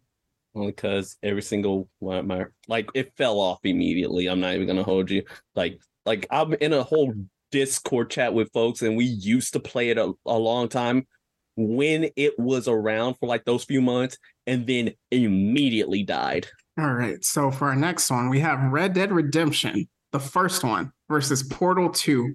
because 0.55 1.17
every 1.25 1.43
single 1.43 1.89
one 1.99 2.19
of 2.19 2.27
my 2.27 2.45
like 2.69 2.89
it 2.95 3.13
fell 3.17 3.41
off 3.41 3.59
immediately. 3.65 4.29
I'm 4.29 4.39
not 4.39 4.55
even 4.55 4.69
gonna 4.69 4.85
hold 4.85 5.11
you. 5.11 5.25
Like 5.57 5.81
like 6.07 6.29
I'm 6.31 6.55
in 6.55 6.75
a 6.75 6.85
whole 6.85 7.13
Discord 7.51 8.09
chat 8.09 8.33
with 8.35 8.53
folks, 8.53 8.83
and 8.83 8.97
we 8.97 9.07
used 9.07 9.53
to 9.55 9.59
play 9.59 9.89
it 9.89 9.99
a, 9.99 10.13
a 10.27 10.39
long 10.39 10.69
time 10.69 11.09
when 11.57 12.09
it 12.15 12.39
was 12.39 12.69
around 12.69 13.15
for 13.15 13.27
like 13.27 13.45
those 13.45 13.65
few 13.65 13.81
months, 13.81 14.17
and 14.47 14.65
then 14.65 14.93
immediately 15.11 16.05
died. 16.05 16.47
All 16.79 16.95
right, 16.95 17.25
so 17.25 17.51
for 17.51 17.67
our 17.67 17.75
next 17.75 18.13
one, 18.13 18.29
we 18.29 18.39
have 18.39 18.71
Red 18.71 18.93
Dead 18.93 19.11
Redemption, 19.11 19.89
the 20.13 20.21
first 20.21 20.65
one, 20.65 20.93
versus 21.09 21.43
Portal 21.43 21.91
2. 21.91 22.35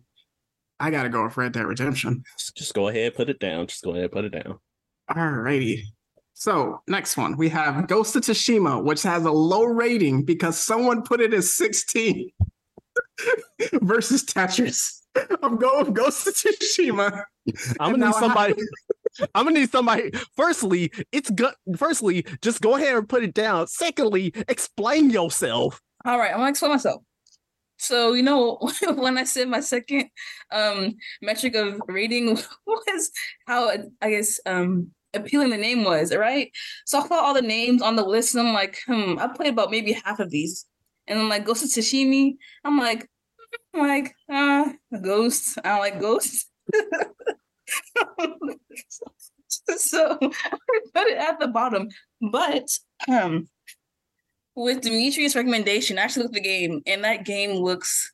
I 0.80 0.91
got 0.91 1.03
to 1.03 1.09
go 1.09 1.23
with 1.23 1.38
Red 1.38 1.53
Dead 1.53 1.65
Redemption. 1.65 2.23
Just, 2.38 2.57
just 2.57 2.73
go 2.73 2.89
ahead, 2.89 3.15
put 3.15 3.30
it 3.30 3.39
down. 3.39 3.67
Just 3.67 3.84
go 3.84 3.95
ahead, 3.95 4.11
put 4.11 4.26
it 4.26 4.30
down. 4.30 4.59
Alrighty. 5.09 5.82
So 6.34 6.82
next 6.88 7.15
one, 7.15 7.38
we 7.38 7.47
have 7.49 7.88
Ghost 7.88 8.15
of 8.17 8.23
Tsushima, 8.23 8.84
which 8.84 9.03
has 9.03 9.23
a 9.23 9.32
low 9.32 9.63
rating 9.63 10.23
because 10.26 10.59
someone 10.59 11.01
put 11.01 11.21
it 11.21 11.34
as 11.34 11.53
16 11.53 12.30
versus 13.82 14.26
Tetris. 14.26 15.01
I'm 15.41 15.55
going 15.55 15.86
with 15.86 15.95
Ghost 15.95 16.28
of 16.28 16.34
Tsushima. 16.34 17.23
I'm 17.80 17.91
gonna 17.91 17.97
need 17.97 17.99
now 17.99 18.13
I 18.13 18.19
somebody. 18.19 18.55
I'm 19.34 19.45
gonna 19.45 19.59
need 19.59 19.71
somebody. 19.71 20.11
Firstly, 20.36 20.91
it's 21.13 21.30
good. 21.30 21.53
Firstly, 21.78 22.26
just 22.41 22.61
go 22.61 22.76
ahead 22.76 22.97
and 22.97 23.07
put 23.07 23.23
it 23.23 23.34
down. 23.34 23.67
Secondly, 23.67 24.34
explain 24.49 25.09
yourself. 25.09 25.82
All 26.03 26.19
right, 26.19 26.32
I'm 26.32 26.39
gonna 26.39 26.49
explain 26.49 26.73
myself. 26.73 27.01
So 27.78 28.13
you 28.13 28.23
know 28.23 28.57
when 28.95 29.17
I 29.17 29.23
said 29.23 29.47
my 29.47 29.59
second 29.59 30.09
um 30.51 30.95
metric 31.21 31.55
of 31.55 31.82
rating 31.88 32.38
was 32.67 33.11
how 33.47 33.71
I 34.01 34.09
guess 34.09 34.39
um 34.45 34.91
appealing 35.13 35.49
the 35.49 35.57
name 35.57 35.84
was, 35.84 36.13
right? 36.15 36.51
So 36.86 36.99
I 36.99 37.07
saw 37.07 37.15
all 37.15 37.34
the 37.34 37.41
names 37.41 37.82
on 37.82 37.95
the 37.95 38.05
list 38.05 38.36
and 38.36 38.47
I'm 38.47 38.53
like, 38.53 38.80
hmm, 38.86 39.17
I 39.19 39.28
played 39.28 39.53
about 39.53 39.71
maybe 39.71 39.93
half 39.93 40.19
of 40.19 40.30
these. 40.30 40.65
And 41.07 41.19
then 41.19 41.30
like 41.30 41.45
Ghost 41.45 41.63
of 41.63 41.69
Tsushima, 41.69 42.36
I'm 42.63 42.78
like, 42.78 43.07
I'm 43.73 43.82
like, 43.82 44.13
uh, 44.30 44.71
ghosts. 45.01 45.57
I 45.63 45.69
don't 45.69 45.80
like 45.80 45.99
ghosts. 45.99 46.47
so 49.78 50.17
I 50.21 50.59
put 50.93 51.07
it 51.07 51.17
at 51.17 51.39
the 51.39 51.47
bottom. 51.47 51.89
But 52.21 52.67
um 53.07 53.47
with 54.55 54.81
Demetrius' 54.81 55.35
recommendation, 55.35 55.97
I 55.99 56.03
actually 56.03 56.23
looked 56.23 56.37
at 56.37 56.43
the 56.43 56.49
game 56.49 56.81
and 56.85 57.03
that 57.03 57.25
game 57.25 57.51
looks 57.51 58.11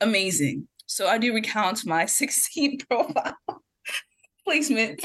amazing. 0.00 0.68
So 0.86 1.06
I 1.06 1.18
do 1.18 1.34
recount 1.34 1.86
my 1.86 2.06
16 2.06 2.78
profile 2.88 3.36
placement 4.44 5.04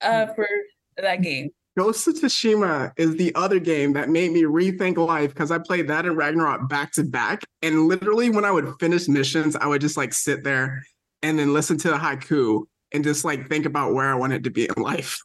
uh, 0.00 0.26
for 0.34 0.48
that 0.96 1.22
game. 1.22 1.50
Ghost 1.76 2.08
of 2.08 2.14
Tsushima 2.14 2.90
is 2.96 3.14
the 3.14 3.32
other 3.36 3.60
game 3.60 3.92
that 3.92 4.08
made 4.08 4.32
me 4.32 4.42
rethink 4.42 4.96
life 4.96 5.32
because 5.32 5.52
I 5.52 5.58
played 5.58 5.86
that 5.86 6.06
and 6.06 6.16
Ragnarok 6.16 6.68
back 6.68 6.90
to 6.94 7.04
back. 7.04 7.44
And 7.62 7.86
literally, 7.86 8.30
when 8.30 8.44
I 8.44 8.50
would 8.50 8.74
finish 8.80 9.06
missions, 9.06 9.54
I 9.54 9.66
would 9.68 9.80
just 9.80 9.96
like 9.96 10.12
sit 10.12 10.42
there 10.42 10.82
and 11.22 11.38
then 11.38 11.52
listen 11.52 11.78
to 11.78 11.88
the 11.90 11.96
haiku 11.96 12.64
and 12.92 13.04
just 13.04 13.24
like 13.24 13.48
think 13.48 13.64
about 13.64 13.94
where 13.94 14.10
I 14.10 14.14
wanted 14.14 14.42
to 14.44 14.50
be 14.50 14.64
in 14.64 14.82
life. 14.82 15.20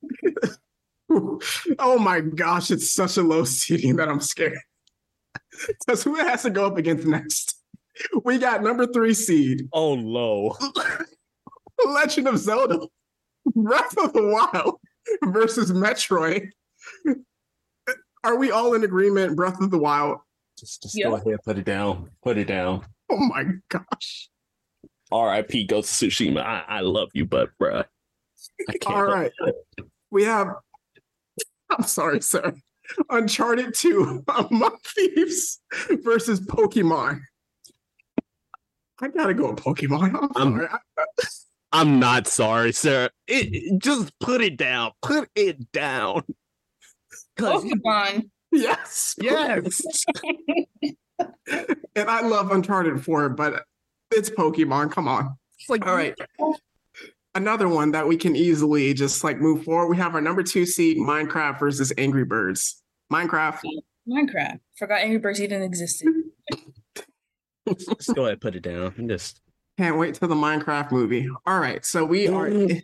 oh 1.78 1.98
my 1.98 2.20
gosh, 2.20 2.70
it's 2.70 2.92
such 2.92 3.16
a 3.16 3.22
low 3.22 3.44
seeding 3.44 3.96
that 3.96 4.08
I'm 4.08 4.20
scared. 4.20 4.58
Because 5.84 6.02
who 6.02 6.14
has 6.14 6.42
to 6.42 6.50
go 6.50 6.66
up 6.66 6.78
against 6.78 7.06
next? 7.06 7.60
We 8.24 8.38
got 8.38 8.62
number 8.62 8.86
three 8.86 9.12
seed. 9.12 9.68
Oh, 9.74 9.92
low. 9.92 10.56
Legend 11.86 12.28
of 12.28 12.38
Zelda, 12.38 12.78
Breath 13.54 13.94
of 13.98 14.14
the 14.14 14.26
Wild 14.26 14.78
versus 15.24 15.70
Metroid. 15.70 16.48
Are 18.24 18.36
we 18.36 18.50
all 18.50 18.72
in 18.72 18.84
agreement? 18.84 19.36
Breath 19.36 19.60
of 19.60 19.70
the 19.70 19.78
Wild. 19.78 20.18
Just, 20.58 20.82
just 20.82 21.02
go 21.02 21.14
ahead, 21.14 21.38
put 21.44 21.58
it 21.58 21.64
down. 21.64 22.10
Put 22.22 22.38
it 22.38 22.46
down. 22.46 22.86
Oh 23.10 23.18
my 23.18 23.44
gosh. 23.68 24.30
R.I.P. 25.12 25.66
Ghost 25.66 26.02
of 26.02 26.08
Tsushima. 26.08 26.42
I, 26.42 26.64
I 26.68 26.80
love 26.80 27.10
you, 27.14 27.26
but 27.26 27.50
bruh. 27.60 27.84
I 28.68 28.72
can't. 28.78 28.96
All 28.96 29.04
right. 29.04 29.32
We 30.10 30.24
have. 30.24 30.48
I'm 31.78 31.84
sorry, 31.84 32.20
sir. 32.20 32.54
Uncharted 33.08 33.74
2 33.74 34.24
Among 34.50 34.76
Thieves 34.84 35.60
versus 36.02 36.40
Pokemon. 36.40 37.20
I 39.00 39.08
gotta 39.08 39.32
go 39.32 39.52
with 39.52 39.60
Pokemon. 39.60 40.14
I'm, 40.14 40.30
I'm 40.36 40.56
sorry. 40.56 40.68
I, 40.98 41.04
I'm 41.72 42.00
not 42.00 42.26
sorry, 42.26 42.72
sir. 42.72 43.08
It, 43.28 43.48
it, 43.52 43.82
just 43.82 44.18
put 44.18 44.40
it 44.40 44.56
down. 44.56 44.90
Put 45.02 45.28
it 45.36 45.70
down. 45.72 46.24
Pokemon. 47.38 48.28
Yes. 48.50 49.14
Yes. 49.20 49.80
and 51.94 52.10
I 52.10 52.22
love 52.22 52.50
Uncharted 52.50 53.04
4, 53.04 53.28
but 53.30 53.62
it's 54.10 54.28
Pokemon. 54.30 54.90
Come 54.90 55.06
on. 55.06 55.36
It's 55.60 55.70
like, 55.70 55.86
all 55.86 55.94
right. 55.94 56.14
Another 57.34 57.68
one 57.68 57.92
that 57.92 58.08
we 58.08 58.16
can 58.16 58.34
easily 58.34 58.92
just 58.92 59.22
like 59.22 59.38
move 59.38 59.64
forward. 59.64 59.88
We 59.88 59.96
have 59.98 60.14
our 60.14 60.20
number 60.20 60.42
two 60.42 60.66
seed, 60.66 60.98
Minecraft 60.98 61.60
versus 61.60 61.92
Angry 61.96 62.24
Birds. 62.24 62.82
Minecraft. 63.12 63.60
Minecraft. 64.08 64.58
Forgot 64.76 65.00
Angry 65.00 65.18
Birds 65.18 65.40
even 65.40 65.62
existed. 65.62 66.08
Just 67.78 68.14
go 68.14 68.22
ahead, 68.22 68.32
and 68.32 68.40
put 68.40 68.56
it 68.56 68.62
down. 68.62 68.92
Just 69.08 69.42
can't 69.78 69.96
wait 69.96 70.14
till 70.14 70.28
the 70.28 70.34
Minecraft 70.34 70.90
movie. 70.90 71.28
All 71.46 71.60
right, 71.60 71.84
so 71.84 72.04
we 72.04 72.26
are. 72.26 72.48
In, 72.48 72.82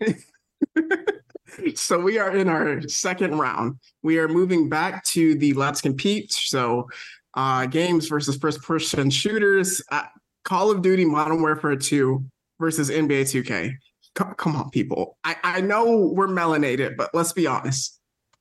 so 1.75 1.99
we 1.99 2.19
are 2.19 2.37
in 2.37 2.49
our 2.49 2.87
second 2.87 3.39
round. 3.39 3.79
We 4.03 4.19
are 4.19 4.29
moving 4.29 4.69
back 4.69 5.03
to 5.07 5.35
the 5.37 5.55
Let's 5.55 5.81
Compete. 5.81 6.33
So, 6.33 6.89
uh, 7.35 7.67
games 7.67 8.07
versus 8.07 8.37
first-person 8.37 9.11
shooters. 9.11 9.83
Uh, 9.91 10.05
Call 10.45 10.71
of 10.71 10.83
Duty 10.83 11.05
Modern 11.05 11.41
Warfare 11.41 11.75
2 11.75 12.25
versus 12.61 12.89
NBA 12.89 13.23
2K. 13.23 13.75
C- 14.17 14.25
come 14.37 14.57
on, 14.57 14.71
people. 14.71 15.19
I, 15.25 15.37
I 15.43 15.61
know 15.61 16.13
we're 16.15 16.29
melanated, 16.29 16.97
but 16.97 17.11
let's 17.15 17.33
be 17.33 17.47
honest. 17.47 18.01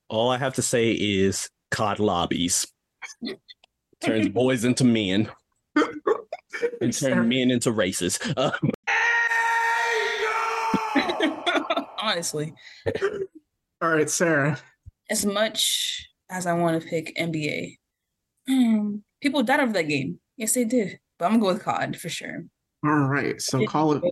All 0.10 0.30
I 0.30 0.38
have 0.38 0.54
to 0.56 0.62
say 0.62 0.92
is 0.92 1.50
COD 1.72 2.00
lobbies 2.00 2.68
turns 4.02 4.30
boys 4.30 4.64
into 4.64 4.84
men 4.84 5.30
and 6.82 6.94
turn 6.94 7.28
men 7.28 7.52
into 7.52 7.72
races. 7.72 8.20
Uh, 8.38 8.52
Honestly. 11.98 12.54
All 13.82 13.90
right, 13.90 14.10
Sarah. 14.10 14.60
As 15.10 15.26
much 15.26 16.08
as 16.30 16.46
I 16.46 16.54
want 16.54 16.82
to 16.82 16.88
pick 16.88 17.16
NBA, 17.18 17.78
hmm, 18.48 18.98
people 19.22 19.44
died 19.44 19.60
over 19.60 19.74
that 19.74 19.88
game. 19.88 20.20
Yes, 20.38 20.54
they 20.54 20.66
did. 20.66 21.00
But 21.18 21.26
I'm 21.26 21.40
going 21.40 21.58
to 21.58 21.64
go 21.64 21.72
with 21.72 21.78
COD 21.80 21.98
for 21.98 22.10
sure. 22.10 22.46
All 22.86 23.08
right. 23.08 23.42
So 23.42 23.66
call 23.66 23.94
it. 23.94 24.04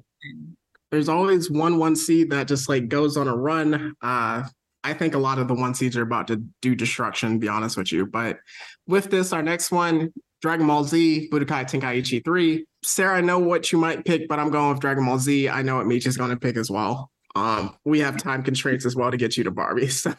There's 0.93 1.09
always 1.09 1.49
one 1.49 1.79
one 1.79 1.95
seed 1.95 2.29
that 2.29 2.47
just 2.47 2.69
like 2.69 2.87
goes 2.87 3.17
on 3.17 3.27
a 3.27 3.35
run. 3.35 3.95
Uh, 3.99 4.43
I 4.83 4.93
think 4.93 5.15
a 5.15 5.17
lot 5.17 5.39
of 5.39 5.47
the 5.47 5.55
one 5.55 5.73
seeds 5.73 5.97
are 5.97 6.03
about 6.03 6.27
to 6.27 6.35
do 6.61 6.75
destruction, 6.75 7.39
be 7.39 7.47
honest 7.47 7.77
with 7.77 7.91
you. 7.91 8.05
But 8.05 8.37
with 8.85 9.09
this, 9.09 9.33
our 9.33 9.41
next 9.41 9.71
one, 9.71 10.13
Dragon 10.43 10.67
Ball 10.67 10.83
Z, 10.83 11.29
Budokai 11.31 11.63
Tenkaichi 11.63 12.23
3. 12.23 12.67
Sarah, 12.83 13.17
I 13.17 13.21
know 13.21 13.39
what 13.39 13.71
you 13.71 13.79
might 13.79 14.05
pick, 14.05 14.27
but 14.27 14.37
I'm 14.37 14.51
going 14.51 14.69
with 14.69 14.81
Dragon 14.81 15.03
Ball 15.03 15.17
Z. 15.17 15.49
I 15.49 15.63
know 15.63 15.77
what 15.77 15.87
Meech 15.87 16.05
is 16.05 16.15
going 16.15 16.29
to 16.29 16.37
pick 16.37 16.57
as 16.57 16.69
well. 16.69 17.09
Um, 17.35 17.75
we 17.85 17.99
have 18.01 18.17
time 18.17 18.43
constraints 18.43 18.85
as 18.85 18.95
well 18.95 19.09
to 19.09 19.17
get 19.17 19.35
you 19.35 19.43
to 19.45 19.51
Barbie. 19.51 19.87
So 19.89 20.13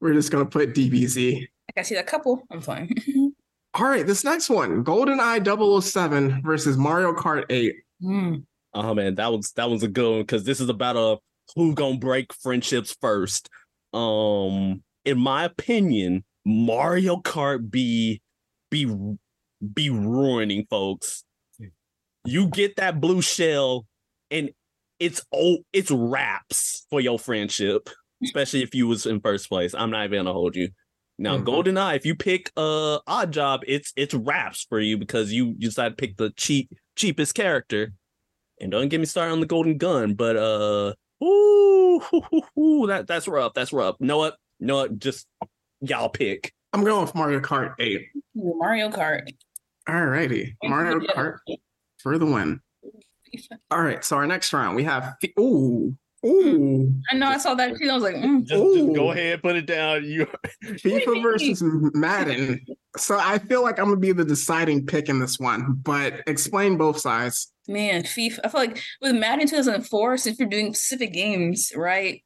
we're 0.00 0.14
just 0.14 0.30
going 0.30 0.44
to 0.44 0.50
put 0.50 0.72
DBZ. 0.72 1.48
I 1.76 1.82
see 1.82 1.96
that 1.96 2.06
couple. 2.06 2.44
I'm 2.48 2.60
fine. 2.60 2.94
All 3.74 3.86
right, 3.86 4.06
this 4.06 4.22
next 4.22 4.50
one, 4.50 4.84
GoldenEye 4.84 5.82
007 5.82 6.42
versus 6.44 6.76
Mario 6.76 7.12
Kart 7.12 7.44
8. 7.50 7.74
Mm. 8.04 8.44
Oh 8.74 8.94
man, 8.94 9.14
that 9.16 9.32
was 9.32 9.52
that 9.52 9.70
was 9.70 9.82
a 9.82 9.88
good 9.88 10.10
one 10.10 10.20
because 10.20 10.44
this 10.44 10.60
is 10.60 10.68
about 10.68 10.96
a 10.96 11.18
who 11.54 11.74
gonna 11.74 11.98
break 11.98 12.32
friendships 12.32 12.96
first. 13.00 13.48
Um, 13.92 14.82
in 15.04 15.18
my 15.18 15.44
opinion, 15.44 16.24
Mario 16.44 17.16
Kart 17.16 17.70
be 17.70 18.20
be 18.70 18.92
be 19.72 19.90
ruining 19.90 20.66
folks. 20.68 21.24
You 22.24 22.48
get 22.48 22.76
that 22.76 23.00
blue 23.00 23.22
shell, 23.22 23.86
and 24.30 24.50
it's 24.98 25.24
oh, 25.32 25.58
it's 25.72 25.90
wraps 25.90 26.86
for 26.90 27.00
your 27.00 27.18
friendship, 27.18 27.90
especially 28.22 28.62
if 28.62 28.74
you 28.74 28.88
was 28.88 29.06
in 29.06 29.20
first 29.20 29.48
place. 29.48 29.74
I'm 29.74 29.90
not 29.90 30.06
even 30.06 30.20
gonna 30.20 30.32
hold 30.32 30.56
you. 30.56 30.70
Now, 31.18 31.36
mm-hmm. 31.36 31.48
GoldenEye, 31.48 31.96
if 31.96 32.06
you 32.06 32.14
pick 32.14 32.50
uh 32.56 32.98
Oddjob, 33.08 33.60
it's 33.66 33.92
it's 33.96 34.14
wraps 34.14 34.66
for 34.68 34.80
you 34.80 34.98
because 34.98 35.32
you, 35.32 35.54
you 35.58 35.68
decide 35.68 35.90
to 35.90 35.94
pick 35.94 36.16
the 36.16 36.30
cheap 36.36 36.70
cheapest 36.96 37.34
character. 37.34 37.92
And 38.60 38.70
don't 38.70 38.88
get 38.88 39.00
me 39.00 39.06
started 39.06 39.32
on 39.32 39.40
the 39.40 39.46
golden 39.46 39.78
gun, 39.78 40.14
but 40.14 40.36
uh 40.36 40.94
ooh, 41.22 42.00
ooh, 42.12 42.42
ooh, 42.58 42.86
that 42.86 43.06
that's 43.06 43.28
rough. 43.28 43.54
That's 43.54 43.72
rough. 43.72 43.96
Know 44.00 44.18
what? 44.18 44.36
Know 44.60 44.76
what? 44.76 44.98
Just 44.98 45.26
y'all 45.80 46.08
pick. 46.08 46.52
I'm 46.72 46.82
going 46.82 47.02
with 47.02 47.14
Mario 47.14 47.40
Kart 47.40 47.74
8. 47.78 48.02
Mario 48.34 48.90
Kart. 48.90 49.28
All 49.88 50.06
righty. 50.06 50.56
Mario 50.62 50.98
Kart 51.00 51.36
for 51.98 52.18
the 52.18 52.26
win. 52.26 52.60
All 53.70 53.80
right. 53.80 54.04
So 54.04 54.16
our 54.16 54.26
next 54.26 54.52
round, 54.52 54.74
we 54.74 54.84
have 54.84 55.14
ooh. 55.38 55.96
Ooh. 56.24 56.94
I 57.10 57.16
know 57.16 57.28
I 57.28 57.38
saw 57.38 57.54
that 57.54 57.76
too. 57.76 57.88
I 57.90 57.94
was 57.94 58.02
like, 58.02 58.16
mm. 58.16 58.44
just, 58.44 58.74
just, 58.74 58.94
go 58.94 59.12
ahead, 59.12 59.42
put 59.42 59.56
it 59.56 59.66
down. 59.66 60.04
You 60.04 60.26
FIFA 60.64 61.22
versus 61.22 61.62
Madden. 61.94 62.64
So 62.96 63.18
I 63.18 63.38
feel 63.38 63.62
like 63.62 63.78
I'm 63.78 63.86
gonna 63.86 63.96
be 63.96 64.12
the 64.12 64.24
deciding 64.24 64.86
pick 64.86 65.08
in 65.08 65.18
this 65.18 65.38
one, 65.38 65.78
but 65.82 66.22
explain 66.26 66.78
both 66.78 66.98
sides. 66.98 67.52
Man, 67.68 68.04
FIFA. 68.04 68.40
I 68.44 68.48
feel 68.48 68.60
like 68.60 68.82
with 69.02 69.14
Madden 69.14 69.48
2004, 69.48 70.16
since 70.16 70.38
you're 70.38 70.48
doing 70.48 70.72
specific 70.72 71.12
games, 71.12 71.72
right? 71.76 72.22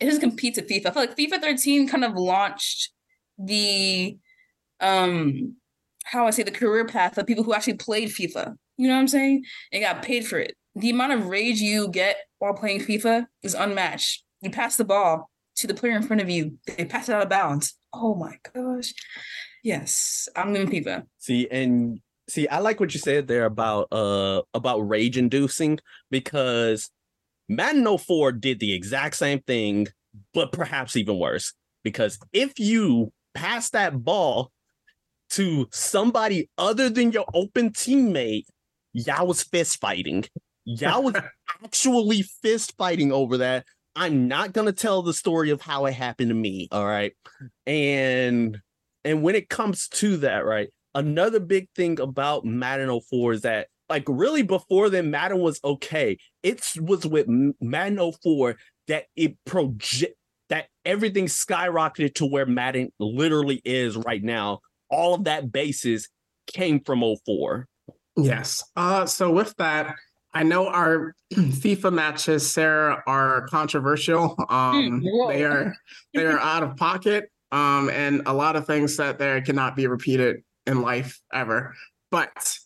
It 0.00 0.06
just 0.06 0.20
competes 0.20 0.58
with 0.58 0.68
FIFA. 0.68 0.86
I 0.86 0.90
feel 0.90 1.02
like 1.02 1.16
FIFA 1.16 1.40
13 1.40 1.88
kind 1.88 2.04
of 2.04 2.14
launched 2.14 2.90
the 3.38 4.16
um 4.80 5.56
how 6.04 6.26
I 6.26 6.30
say 6.30 6.42
the 6.42 6.50
career 6.50 6.84
path 6.84 7.18
of 7.18 7.26
people 7.26 7.44
who 7.44 7.54
actually 7.54 7.74
played 7.74 8.08
FIFA. 8.08 8.54
You 8.76 8.88
know 8.88 8.94
what 8.94 9.00
I'm 9.00 9.08
saying? 9.08 9.44
And 9.72 9.82
got 9.82 10.02
paid 10.02 10.26
for 10.26 10.38
it. 10.38 10.56
The 10.76 10.90
amount 10.90 11.14
of 11.14 11.26
rage 11.26 11.60
you 11.60 11.88
get 11.88 12.18
while 12.38 12.54
playing 12.54 12.80
FIFA 12.80 13.26
is 13.42 13.54
unmatched. 13.54 14.24
You 14.42 14.50
pass 14.50 14.76
the 14.76 14.84
ball 14.84 15.30
to 15.56 15.66
the 15.66 15.74
player 15.74 15.96
in 15.96 16.02
front 16.02 16.20
of 16.20 16.28
you, 16.28 16.58
they 16.76 16.84
pass 16.84 17.08
it 17.08 17.14
out 17.14 17.22
of 17.22 17.30
bounds. 17.30 17.74
Oh 17.92 18.14
my 18.14 18.36
gosh. 18.54 18.92
Yes, 19.64 20.28
I'm 20.36 20.54
in 20.54 20.68
FIFA. 20.68 21.06
See, 21.18 21.48
and 21.50 22.00
see, 22.28 22.46
I 22.46 22.58
like 22.58 22.78
what 22.78 22.92
you 22.92 23.00
said 23.00 23.26
there 23.26 23.46
about 23.46 23.88
uh 23.90 24.42
about 24.54 24.80
rage 24.80 25.16
inducing 25.16 25.78
because 26.10 26.90
Madden 27.48 27.96
04 27.96 28.32
did 28.32 28.60
the 28.60 28.74
exact 28.74 29.16
same 29.16 29.40
thing, 29.40 29.86
but 30.34 30.52
perhaps 30.52 30.94
even 30.96 31.18
worse. 31.18 31.54
Because 31.84 32.18
if 32.32 32.58
you 32.58 33.12
pass 33.34 33.70
that 33.70 34.04
ball 34.04 34.52
to 35.30 35.68
somebody 35.72 36.50
other 36.58 36.90
than 36.90 37.12
your 37.12 37.24
open 37.32 37.70
teammate, 37.70 38.44
y'all 38.92 39.26
was 39.26 39.42
fist 39.42 39.80
fighting. 39.80 40.24
Y'all 40.66 41.02
was 41.02 41.14
actually 41.64 42.22
fist 42.42 42.74
fighting 42.76 43.12
over 43.12 43.38
that. 43.38 43.64
I'm 43.94 44.28
not 44.28 44.52
gonna 44.52 44.72
tell 44.72 45.02
the 45.02 45.14
story 45.14 45.50
of 45.50 45.62
how 45.62 45.86
it 45.86 45.94
happened 45.94 46.28
to 46.28 46.34
me. 46.34 46.68
All 46.70 46.84
right. 46.84 47.12
And 47.66 48.60
and 49.04 49.22
when 49.22 49.34
it 49.34 49.48
comes 49.48 49.88
to 49.88 50.18
that, 50.18 50.44
right, 50.44 50.68
another 50.94 51.40
big 51.40 51.68
thing 51.74 52.00
about 52.00 52.44
Madden 52.44 53.00
04 53.00 53.32
is 53.32 53.40
that 53.42 53.68
like 53.88 54.04
really 54.08 54.42
before 54.42 54.90
then 54.90 55.10
Madden 55.10 55.38
was 55.38 55.60
okay. 55.64 56.18
It 56.42 56.62
was 56.80 57.06
with 57.06 57.26
Madden 57.60 58.12
04 58.22 58.56
that 58.88 59.04
it 59.14 59.36
project 59.44 60.14
that 60.48 60.66
everything 60.84 61.26
skyrocketed 61.26 62.14
to 62.16 62.26
where 62.26 62.46
Madden 62.46 62.92
literally 62.98 63.60
is 63.64 63.96
right 63.96 64.22
now. 64.22 64.60
All 64.90 65.14
of 65.14 65.24
that 65.24 65.50
basis 65.50 66.08
came 66.46 66.80
from 66.80 67.02
04. 67.24 67.66
Yes. 68.16 68.64
Uh 68.74 69.06
so 69.06 69.30
with 69.30 69.54
that, 69.56 69.94
I 70.36 70.42
know 70.42 70.68
our 70.68 71.14
FIFA 71.32 71.94
matches, 71.94 72.52
Sarah, 72.52 73.02
are 73.06 73.46
controversial. 73.48 74.36
Um, 74.50 75.00
hmm, 75.00 75.28
they 75.28 75.44
are 75.44 75.74
they 76.12 76.26
are 76.26 76.38
out 76.38 76.62
of 76.62 76.76
pocket, 76.76 77.30
um, 77.52 77.88
and 77.88 78.20
a 78.26 78.34
lot 78.34 78.54
of 78.54 78.66
things 78.66 78.98
that 78.98 79.18
there 79.18 79.40
cannot 79.40 79.76
be 79.76 79.86
repeated 79.86 80.42
in 80.66 80.82
life 80.82 81.18
ever. 81.32 81.74
But 82.10 82.58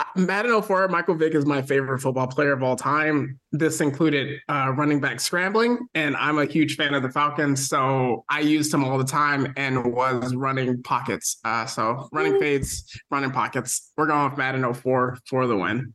uh, 0.00 0.04
Madden 0.16 0.60
04, 0.60 0.88
Michael 0.88 1.14
Vick 1.14 1.36
is 1.36 1.46
my 1.46 1.62
favorite 1.62 2.00
football 2.00 2.26
player 2.26 2.52
of 2.52 2.64
all 2.64 2.74
time. 2.74 3.38
This 3.52 3.80
included 3.80 4.40
uh, 4.48 4.72
running 4.76 5.00
back 5.00 5.20
scrambling, 5.20 5.78
and 5.94 6.16
I'm 6.16 6.38
a 6.38 6.44
huge 6.44 6.74
fan 6.74 6.94
of 6.94 7.04
the 7.04 7.10
Falcons, 7.10 7.68
so 7.68 8.24
I 8.28 8.40
used 8.40 8.74
him 8.74 8.82
all 8.82 8.98
the 8.98 9.04
time 9.04 9.52
and 9.56 9.94
was 9.94 10.34
running 10.34 10.82
pockets. 10.82 11.38
Uh, 11.44 11.66
so 11.66 12.08
running 12.12 12.40
fades, 12.40 12.84
running 13.12 13.30
pockets. 13.30 13.92
We're 13.96 14.06
going 14.06 14.28
with 14.28 14.38
Madden 14.38 14.74
04 14.74 15.18
for 15.28 15.46
the 15.46 15.56
win. 15.56 15.94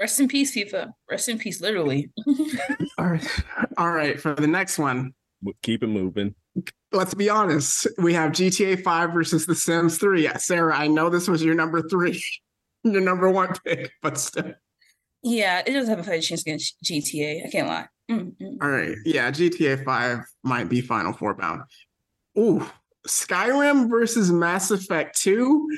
Rest 0.00 0.20
in 0.20 0.28
peace, 0.28 0.54
FIFA. 0.54 0.92
Rest 1.10 1.28
in 1.28 1.38
peace, 1.38 1.60
literally. 1.60 2.10
all 2.98 3.06
right. 3.06 3.42
All 3.76 3.90
right. 3.90 4.20
For 4.20 4.34
the 4.34 4.46
next 4.46 4.78
one, 4.78 5.12
keep 5.62 5.82
it 5.82 5.88
moving. 5.88 6.34
Let's 6.92 7.14
be 7.14 7.28
honest. 7.28 7.86
We 7.98 8.14
have 8.14 8.32
GTA 8.32 8.82
5 8.82 9.12
versus 9.12 9.46
The 9.46 9.54
Sims 9.54 9.98
3. 9.98 10.24
Yeah, 10.24 10.36
Sarah, 10.36 10.76
I 10.76 10.86
know 10.86 11.10
this 11.10 11.28
was 11.28 11.42
your 11.42 11.54
number 11.54 11.82
three, 11.82 12.22
your 12.84 13.00
number 13.00 13.30
one 13.30 13.52
pick, 13.64 13.92
but 14.02 14.18
still. 14.18 14.54
Yeah, 15.22 15.62
it 15.66 15.72
doesn't 15.72 15.90
have 15.90 15.98
a 15.98 16.04
fight 16.08 16.22
chance 16.22 16.42
against 16.42 16.76
GTA. 16.84 17.46
I 17.46 17.50
can't 17.50 17.66
lie. 17.66 17.86
Mm-hmm. 18.10 18.62
All 18.62 18.70
right. 18.70 18.96
Yeah, 19.04 19.30
GTA 19.30 19.84
5 19.84 20.20
might 20.44 20.68
be 20.68 20.80
Final 20.80 21.12
Four 21.12 21.34
bound. 21.34 21.62
Ooh, 22.38 22.64
Skyrim 23.06 23.90
versus 23.90 24.30
Mass 24.30 24.70
Effect 24.70 25.20
2. 25.20 25.68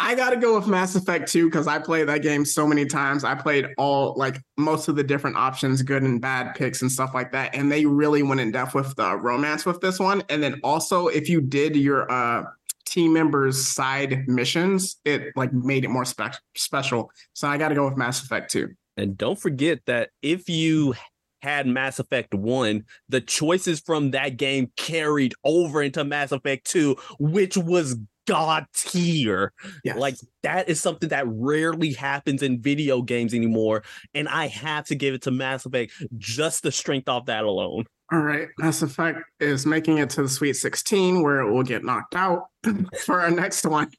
I 0.00 0.14
gotta 0.14 0.36
go 0.36 0.56
with 0.56 0.68
Mass 0.68 0.94
Effect 0.94 1.30
2 1.30 1.46
because 1.50 1.66
I 1.66 1.80
played 1.80 2.08
that 2.08 2.22
game 2.22 2.44
so 2.44 2.68
many 2.68 2.86
times. 2.86 3.24
I 3.24 3.34
played 3.34 3.66
all 3.78 4.14
like 4.16 4.40
most 4.56 4.86
of 4.86 4.94
the 4.94 5.02
different 5.02 5.36
options, 5.36 5.82
good 5.82 6.04
and 6.04 6.20
bad 6.20 6.54
picks 6.54 6.82
and 6.82 6.90
stuff 6.90 7.10
like 7.14 7.32
that. 7.32 7.52
And 7.52 7.70
they 7.70 7.84
really 7.84 8.22
went 8.22 8.40
in 8.40 8.52
depth 8.52 8.74
with 8.74 8.94
the 8.94 9.16
romance 9.16 9.66
with 9.66 9.80
this 9.80 9.98
one. 9.98 10.22
And 10.28 10.40
then 10.40 10.60
also, 10.62 11.08
if 11.08 11.28
you 11.28 11.40
did 11.40 11.74
your 11.74 12.10
uh 12.10 12.44
team 12.86 13.12
members' 13.12 13.66
side 13.66 14.28
missions, 14.28 14.98
it 15.04 15.32
like 15.34 15.52
made 15.52 15.84
it 15.84 15.88
more 15.88 16.04
spe- 16.04 16.38
special. 16.54 17.10
So 17.32 17.48
I 17.48 17.58
gotta 17.58 17.74
go 17.74 17.84
with 17.84 17.98
Mass 17.98 18.22
Effect 18.22 18.52
2. 18.52 18.68
And 18.96 19.18
don't 19.18 19.38
forget 19.38 19.80
that 19.86 20.10
if 20.22 20.48
you 20.48 20.94
had 21.42 21.66
Mass 21.66 21.98
Effect 21.98 22.34
1, 22.34 22.84
the 23.08 23.20
choices 23.20 23.80
from 23.80 24.12
that 24.12 24.36
game 24.36 24.70
carried 24.76 25.34
over 25.44 25.82
into 25.82 26.04
Mass 26.04 26.30
Effect 26.32 26.66
2, 26.66 26.96
which 27.18 27.56
was 27.56 27.96
god 28.28 28.66
tier. 28.74 29.52
Yes. 29.82 29.96
Like 29.96 30.16
that 30.42 30.68
is 30.68 30.80
something 30.80 31.08
that 31.08 31.24
rarely 31.26 31.92
happens 31.92 32.42
in 32.42 32.60
video 32.60 33.02
games 33.02 33.34
anymore. 33.34 33.82
And 34.14 34.28
I 34.28 34.46
have 34.48 34.84
to 34.86 34.94
give 34.94 35.14
it 35.14 35.22
to 35.22 35.30
Mass 35.30 35.64
Effect 35.66 35.92
just 36.18 36.62
the 36.62 36.70
strength 36.70 37.08
off 37.08 37.26
that 37.26 37.44
alone. 37.44 37.86
All 38.12 38.20
right. 38.20 38.48
Mass 38.58 38.82
Effect 38.82 39.20
is 39.40 39.66
making 39.66 39.98
it 39.98 40.10
to 40.10 40.22
the 40.22 40.28
Sweet 40.28 40.54
16 40.54 41.22
where 41.22 41.40
it 41.40 41.50
will 41.50 41.62
get 41.62 41.84
knocked 41.84 42.14
out 42.14 42.44
for 43.04 43.20
our 43.20 43.30
next 43.30 43.64
one. 43.64 43.90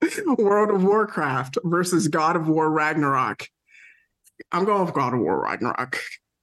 World 0.38 0.70
of 0.70 0.84
Warcraft 0.84 1.58
versus 1.64 2.06
God 2.06 2.36
of 2.36 2.48
War 2.48 2.70
Ragnarok. 2.70 3.48
I'm 4.52 4.64
going 4.64 4.84
with 4.84 4.94
God 4.94 5.14
of 5.14 5.20
War 5.20 5.42
Ragnarok. 5.42 5.98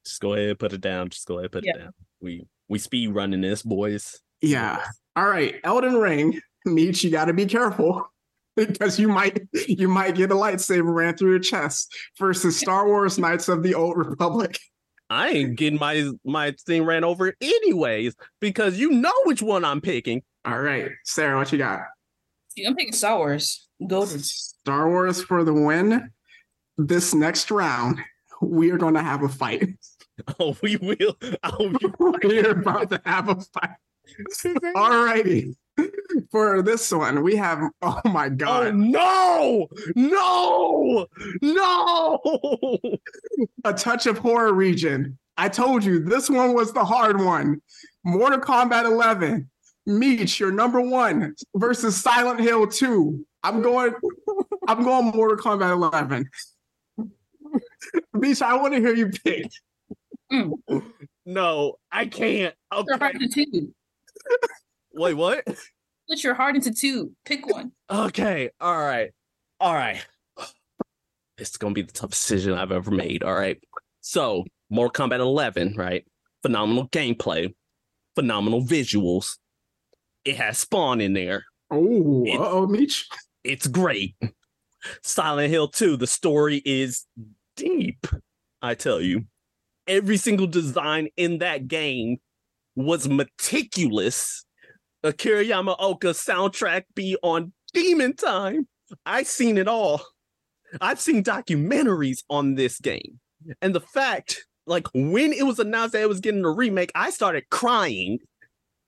Just 0.05 0.21
go 0.21 0.33
ahead, 0.33 0.59
put 0.59 0.73
it 0.73 0.81
down. 0.81 1.09
Just 1.09 1.27
go 1.27 1.39
ahead, 1.39 1.51
put 1.51 1.65
it 1.65 1.77
down. 1.77 1.91
We 2.19 2.45
we 2.67 2.79
speed 2.79 3.13
running 3.13 3.41
this, 3.41 3.63
boys. 3.63 4.19
Yeah. 4.41 4.83
All 5.15 5.27
right. 5.27 5.55
Elden 5.63 5.95
Ring 5.95 6.39
Meech, 6.66 7.03
you 7.03 7.11
got 7.11 7.26
to 7.26 7.34
be 7.34 7.45
careful 7.45 8.11
because 8.55 8.99
you 8.99 9.07
might 9.07 9.47
you 9.68 9.88
might 9.88 10.16
get 10.16 10.32
a 10.32 10.36
lightsaber 10.36 10.93
ran 10.93 11.16
through 11.16 11.32
your 11.32 11.39
chest 11.39 11.93
versus 12.18 12.57
Star 12.57 12.88
Wars 12.88 13.18
Knights 13.18 13.47
of 13.47 13.63
the 13.63 13.76
Old 13.76 13.97
Republic. 13.97 14.59
I 15.09 15.30
ain't 15.30 15.55
getting 15.55 15.80
my 15.80 16.09
my 16.24 16.55
thing 16.66 16.84
ran 16.84 17.03
over 17.03 17.34
anyways 17.39 18.16
because 18.39 18.80
you 18.80 18.89
know 18.89 19.13
which 19.26 19.41
one 19.41 19.63
I'm 19.63 19.80
picking. 19.80 20.24
All 20.45 20.59
right, 20.59 20.89
Sarah, 21.03 21.38
what 21.38 21.51
you 21.51 21.59
got? 21.59 21.82
I'm 22.66 22.76
picking 22.76 22.93
Star 22.93 23.18
Wars. 23.18 23.68
Go 23.86 24.05
Star 24.05 24.89
Wars 24.89 25.22
for 25.22 25.43
the 25.43 25.53
win. 25.53 26.11
This 26.78 27.13
next 27.13 27.51
round, 27.51 27.99
we 28.41 28.72
are 28.72 28.78
going 28.78 28.95
to 28.95 29.01
have 29.01 29.24
a 29.24 29.30
fight. 29.30 29.70
Oh, 30.39 30.55
we 30.63 30.78
will. 30.78 31.18
Oh, 31.43 31.76
we're 32.24 32.51
about 32.51 32.89
to 32.89 33.01
have 33.03 33.28
a 33.28 33.36
fight. 33.36 33.76
All 34.74 35.03
righty. 35.03 35.57
for 36.32 36.61
this 36.61 36.91
one, 36.91 37.23
we 37.23 37.36
have 37.36 37.61
oh 37.82 38.01
my 38.05 38.28
oh, 38.28 38.30
god. 38.30 38.67
Oh 38.67 38.71
no! 38.71 39.67
No! 39.95 41.07
No! 41.41 42.80
A 43.63 43.73
touch 43.73 44.05
of 44.05 44.17
horror 44.17 44.53
region. 44.53 45.17
I 45.38 45.49
told 45.49 45.84
you 45.84 45.99
this 45.99 46.30
one 46.30 46.53
was 46.53 46.71
the 46.71 46.86
hard 46.86 47.19
one. 47.19 47.61
Mortal 48.03 48.39
Kombat 48.39 48.86
11. 48.86 49.49
Meech, 49.88 50.39
your 50.39 50.51
number 50.51 50.82
one 50.82 51.36
versus 51.55 51.95
Silent 51.95 52.39
Hill 52.39 52.67
2. 52.67 53.26
I'm 53.43 53.61
going, 53.61 53.93
I'm 54.67 54.84
going 54.84 55.05
Mortal 55.07 55.38
Kombat 55.38 55.71
11. 55.71 56.30
Meech, 58.13 58.41
I 58.41 58.55
want 58.55 58.73
to 58.73 58.80
hear 58.80 58.95
you 58.95 59.09
pick. 59.09 59.51
Mm. 60.32 60.53
No, 61.26 61.76
I 61.91 62.05
can't. 62.05 62.55
Okay. 62.73 63.67
Wait, 64.95 65.13
what? 65.13 65.43
Split 65.47 66.23
your 66.23 66.33
heart 66.33 66.55
into 66.55 66.73
two. 66.73 67.11
Pick 67.25 67.45
one. 67.53 67.71
Okay. 67.91 68.49
All 68.59 68.77
right. 68.77 69.11
All 69.59 69.73
right. 69.73 70.05
This 71.37 71.49
is 71.49 71.57
gonna 71.57 71.73
be 71.73 71.81
the 71.81 71.91
toughest 71.91 72.29
decision 72.29 72.53
I've 72.53 72.71
ever 72.71 72.91
made. 72.91 73.21
All 73.21 73.33
right. 73.33 73.61
So, 73.99 74.45
Mortal 74.69 75.09
Kombat 75.09 75.19
11, 75.19 75.73
right? 75.75 76.05
Phenomenal 76.43 76.87
gameplay, 76.87 77.53
phenomenal 78.15 78.61
visuals. 78.61 79.37
It 80.23 80.37
has 80.37 80.59
Spawn 80.59 81.01
in 81.01 81.11
there. 81.11 81.43
Oh, 81.69 82.25
oh, 82.37 82.67
Meech. 82.67 83.05
It's 83.43 83.67
great. 83.67 84.15
Silent 85.03 85.49
Hill 85.49 85.67
2, 85.67 85.97
the 85.97 86.07
story 86.07 86.61
is 86.63 87.03
deep. 87.57 88.07
I 88.61 88.73
tell 88.73 89.01
you, 89.01 89.25
every 89.87 90.15
single 90.15 90.47
design 90.47 91.09
in 91.17 91.39
that 91.39 91.67
game 91.67 92.19
was 92.77 93.09
meticulous 93.09 94.45
Akira 95.06 95.45
Yamaoka 95.45 96.14
soundtrack 96.14 96.84
be 96.95 97.16
on 97.22 97.53
Demon 97.74 98.16
Time. 98.16 98.68
I've 99.06 99.28
seen 99.28 99.58
it 99.58 99.68
all. 99.68 100.01
I've 100.82 100.99
seen 100.99 101.24
documentaries 101.24 102.24
on 102.28 102.56
this 102.56 102.80
game. 102.80 103.20
And 103.62 103.76
the 103.76 103.82
fact, 103.82 104.45
like 104.66 104.88
when 104.95 105.32
it 105.32 105.45
was 105.45 105.60
announced 105.60 105.93
that 105.93 106.01
it 106.01 106.10
was 106.10 106.22
getting 106.22 106.43
a 106.43 106.49
remake, 106.49 106.91
I 106.95 107.12
started 107.12 107.49
crying. 107.51 108.18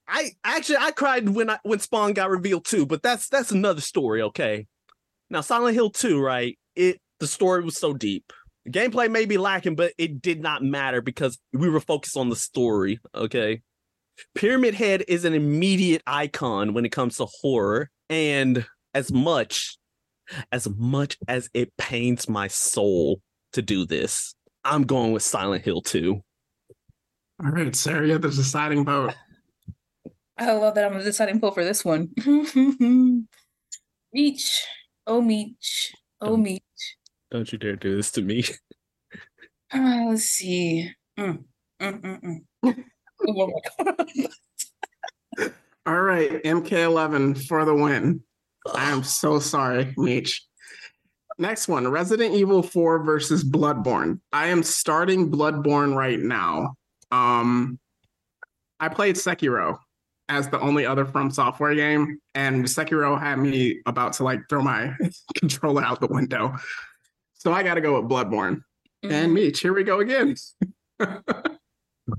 I 0.07 0.31
actually 0.43 0.77
I 0.77 0.91
cried 0.91 1.29
when 1.29 1.51
I 1.51 1.59
when 1.63 1.79
Spawn 1.79 2.13
got 2.13 2.31
revealed 2.31 2.65
too, 2.65 2.87
but 2.87 3.03
that's 3.03 3.29
that's 3.29 3.51
another 3.51 3.81
story, 3.81 4.23
okay? 4.23 4.65
Now 5.29 5.41
Silent 5.41 5.75
Hill 5.75 5.91
2, 5.91 6.19
right? 6.19 6.57
It 6.75 6.99
the 7.19 7.27
story 7.27 7.63
was 7.63 7.77
so 7.77 7.93
deep. 7.93 8.33
Gameplay 8.67 9.09
may 9.11 9.25
be 9.25 9.37
lacking, 9.37 9.75
but 9.75 9.93
it 9.97 10.21
did 10.21 10.41
not 10.41 10.63
matter 10.63 11.01
because 11.01 11.37
we 11.53 11.69
were 11.69 11.79
focused 11.79 12.17
on 12.17 12.29
the 12.29 12.35
story, 12.35 12.99
okay? 13.13 13.61
Pyramid 14.35 14.73
Head 14.73 15.03
is 15.07 15.25
an 15.25 15.33
immediate 15.33 16.01
icon 16.07 16.73
when 16.73 16.85
it 16.85 16.91
comes 16.91 17.17
to 17.17 17.25
horror. 17.25 17.89
And 18.09 18.65
as 18.93 19.11
much, 19.11 19.77
as 20.51 20.67
much 20.69 21.17
as 21.27 21.49
it 21.53 21.75
pains 21.77 22.29
my 22.29 22.47
soul 22.47 23.21
to 23.53 23.61
do 23.61 23.85
this, 23.85 24.35
I'm 24.63 24.83
going 24.83 25.11
with 25.11 25.23
Silent 25.23 25.63
Hill 25.63 25.81
2. 25.81 26.21
All 27.43 27.51
right, 27.51 27.75
Sarah, 27.75 28.07
you're 28.07 28.17
the 28.17 28.29
deciding 28.29 28.85
vote. 28.85 29.13
I 30.37 30.51
love 30.53 30.75
that 30.75 30.85
I'm 30.85 30.97
the 30.97 31.03
deciding 31.03 31.39
vote 31.39 31.53
for 31.53 31.63
this 31.63 31.85
one. 31.85 32.09
Meech. 34.13 34.65
Oh, 35.05 35.21
Meech. 35.21 35.93
Oh, 36.21 36.27
don't, 36.27 36.43
Meech. 36.43 36.61
Don't 37.31 37.51
you 37.51 37.57
dare 37.57 37.75
do 37.75 37.95
this 37.95 38.11
to 38.11 38.21
me. 38.21 38.43
Uh, 39.69 40.05
let's 40.07 40.23
see. 40.23 40.89
Mm, 41.19 41.43
mm, 41.81 42.41
mm, 42.63 42.83
All 45.85 46.01
right, 46.01 46.43
MK11 46.43 47.45
for 47.47 47.63
the 47.63 47.73
win. 47.73 48.21
I 48.73 48.91
am 48.91 49.03
so 49.03 49.39
sorry, 49.39 49.93
Meech. 49.97 50.43
Next 51.39 51.67
one 51.67 51.87
Resident 51.87 52.33
Evil 52.33 52.63
4 52.63 53.03
versus 53.03 53.43
Bloodborne. 53.43 54.19
I 54.33 54.47
am 54.47 54.63
starting 54.63 55.31
Bloodborne 55.31 55.95
right 55.95 56.19
now. 56.19 56.73
Um, 57.11 57.79
I 58.79 58.89
played 58.89 59.15
Sekiro 59.15 59.77
as 60.29 60.49
the 60.49 60.59
only 60.59 60.85
other 60.85 61.05
FromSoftware 61.05 61.75
game, 61.75 62.19
and 62.35 62.65
Sekiro 62.65 63.17
had 63.19 63.39
me 63.39 63.79
about 63.85 64.13
to 64.13 64.23
like 64.23 64.41
throw 64.49 64.61
my 64.61 64.93
controller 65.37 65.83
out 65.83 66.01
the 66.01 66.07
window. 66.07 66.55
So 67.35 67.53
I 67.53 67.63
got 67.63 67.75
to 67.75 67.81
go 67.81 68.01
with 68.01 68.09
Bloodborne. 68.09 68.61
Mhm. 69.05 69.11
And 69.11 69.33
Meech, 69.33 69.61
here 69.61 69.73
we 69.73 69.83
go 69.83 69.99
again. 69.99 70.35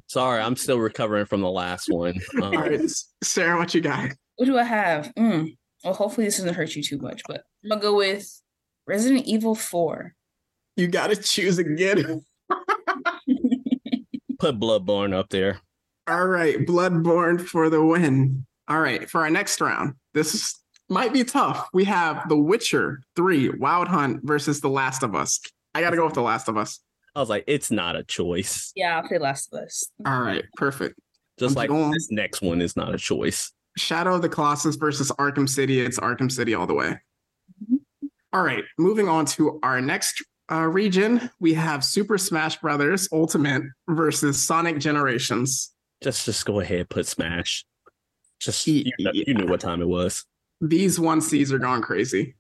Sorry, 0.07 0.41
I'm 0.41 0.57
still 0.57 0.79
recovering 0.79 1.27
from 1.27 1.41
the 1.41 1.51
last 1.51 1.89
one. 1.89 2.19
Um, 2.37 2.43
All 2.43 2.53
right, 2.53 2.81
Sarah, 3.23 3.59
what 3.59 3.75
you 3.75 3.81
got? 3.81 4.11
what 4.37 4.47
do 4.47 4.57
I 4.57 4.63
have? 4.63 5.13
Mm. 5.17 5.57
Well, 5.85 5.95
hopefully 5.95 6.27
this 6.27 6.39
doesn't 6.39 6.55
hurt 6.55 6.75
you 6.75 6.83
too 6.83 6.99
much, 6.99 7.23
but 7.27 7.43
I'm 7.65 7.71
gonna 7.71 7.81
go 7.81 7.97
with 7.97 8.41
Resident 8.87 9.27
Evil 9.27 9.55
4. 9.55 10.15
You 10.77 10.87
got 10.87 11.09
to 11.09 11.17
choose 11.17 11.59
again. 11.59 12.25
Put 14.39 14.61
Bloodborne 14.61 15.13
up 15.13 15.29
there. 15.29 15.61
All 16.07 16.27
right, 16.27 16.59
Bloodborne 16.65 17.41
for 17.41 17.69
the 17.69 17.85
win. 17.85 18.47
All 18.69 18.81
right, 18.81 19.11
for 19.11 19.23
our 19.23 19.31
next 19.31 19.61
round, 19.61 19.95
this 20.15 20.35
is, 20.35 20.55
might 20.89 21.13
be 21.13 21.25
tough. 21.25 21.69
We 21.73 21.85
have 21.85 22.29
The 22.29 22.37
Witcher 22.37 23.01
3 23.17 23.51
Wild 23.59 23.89
Hunt 23.89 24.21
versus 24.23 24.61
The 24.61 24.71
Last 24.71 25.03
of 25.03 25.17
Us. 25.17 25.41
I 25.75 25.81
got 25.81 25.91
to 25.91 25.97
go 25.97 26.05
with 26.05 26.15
The 26.15 26.23
Last 26.23 26.49
of 26.49 26.57
Us. 26.57 26.81
I 27.15 27.21
was 27.21 27.29
like, 27.29 27.45
it's 27.47 27.71
not 27.71 27.97
a 27.97 28.05
choice. 28.05 28.73
Yeah, 28.77 28.97
I'll 28.99 29.07
play 29.09 29.19
Last 29.19 29.53
of 29.53 29.61
Us. 29.61 29.91
All 30.07 30.21
right, 30.21 30.45
perfect. 30.57 30.99
Just 31.39 31.53
I'm 31.53 31.57
like 31.57 31.69
going- 31.69 31.91
this 31.91 32.09
next 32.11 32.43
one 32.43 32.61
is 32.61 32.77
not 32.77 32.95
a 32.95 32.99
choice. 32.99 33.53
Shadow 33.77 34.15
of 34.17 34.23
the 34.23 34.29
Colossus 34.29 34.77
versus 34.77 35.11
Arkham 35.13 35.49
City. 35.49 35.81
It's 35.81 35.99
Arkham 36.01 36.31
City 36.31 36.55
all 36.55 36.67
the 36.67 36.75
way. 36.75 36.99
All 38.33 38.43
right, 38.43 38.65
moving 38.79 39.09
on 39.09 39.25
to 39.27 39.59
our 39.63 39.81
next 39.81 40.23
uh, 40.51 40.63
region, 40.67 41.31
we 41.41 41.55
have 41.55 41.85
Super 41.85 42.17
Smash 42.19 42.57
Brothers 42.61 43.09
Ultimate 43.13 43.63
versus 43.89 44.43
Sonic 44.43 44.79
Generations. 44.79 45.73
Just 46.03 46.25
just 46.27 46.45
go 46.47 46.61
ahead, 46.61 46.89
put 46.89 47.07
Smash. 47.07 47.65
Just 48.41 48.67
Yeah. 48.67 48.91
you, 48.99 49.05
know, 49.05 49.11
you 49.13 49.35
knew 49.35 49.47
what 49.47 49.61
time 49.61 49.83
it 49.83 49.89
was. 49.89 50.25
These 50.61 50.99
one 50.99 51.21
Cs 51.21 51.53
are 51.53 51.59
gone 51.59 51.83
crazy. 51.83 52.37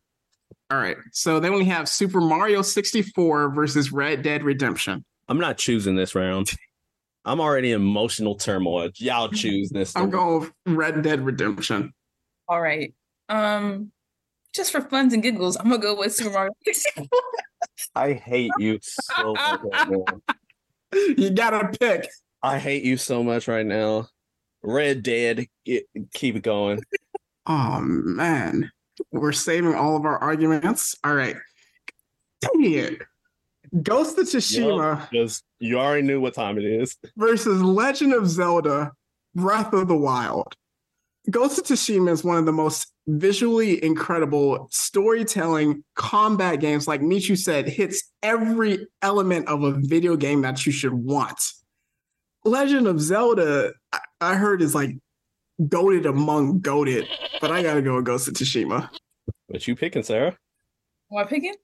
All 0.71 0.79
right, 0.79 0.97
so 1.13 1.41
then 1.41 1.55
we 1.55 1.65
have 1.67 1.89
Super 1.89 2.21
Mario 2.21 2.61
64 2.63 3.55
versus 3.55 3.91
Red 3.91 4.23
Dead 4.23 4.43
Redemption. 4.43 5.05
I'm 5.29 5.39
not 5.39 5.59
choosing 5.59 5.97
this 5.97 6.15
round. 6.15 6.51
I'm 7.25 7.41
already 7.41 7.73
in 7.73 7.83
emotional 7.83 8.35
turmoil. 8.37 8.91
Y'all 8.97 9.29
choose 9.33 9.71
this. 9.71 9.95
I'm 9.97 10.03
one. 10.03 10.11
going 10.11 10.41
with 10.41 10.53
Red 10.67 11.03
Dead 11.03 11.25
Redemption. 11.25 11.93
All 12.49 12.61
right. 12.61 12.95
Um, 13.29 13.93
just 14.55 14.73
for 14.73 14.81
funs 14.81 15.13
and 15.13 15.23
giggles, 15.23 15.57
I'm 15.57 15.69
gonna 15.69 15.79
go 15.79 15.99
with 15.99 16.15
Super 16.15 16.31
Mario 16.31 16.53
64. 16.65 17.07
I 17.95 18.13
hate 18.15 18.51
you 18.59 18.79
so 18.83 19.35
much 19.35 19.61
right. 19.63 20.05
You 21.19 21.31
gotta 21.31 21.77
pick. 21.79 22.09
I 22.43 22.59
hate 22.59 22.83
you 22.83 22.97
so 22.97 23.23
much 23.23 23.47
right 23.47 23.67
now. 23.67 24.09
Red 24.63 25.03
Dead, 25.03 25.47
get, 25.67 25.85
keep 26.15 26.37
it 26.37 26.43
going. 26.43 26.81
Oh 27.47 27.81
man, 27.81 28.71
we're 29.13 29.33
saving 29.33 29.75
all 29.75 29.97
of 29.97 30.05
our 30.05 30.19
arguments. 30.19 30.95
All 31.05 31.15
right, 31.15 31.37
dang 32.41 32.73
it. 32.73 33.03
Ghost 33.83 34.19
of 34.19 34.27
Tsushima 34.27 35.11
Because 35.11 35.43
you 35.59 35.79
already 35.79 36.07
knew 36.07 36.21
what 36.21 36.35
time 36.35 36.59
it 36.59 36.65
is. 36.65 36.97
versus 37.17 37.61
Legend 37.63 38.15
of 38.15 38.27
Zelda 38.27 38.93
Breath 39.35 39.73
of 39.73 39.89
the 39.89 39.97
Wild. 39.97 40.55
Ghost 41.31 41.59
of 41.59 41.65
Tsushima 41.65 42.11
is 42.11 42.25
one 42.25 42.39
of 42.39 42.47
the 42.47 42.53
most 42.53 42.91
visually 43.07 43.83
incredible 43.85 44.69
storytelling 44.71 45.85
combat 45.95 46.61
games, 46.61 46.89
like 46.89 47.03
Michu 47.03 47.37
said, 47.37 47.69
hits 47.69 48.03
every 48.23 48.87
element 49.03 49.49
of 49.49 49.63
a 49.63 49.73
video 49.73 50.17
game 50.17 50.41
that 50.43 50.65
you 50.65 50.73
should 50.73 50.95
want. 50.95 51.39
Legend 52.45 52.87
of 52.87 53.01
Zelda, 53.01 53.73
I, 53.93 53.99
I 54.23 54.35
heard, 54.37 54.63
is 54.63 54.75
like 54.75 54.97
goaded 55.67 56.07
among 56.07 56.61
goaded, 56.61 57.09
but 57.41 57.51
I 57.51 57.63
gotta 57.63 57.83
go 57.83 57.97
with 57.97 58.05
Ghost 58.05 58.29
of 58.29 58.35
Tsushima. 58.35 58.91
What 59.49 59.67
you 59.67 59.75
picking, 59.75 60.03
Sarah? 60.03 60.37
Am 61.11 61.19
I 61.19 61.25
picking? 61.25 61.55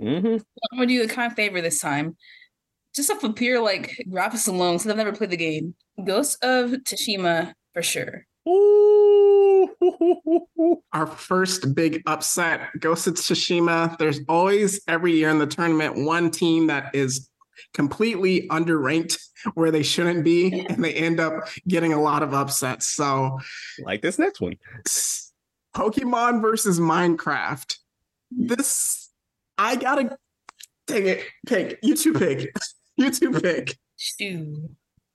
Mm-hmm. 0.00 0.26
I'm 0.26 0.78
gonna 0.78 0.86
do 0.86 1.02
a 1.02 1.08
kind 1.08 1.32
favor 1.34 1.60
this 1.60 1.80
time. 1.80 2.16
Just 2.94 3.10
off 3.10 3.22
of 3.24 3.36
pure 3.36 3.60
like 3.60 4.04
graphics 4.08 4.48
alone, 4.48 4.78
since 4.78 4.90
I've 4.90 4.96
never 4.96 5.12
played 5.12 5.30
the 5.30 5.36
game. 5.36 5.74
Ghost 6.04 6.42
of 6.42 6.70
Tsushima 6.70 7.52
for 7.72 7.82
sure. 7.82 8.26
Ooh. 8.48 9.68
Our 10.92 11.06
first 11.06 11.74
big 11.74 12.02
upset, 12.06 12.68
Ghost 12.80 13.06
of 13.06 13.14
Tsushima. 13.14 13.96
There's 13.98 14.20
always 14.28 14.80
every 14.88 15.12
year 15.12 15.30
in 15.30 15.38
the 15.38 15.46
tournament 15.46 16.04
one 16.04 16.30
team 16.30 16.66
that 16.68 16.94
is 16.94 17.28
completely 17.74 18.48
underranked 18.48 19.18
where 19.54 19.70
they 19.70 19.82
shouldn't 19.82 20.24
be, 20.24 20.66
and 20.66 20.82
they 20.82 20.94
end 20.94 21.20
up 21.20 21.48
getting 21.68 21.92
a 21.92 22.00
lot 22.00 22.22
of 22.22 22.34
upsets. 22.34 22.88
So, 22.88 23.38
like 23.84 24.02
this 24.02 24.18
next 24.18 24.40
one. 24.40 24.56
Pokemon 25.74 26.40
versus 26.40 26.80
Minecraft. 26.80 27.76
This, 28.30 29.10
I 29.58 29.76
gotta 29.76 30.16
dang 30.86 31.06
it. 31.06 31.24
Pick 31.46 31.78
you 31.82 31.96
two 31.96 32.12
pick. 32.12 32.52
You 32.98 33.10
two 33.10 33.30
pick. 33.30 33.76
Shoot. 33.98 34.70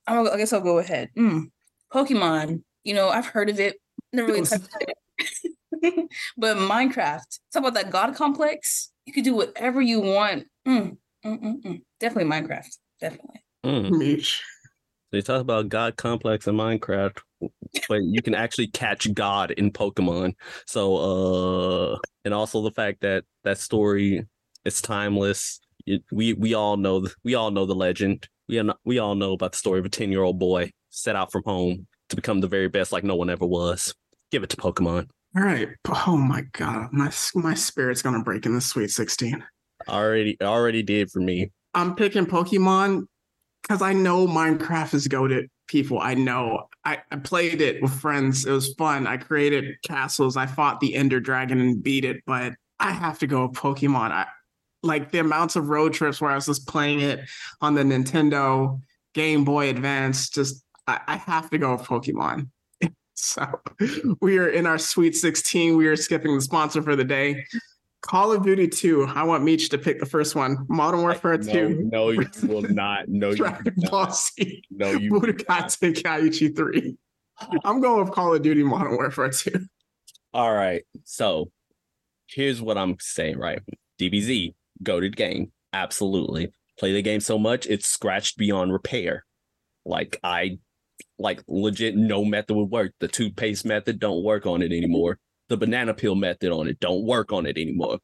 I'm 0.05 0.27
I 0.27 0.37
guess 0.37 0.53
I'll 0.53 0.61
go 0.61 0.77
ahead. 0.77 1.09
Mm. 1.17 1.45
Pokemon. 1.91 2.61
You 2.83 2.93
know, 2.93 3.09
I've 3.09 3.25
heard 3.25 3.49
of 3.49 3.59
it. 3.59 3.77
Never 4.13 4.27
really 4.27 4.45
touched 4.45 4.69
it. 4.81 6.09
but 6.37 6.57
Minecraft. 6.57 7.39
Talk 7.51 7.61
about 7.61 7.73
that 7.73 7.89
God 7.89 8.15
complex. 8.15 8.91
You 9.05 9.13
could 9.13 9.23
do 9.23 9.33
whatever 9.33 9.81
you 9.81 9.99
want. 9.99 10.45
Mm, 10.67 10.97
Definitely 11.23 12.31
Minecraft. 12.31 12.77
Definitely. 12.99 13.43
Mm. 13.65 13.91
Meech. 13.91 14.43
They 15.11 15.21
talk 15.21 15.41
about 15.41 15.67
God 15.67 15.97
complex 15.97 16.47
in 16.47 16.55
Minecraft, 16.55 17.17
but 17.89 17.99
you 18.03 18.21
can 18.21 18.33
actually 18.33 18.67
catch 18.67 19.13
God 19.13 19.51
in 19.51 19.71
Pokemon. 19.71 20.35
So, 20.65 20.95
uh, 21.93 21.97
and 22.23 22.33
also 22.33 22.61
the 22.61 22.71
fact 22.71 23.01
that 23.01 23.25
that 23.43 23.57
story 23.57 24.25
is 24.63 24.81
timeless. 24.81 25.59
It, 25.85 26.03
we 26.11 26.33
we 26.33 26.53
all 26.53 26.77
know 26.77 27.01
th- 27.01 27.15
we 27.23 27.35
all 27.35 27.51
know 27.51 27.65
the 27.65 27.75
legend. 27.75 28.29
We 28.47 28.59
are 28.59 28.63
not, 28.63 28.79
we 28.85 28.99
all 28.99 29.15
know 29.15 29.33
about 29.33 29.51
the 29.51 29.57
story 29.57 29.79
of 29.79 29.85
a 29.85 29.89
ten 29.89 30.11
year 30.11 30.23
old 30.23 30.39
boy 30.39 30.71
set 30.91 31.15
out 31.15 31.31
from 31.31 31.43
home 31.45 31.87
to 32.09 32.15
become 32.15 32.39
the 32.39 32.47
very 32.47 32.69
best, 32.69 32.91
like 32.91 33.03
no 33.03 33.15
one 33.15 33.29
ever 33.29 33.45
was. 33.45 33.93
Give 34.31 34.43
it 34.43 34.49
to 34.51 34.57
Pokemon. 34.57 35.09
All 35.35 35.43
right. 35.43 35.69
Oh 36.07 36.17
my 36.17 36.43
god, 36.53 36.89
my 36.93 37.11
my 37.35 37.53
spirit's 37.53 38.01
gonna 38.01 38.23
break 38.23 38.45
in 38.45 38.53
the 38.53 38.61
Sweet 38.61 38.91
16. 38.91 39.43
Already 39.87 40.37
already 40.41 40.83
did 40.83 41.11
for 41.11 41.19
me. 41.19 41.51
I'm 41.73 41.95
picking 41.95 42.25
Pokemon 42.25 43.05
because 43.61 43.81
I 43.81 43.93
know 43.93 44.27
Minecraft 44.27 44.93
is 44.93 45.07
goaded. 45.07 45.49
People, 45.67 45.99
I 45.99 46.15
know. 46.15 46.67
I, 46.83 46.99
I 47.11 47.17
played 47.17 47.61
it 47.61 47.81
with 47.81 47.93
friends. 47.93 48.45
It 48.45 48.51
was 48.51 48.73
fun. 48.73 49.07
I 49.07 49.17
created 49.17 49.75
castles. 49.83 50.35
I 50.35 50.45
fought 50.45 50.79
the 50.79 50.95
Ender 50.95 51.19
Dragon 51.19 51.61
and 51.61 51.81
beat 51.81 52.03
it. 52.03 52.17
But 52.25 52.53
I 52.79 52.91
have 52.91 53.19
to 53.19 53.27
go 53.27 53.45
with 53.45 53.55
Pokemon. 53.55 54.11
I 54.11 54.25
like 54.83 55.11
the 55.11 55.19
amounts 55.19 55.55
of 55.55 55.69
road 55.69 55.93
trips 55.93 56.19
where 56.19 56.31
I 56.31 56.35
was 56.35 56.47
just 56.47 56.67
playing 56.67 57.01
it 57.01 57.21
on 57.61 57.75
the 57.75 57.83
Nintendo 57.83 58.81
Game 59.13 59.45
Boy 59.45 59.69
Advance. 59.69 60.29
Just 60.29 60.63
I, 60.87 60.99
I 61.07 61.15
have 61.17 61.49
to 61.51 61.57
go 61.57 61.75
with 61.75 61.83
Pokemon. 61.83 62.49
So 63.13 63.45
we 64.19 64.39
are 64.39 64.49
in 64.49 64.65
our 64.65 64.79
Sweet 64.79 65.15
16. 65.15 65.77
We 65.77 65.85
are 65.85 65.95
skipping 65.95 66.33
the 66.33 66.41
sponsor 66.41 66.81
for 66.81 66.95
the 66.95 67.03
day. 67.03 67.45
Call 68.01 68.31
of 68.31 68.43
Duty 68.43 68.67
2. 68.67 69.05
I 69.13 69.23
want 69.23 69.43
Meech 69.43 69.69
to 69.69 69.77
pick 69.77 69.99
the 69.99 70.05
first 70.05 70.35
one. 70.35 70.65
Modern 70.69 71.01
Warfare 71.01 71.37
2. 71.37 71.89
no, 71.91 72.09
you 72.09 72.27
will 72.43 72.63
not. 72.63 73.07
No, 73.07 73.29
you 73.29 73.35
Dragon 73.37 73.73
will 73.77 73.89
Ball. 73.89 74.11
Z. 74.11 74.63
No, 74.71 74.91
you. 74.91 75.11
Budokai 75.11 75.45
Tenkaichi 75.45 76.55
3. 76.55 76.97
I'm 77.63 77.79
going 77.81 78.03
with 78.03 78.13
Call 78.13 78.33
of 78.33 78.41
Duty 78.41 78.63
Modern 78.63 78.93
Warfare 78.95 79.29
2. 79.29 79.51
All 80.33 80.53
right. 80.53 80.83
So 81.03 81.51
here's 82.27 82.61
what 82.61 82.77
I'm 82.77 82.97
saying, 82.99 83.37
right? 83.37 83.61
DBZ, 83.99 84.53
goaded 84.81 85.15
game. 85.15 85.51
Absolutely. 85.73 86.51
Play 86.79 86.93
the 86.93 87.01
game 87.01 87.19
so 87.19 87.37
much, 87.37 87.67
it's 87.67 87.87
scratched 87.87 88.37
beyond 88.37 88.73
repair. 88.73 89.25
Like 89.85 90.19
I 90.23 90.57
like 91.19 91.43
legit 91.47 91.95
no 91.95 92.25
method 92.25 92.55
would 92.55 92.71
work. 92.71 92.93
The 92.99 93.07
toothpaste 93.07 93.65
method 93.65 93.99
don't 93.99 94.23
work 94.23 94.45
on 94.45 94.61
it 94.61 94.71
anymore. 94.71 95.19
The 95.51 95.57
banana 95.57 95.93
peel 95.93 96.15
method 96.15 96.49
on 96.53 96.69
it 96.69 96.79
don't 96.79 97.05
work 97.05 97.33
on 97.33 97.45
it 97.45 97.57
anymore. 97.57 97.99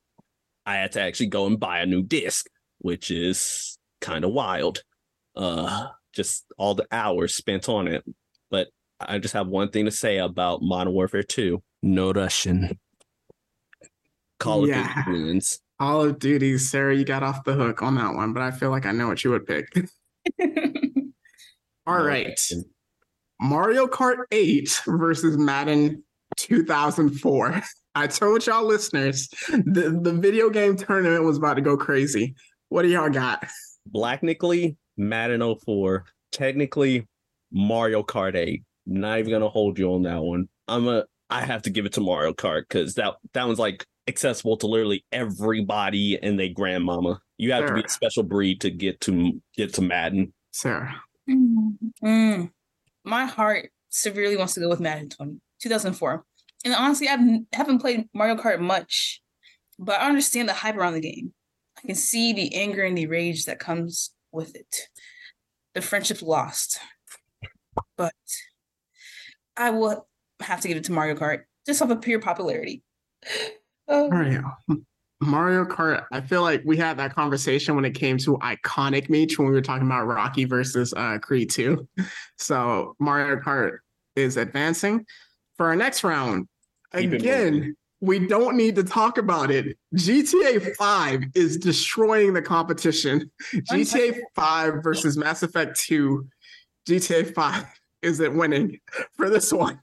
I 0.65 0.75
had 0.75 0.91
to 0.91 1.01
actually 1.01 1.27
go 1.27 1.45
and 1.45 1.57
buy 1.57 1.79
a 1.79 1.85
new 1.85 2.03
disc, 2.03 2.45
which 2.79 3.09
is 3.09 3.77
kind 4.01 4.25
of 4.25 4.31
wild. 4.31 4.83
Uh 5.33 5.87
just 6.11 6.43
all 6.57 6.75
the 6.75 6.85
hours 6.91 7.35
spent 7.35 7.69
on 7.69 7.87
it. 7.87 8.03
But 8.51 8.67
I 8.99 9.19
just 9.19 9.33
have 9.33 9.47
one 9.47 9.69
thing 9.69 9.85
to 9.85 9.91
say 9.91 10.17
about 10.17 10.61
Modern 10.61 10.91
Warfare 10.91 11.23
2. 11.23 11.63
No 11.83 12.11
Russian. 12.11 12.77
Call 14.41 14.63
of 14.63 14.69
Yeah. 14.69 15.05
Duty 15.05 15.23
wins. 15.23 15.61
Call 15.79 16.03
of 16.03 16.19
Duty, 16.19 16.57
Sarah, 16.57 16.97
you 16.97 17.05
got 17.05 17.23
off 17.23 17.45
the 17.45 17.53
hook 17.53 17.81
on 17.81 17.95
that 17.95 18.13
one, 18.13 18.33
but 18.33 18.43
I 18.43 18.51
feel 18.51 18.71
like 18.71 18.85
I 18.85 18.91
know 18.91 19.07
what 19.07 19.23
you 19.23 19.29
would 19.31 19.45
pick. 19.47 19.69
All 21.87 21.97
No 21.97 22.03
right. 22.05 22.27
Russian. 22.27 22.65
Mario 23.39 23.87
Kart 23.87 24.17
8 24.31 24.81
versus 24.85 25.37
Madden 25.37 26.03
2004. 26.37 27.61
I 27.95 28.07
told 28.07 28.45
y'all 28.45 28.65
listeners 28.65 29.27
the, 29.49 29.99
the 30.01 30.13
video 30.13 30.49
game 30.49 30.75
tournament 30.75 31.23
was 31.23 31.37
about 31.37 31.55
to 31.55 31.61
go 31.61 31.75
crazy. 31.75 32.35
What 32.69 32.83
do 32.83 32.89
y'all 32.89 33.09
got? 33.09 33.45
Blacknically, 33.93 34.75
Madden 34.97 35.55
04, 35.65 36.05
technically 36.31 37.07
Mario 37.51 38.03
Kart 38.03 38.35
8. 38.35 38.63
Not 38.85 39.19
even 39.19 39.31
gonna 39.31 39.49
hold 39.49 39.79
you 39.79 39.93
on 39.93 40.03
that 40.03 40.21
one. 40.21 40.47
I'm 40.67 40.87
a 40.87 41.05
I 41.29 41.41
have 41.41 41.63
to 41.63 41.69
give 41.69 41.85
it 41.85 41.93
to 41.93 42.01
Mario 42.01 42.33
Kart 42.33 42.63
because 42.67 42.93
that 42.95 43.15
that 43.33 43.45
one's 43.45 43.59
like 43.59 43.85
accessible 44.07 44.57
to 44.57 44.67
literally 44.67 45.05
everybody 45.11 46.17
and 46.21 46.39
their 46.39 46.49
grandmama. 46.49 47.19
You 47.37 47.51
have 47.51 47.67
to 47.67 47.73
be 47.73 47.83
a 47.83 47.89
special 47.89 48.23
breed 48.23 48.61
to 48.61 48.69
get 48.69 49.01
to 49.01 49.41
get 49.55 49.73
to 49.75 49.81
Madden. 49.81 50.33
Sarah. 50.51 51.01
Mm. 51.29 52.51
My 53.03 53.25
heart 53.25 53.71
severely 53.89 54.37
wants 54.37 54.53
to 54.53 54.59
go 54.59 54.69
with 54.69 54.79
Madden 54.79 55.09
20, 55.09 55.39
2004. 55.61 56.25
And 56.65 56.73
honestly, 56.73 57.07
I 57.07 57.17
haven't- 57.53 57.79
played 57.79 58.09
Mario 58.13 58.35
Kart 58.35 58.59
much, 58.59 59.21
but 59.79 59.99
I 59.99 60.07
understand 60.07 60.49
the 60.49 60.53
hype 60.53 60.75
around 60.75 60.93
the 60.93 60.99
game. 61.01 61.33
I 61.77 61.81
can 61.87 61.95
see 61.95 62.33
the 62.33 62.55
anger 62.55 62.83
and 62.83 62.97
the 62.97 63.07
rage 63.07 63.45
that 63.45 63.59
comes 63.59 64.11
with 64.31 64.55
it. 64.55 64.87
The 65.73 65.81
friendship 65.81 66.21
lost. 66.21 66.79
But 67.95 68.13
I 69.55 69.69
will 69.69 70.07
have 70.41 70.61
to 70.61 70.67
give 70.67 70.77
it 70.77 70.83
to 70.85 70.91
Mario 70.91 71.15
Kart 71.15 71.43
just 71.65 71.81
off 71.81 71.89
of 71.89 72.01
pure 72.01 72.19
popularity. 72.19 72.83
Oh, 73.89 74.09
right. 74.09 74.41
Mario 75.21 75.63
Kart, 75.63 76.03
I 76.11 76.19
feel 76.19 76.41
like 76.41 76.61
we 76.65 76.75
had 76.75 76.97
that 76.97 77.15
conversation 77.15 77.73
when 77.73 77.85
it 77.85 77.95
came 77.95 78.17
to 78.17 78.37
iconic 78.39 79.09
meech 79.09 79.39
when 79.39 79.47
we 79.47 79.53
were 79.53 79.61
talking 79.61 79.87
about 79.87 80.05
Rocky 80.05 80.43
versus 80.43 80.93
uh, 80.95 81.17
Creed 81.19 81.49
2. 81.49 81.87
So 82.37 82.95
Mario 82.99 83.37
Kart 83.37 83.77
is 84.17 84.35
advancing. 84.35 85.05
For 85.57 85.67
our 85.67 85.75
next 85.75 86.03
round, 86.03 86.47
again, 86.93 87.75
we 87.99 88.27
don't 88.27 88.55
need 88.55 88.75
to 88.75 88.83
talk 88.83 89.17
about 89.17 89.49
it. 89.49 89.77
GTA 89.95 90.75
5 90.75 91.23
is 91.33 91.57
destroying 91.57 92.33
the 92.33 92.41
competition. 92.41 93.31
GTA 93.53 94.19
5 94.35 94.83
versus 94.83 95.17
Mass 95.17 95.41
Effect 95.43 95.79
2. 95.79 96.27
GTA 96.87 97.33
5 97.33 97.65
isn't 98.03 98.37
winning 98.37 98.79
for 99.15 99.29
this 99.29 99.51
one. 99.51 99.79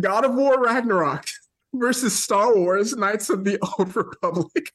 God 0.00 0.24
of 0.24 0.34
War 0.34 0.62
Ragnarok 0.62 1.24
versus 1.74 2.16
Star 2.22 2.54
Wars 2.54 2.96
Knights 2.96 3.28
of 3.28 3.44
the 3.44 3.58
Old 3.78 3.94
Republic. 3.96 4.70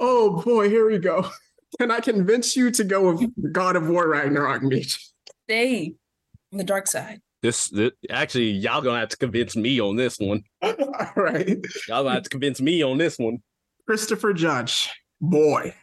oh 0.00 0.42
boy, 0.42 0.68
here 0.68 0.88
we 0.90 0.98
go. 0.98 1.30
Can 1.78 1.90
I 1.90 2.00
convince 2.00 2.56
you 2.56 2.70
to 2.72 2.82
go 2.82 3.12
with 3.12 3.52
God 3.52 3.76
of 3.76 3.88
War 3.88 4.08
Ragnarok, 4.08 4.62
Meech? 4.62 5.04
stay 5.44 5.94
on 6.52 6.58
the 6.58 6.64
dark 6.64 6.86
side. 6.86 7.20
This, 7.42 7.68
this 7.68 7.92
actually 8.10 8.50
y'all 8.50 8.82
gonna 8.82 9.00
have 9.00 9.10
to 9.10 9.16
convince 9.16 9.56
me 9.56 9.80
on 9.80 9.96
this 9.96 10.18
one. 10.18 10.42
All 10.62 10.72
right. 11.16 11.58
Y'all 11.88 12.02
gonna 12.02 12.14
have 12.14 12.24
to 12.24 12.30
convince 12.30 12.60
me 12.60 12.82
on 12.82 12.98
this 12.98 13.18
one. 13.18 13.38
Christopher 13.86 14.32
Judge, 14.32 14.90
boy, 15.20 15.74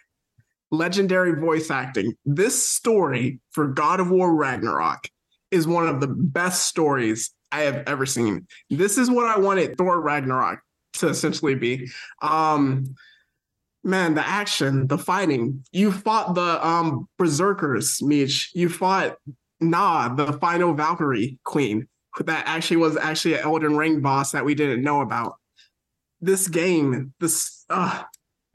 legendary 0.72 1.40
voice 1.40 1.72
acting. 1.72 2.14
This 2.26 2.68
story 2.68 3.40
for 3.52 3.68
God 3.68 4.00
of 4.00 4.12
War 4.12 4.36
Ragnarok 4.36 5.10
is 5.52 5.68
one 5.68 5.88
of 5.88 6.02
the 6.02 6.08
best 6.08 6.66
stories 6.66 7.32
I 7.52 7.62
have 7.62 7.84
ever 7.88 8.06
seen. 8.06 8.48
This 8.70 8.98
is 8.98 9.10
what 9.10 9.26
I 9.26 9.40
wanted 9.40 9.78
Thor 9.78 10.02
Ragnarok 10.02 10.60
to 10.96 11.08
essentially 11.08 11.56
be. 11.56 11.88
Um, 12.22 12.96
man, 13.84 14.16
the 14.16 14.28
action, 14.28 14.88
the 14.88 14.98
fighting. 14.98 15.64
You 15.72 15.92
fought 15.92 16.36
the 16.36 16.68
um 16.68 17.08
berserkers, 17.18 18.02
Mitch. 18.02 18.52
You 18.54 18.68
fought 18.68 19.18
Nah, 19.70 20.10
the 20.10 20.34
final 20.34 20.74
Valkyrie 20.74 21.40
queen 21.44 21.88
that 22.24 22.44
actually 22.48 22.78
was 22.78 22.98
actually 22.98 23.36
an 23.36 23.42
Elden 23.42 23.76
Ring 23.76 24.02
boss 24.02 24.32
that 24.32 24.46
we 24.46 24.56
didn't 24.56 24.84
know 24.84 25.02
about 25.02 25.36
this 26.22 26.48
game, 26.48 27.14
this 27.20 27.66
uh 27.70 28.04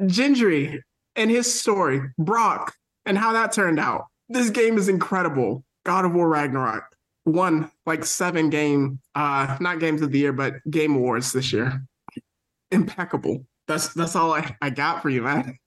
Sindri 0.08 0.82
and 1.16 1.30
his 1.30 1.52
story, 1.52 2.00
Brok, 2.18 2.72
and 3.04 3.18
how 3.18 3.32
that 3.32 3.52
turned 3.52 3.78
out. 3.78 4.06
This 4.28 4.50
game 4.50 4.78
is 4.78 4.88
incredible. 4.88 5.64
God 5.84 6.04
of 6.04 6.14
War 6.14 6.28
Ragnarok 6.28 6.84
won 7.26 7.70
like 7.86 8.04
seven 8.04 8.50
game, 8.50 8.98
uh, 9.14 9.56
not 9.61 9.80
games 9.80 10.02
of 10.02 10.12
the 10.12 10.18
year, 10.18 10.32
but 10.32 10.54
game 10.70 10.94
awards 10.94 11.32
this 11.32 11.52
year. 11.52 11.84
Impeccable. 12.70 13.44
That's 13.66 13.92
that's 13.94 14.16
all 14.16 14.32
I, 14.32 14.56
I 14.61 14.70
got 14.70 15.02
for 15.02 15.11
you, 15.11 15.22
man. 15.22 15.58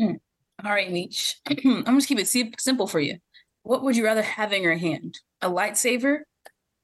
All 0.00 0.72
right, 0.72 0.90
Meech. 0.90 1.36
I'm 1.64 1.96
just 1.96 2.08
keep 2.08 2.18
it 2.18 2.28
simple 2.60 2.86
for 2.86 3.00
you. 3.00 3.16
What 3.62 3.82
would 3.82 3.96
you 3.96 4.04
rather 4.04 4.22
have 4.22 4.52
in 4.52 4.62
your 4.62 4.76
hand? 4.76 5.18
A 5.42 5.48
lightsaber, 5.50 6.20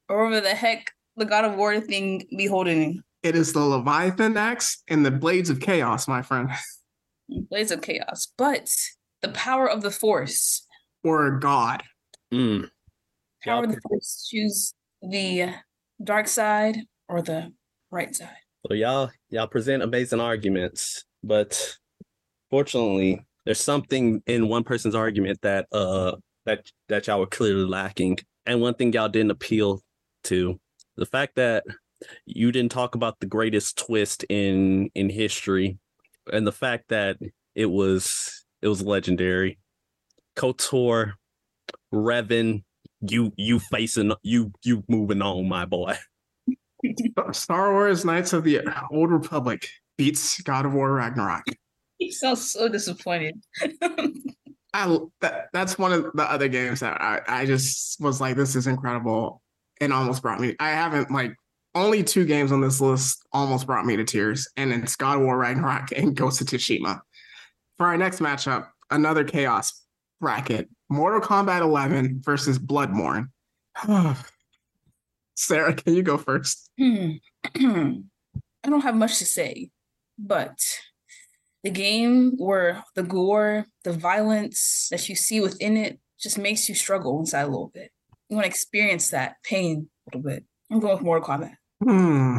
or 0.08 0.24
whatever 0.24 0.40
the 0.40 0.54
heck 0.54 0.92
the 1.16 1.24
God 1.24 1.44
of 1.44 1.56
War 1.56 1.80
thing 1.80 2.26
be 2.36 2.46
holding? 2.46 3.02
It 3.22 3.34
is 3.34 3.52
the 3.52 3.60
Leviathan 3.60 4.36
axe 4.36 4.82
and 4.88 5.04
the 5.04 5.10
blades 5.10 5.50
of 5.50 5.60
chaos, 5.60 6.06
my 6.06 6.22
friend. 6.22 6.50
Blades 7.28 7.72
of 7.72 7.82
Chaos. 7.82 8.28
But 8.38 8.72
the 9.20 9.30
power 9.30 9.68
of 9.68 9.82
the 9.82 9.90
Force. 9.90 10.64
Or 11.02 11.26
a 11.26 11.40
God. 11.40 11.82
Mm. 12.32 12.68
Power 13.42 13.64
of 13.64 13.70
Y'all- 13.70 13.74
the 13.74 13.80
Force. 13.80 14.28
Choose 14.30 14.72
the 15.02 15.54
dark 16.04 16.28
side 16.28 16.78
or 17.08 17.22
the 17.22 17.52
right 17.90 18.14
side. 18.14 18.36
So 18.68 18.74
y'all 18.74 19.10
y'all 19.30 19.46
present 19.48 19.82
amazing 19.82 20.20
arguments, 20.20 21.04
but 21.24 21.76
fortunately, 22.50 23.24
there's 23.44 23.60
something 23.60 24.22
in 24.26 24.48
one 24.48 24.62
person's 24.64 24.94
argument 24.94 25.40
that 25.42 25.66
uh 25.72 26.12
that 26.47 26.70
that 26.88 27.07
y'all 27.07 27.20
were 27.20 27.26
clearly 27.26 27.66
lacking. 27.66 28.18
And 28.47 28.61
one 28.61 28.74
thing 28.74 28.92
y'all 28.92 29.09
didn't 29.09 29.32
appeal 29.32 29.82
to 30.24 30.59
the 30.97 31.07
fact 31.07 31.36
that 31.36 31.64
you 32.24 32.53
didn't 32.53 32.72
talk 32.72 32.94
about 32.94 33.20
the 33.20 33.26
greatest 33.26 33.78
twist 33.78 34.24
in 34.28 34.90
in 34.94 35.11
history 35.11 35.78
and 36.32 36.47
the 36.47 36.53
fact 36.53 36.88
that 36.88 37.18
it 37.55 37.66
was 37.66 38.44
it 38.62 38.68
was 38.68 38.82
legendary. 38.82 39.59
KOTOR, 40.36 41.14
Revan, 41.92 42.62
you 43.01 43.32
you 43.36 43.59
facing 43.59 44.12
you 44.22 44.53
you 44.64 44.84
moving 44.88 45.22
on, 45.22 45.49
my 45.49 45.64
boy. 45.64 45.97
Star 47.32 47.72
Wars 47.72 48.05
Knights 48.05 48.32
of 48.32 48.44
the 48.44 48.61
Old 48.90 49.11
Republic 49.11 49.68
beats 49.97 50.40
God 50.42 50.66
of 50.66 50.74
War 50.74 50.92
Ragnarok. 50.92 51.44
He 51.99 52.11
sounds 52.12 52.53
so 52.53 52.68
disappointed. 52.68 53.40
I 54.74 54.98
that, 55.20 55.48
that's 55.52 55.78
one 55.78 55.92
of 55.92 56.12
the 56.14 56.30
other 56.30 56.48
games 56.48 56.80
that 56.80 57.00
I, 57.00 57.20
I 57.26 57.46
just 57.46 58.00
was 58.00 58.20
like, 58.20 58.36
this 58.36 58.56
is 58.56 58.66
incredible, 58.66 59.42
and 59.80 59.92
almost 59.92 60.22
brought 60.22 60.40
me. 60.40 60.56
I 60.60 60.70
haven't 60.70 61.10
like 61.10 61.34
only 61.74 62.02
two 62.02 62.24
games 62.24 62.52
on 62.52 62.60
this 62.60 62.80
list 62.80 63.26
almost 63.32 63.66
brought 63.66 63.86
me 63.86 63.96
to 63.96 64.04
tears, 64.04 64.48
and 64.56 64.72
it's 64.72 64.96
God 64.96 65.20
War 65.20 65.38
Ragnarok 65.38 65.92
and 65.92 66.14
Ghost 66.14 66.40
of 66.40 66.46
Tsushima. 66.46 67.00
For 67.76 67.86
our 67.86 67.96
next 67.96 68.20
matchup, 68.20 68.68
another 68.90 69.24
chaos 69.24 69.82
bracket: 70.20 70.68
Mortal 70.88 71.20
Kombat 71.20 71.60
11 71.60 72.22
versus 72.24 72.58
Bloodborne. 72.58 73.28
Sarah, 75.36 75.74
can 75.74 75.94
you 75.94 76.02
go 76.02 76.16
first? 76.16 76.70
Hmm. 76.78 77.12
I 77.54 78.68
don't 78.68 78.80
have 78.80 78.96
much 78.96 79.18
to 79.18 79.26
say, 79.26 79.70
but 80.18 80.58
the 81.66 81.72
game 81.72 82.30
where 82.36 82.84
the 82.94 83.02
gore, 83.02 83.66
the 83.82 83.92
violence 83.92 84.86
that 84.92 85.08
you 85.08 85.16
see 85.16 85.40
within 85.40 85.76
it 85.76 85.98
just 86.16 86.38
makes 86.38 86.68
you 86.68 86.76
struggle 86.76 87.18
inside 87.18 87.42
a 87.42 87.46
little 87.46 87.72
bit. 87.74 87.90
You 88.28 88.36
want 88.36 88.44
to 88.44 88.48
experience 88.48 89.10
that 89.10 89.34
pain 89.42 89.88
a 90.06 90.16
little 90.16 90.30
bit. 90.30 90.44
I'm 90.70 90.78
going 90.78 90.94
with 90.94 91.02
Mortal 91.02 91.26
Kombat. 91.26 91.56
Hmm. 91.82 92.38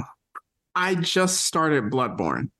I 0.76 0.96
just 0.96 1.42
started 1.42 1.92
Bloodborne. 1.92 2.52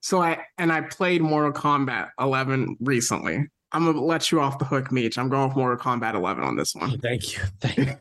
So 0.00 0.22
I 0.22 0.38
and 0.56 0.72
I 0.72 0.80
played 0.80 1.20
Mortal 1.20 1.52
Kombat 1.52 2.12
11 2.18 2.78
recently. 2.80 3.46
I'm 3.72 3.84
gonna 3.84 4.00
let 4.00 4.32
you 4.32 4.40
off 4.40 4.58
the 4.58 4.64
hook, 4.64 4.90
Meech. 4.90 5.18
I'm 5.18 5.28
going 5.28 5.48
with 5.48 5.56
Mortal 5.58 5.76
Kombat 5.76 6.14
11 6.14 6.44
on 6.44 6.56
this 6.56 6.74
one. 6.74 6.98
Thank 7.00 7.34
you. 7.34 7.42
Thank 7.60 7.76
you. 7.76 7.94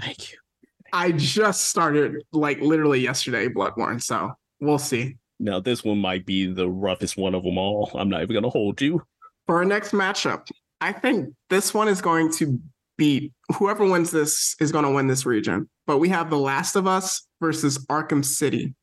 Thank 0.00 0.32
you. 0.32 0.38
I 0.92 1.12
just 1.12 1.68
started 1.68 2.24
like 2.32 2.60
literally 2.60 2.98
yesterday 2.98 3.46
Bloodborne, 3.46 4.02
so 4.02 4.32
we'll 4.60 4.80
see. 4.80 5.18
Now 5.38 5.60
this 5.60 5.84
one 5.84 5.98
might 5.98 6.26
be 6.26 6.52
the 6.52 6.68
roughest 6.68 7.16
one 7.16 7.34
of 7.34 7.42
them 7.42 7.58
all. 7.58 7.90
I'm 7.94 8.08
not 8.08 8.22
even 8.22 8.34
gonna 8.34 8.48
hold 8.48 8.80
you. 8.80 9.02
For 9.46 9.56
our 9.56 9.64
next 9.64 9.92
matchup, 9.92 10.48
I 10.80 10.92
think 10.92 11.34
this 11.50 11.72
one 11.72 11.88
is 11.88 12.00
going 12.00 12.32
to 12.34 12.58
beat 12.98 13.32
whoever 13.56 13.84
wins 13.88 14.10
this 14.10 14.56
is 14.60 14.72
going 14.72 14.84
to 14.84 14.90
win 14.90 15.06
this 15.06 15.26
region. 15.26 15.68
But 15.86 15.98
we 15.98 16.08
have 16.08 16.30
The 16.30 16.38
Last 16.38 16.76
of 16.76 16.86
Us 16.86 17.26
versus 17.40 17.78
Arkham 17.86 18.24
City. 18.24 18.74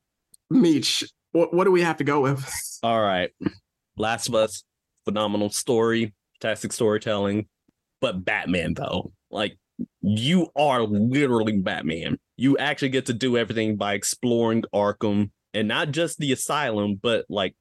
Meech, 0.50 1.04
what, 1.32 1.54
what 1.54 1.66
do 1.66 1.72
we 1.72 1.82
have 1.82 1.98
to 1.98 2.04
go 2.04 2.22
with? 2.22 2.50
All 2.84 3.02
right. 3.02 3.32
Last 3.98 4.28
of 4.30 4.36
Us, 4.36 4.64
phenomenal 5.06 5.50
story, 5.50 6.14
fantastic 6.40 6.74
storytelling, 6.74 7.48
but 8.02 8.24
Batman 8.24 8.74
though. 8.74 9.12
Like 9.30 9.58
you 10.02 10.48
are 10.56 10.84
literally 10.84 11.58
Batman. 11.60 12.18
You 12.38 12.58
actually 12.58 12.90
get 12.90 13.08
to 13.08 13.14
do 13.14 13.38
everything 13.38 13.76
by 13.76 13.94
exploring 13.94 14.64
Arkham 14.74 15.32
and 15.54 15.68
not 15.68 15.92
just 15.92 16.18
the 16.18 16.32
asylum, 16.32 17.00
but 17.02 17.26
like 17.30 17.56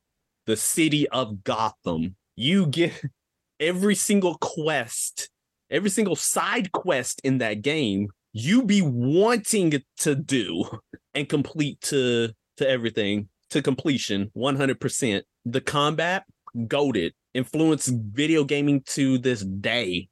the 0.46 0.56
city 0.56 1.08
of 1.08 1.44
Gotham. 1.44 2.16
You 2.36 2.66
get 2.66 2.92
every 3.60 3.94
single 3.94 4.36
quest, 4.36 5.30
every 5.70 5.90
single 5.90 6.16
side 6.16 6.72
quest 6.72 7.20
in 7.24 7.38
that 7.38 7.62
game, 7.62 8.08
you 8.32 8.62
be 8.64 8.82
wanting 8.82 9.82
to 9.98 10.14
do 10.14 10.64
and 11.14 11.28
complete 11.28 11.80
to 11.82 12.30
to 12.56 12.68
everything 12.68 13.28
to 13.50 13.62
completion 13.62 14.30
100%. 14.36 15.22
The 15.44 15.60
combat 15.60 16.24
goaded 16.66 17.12
influenced 17.34 17.90
video 17.90 18.44
gaming 18.44 18.82
to 18.86 19.18
this 19.18 19.42
day. 19.42 20.08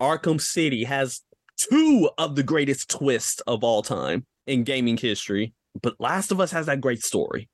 Arkham 0.00 0.40
City 0.40 0.84
has 0.84 1.22
two 1.56 2.10
of 2.18 2.36
the 2.36 2.42
greatest 2.42 2.88
twists 2.88 3.40
of 3.46 3.62
all 3.62 3.82
time 3.82 4.26
in 4.46 4.64
gaming 4.64 4.96
history, 4.96 5.52
but 5.82 5.94
Last 5.98 6.30
of 6.32 6.40
Us 6.40 6.50
has 6.52 6.66
that 6.66 6.80
great 6.80 7.02
story. 7.02 7.48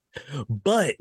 But 0.49 0.97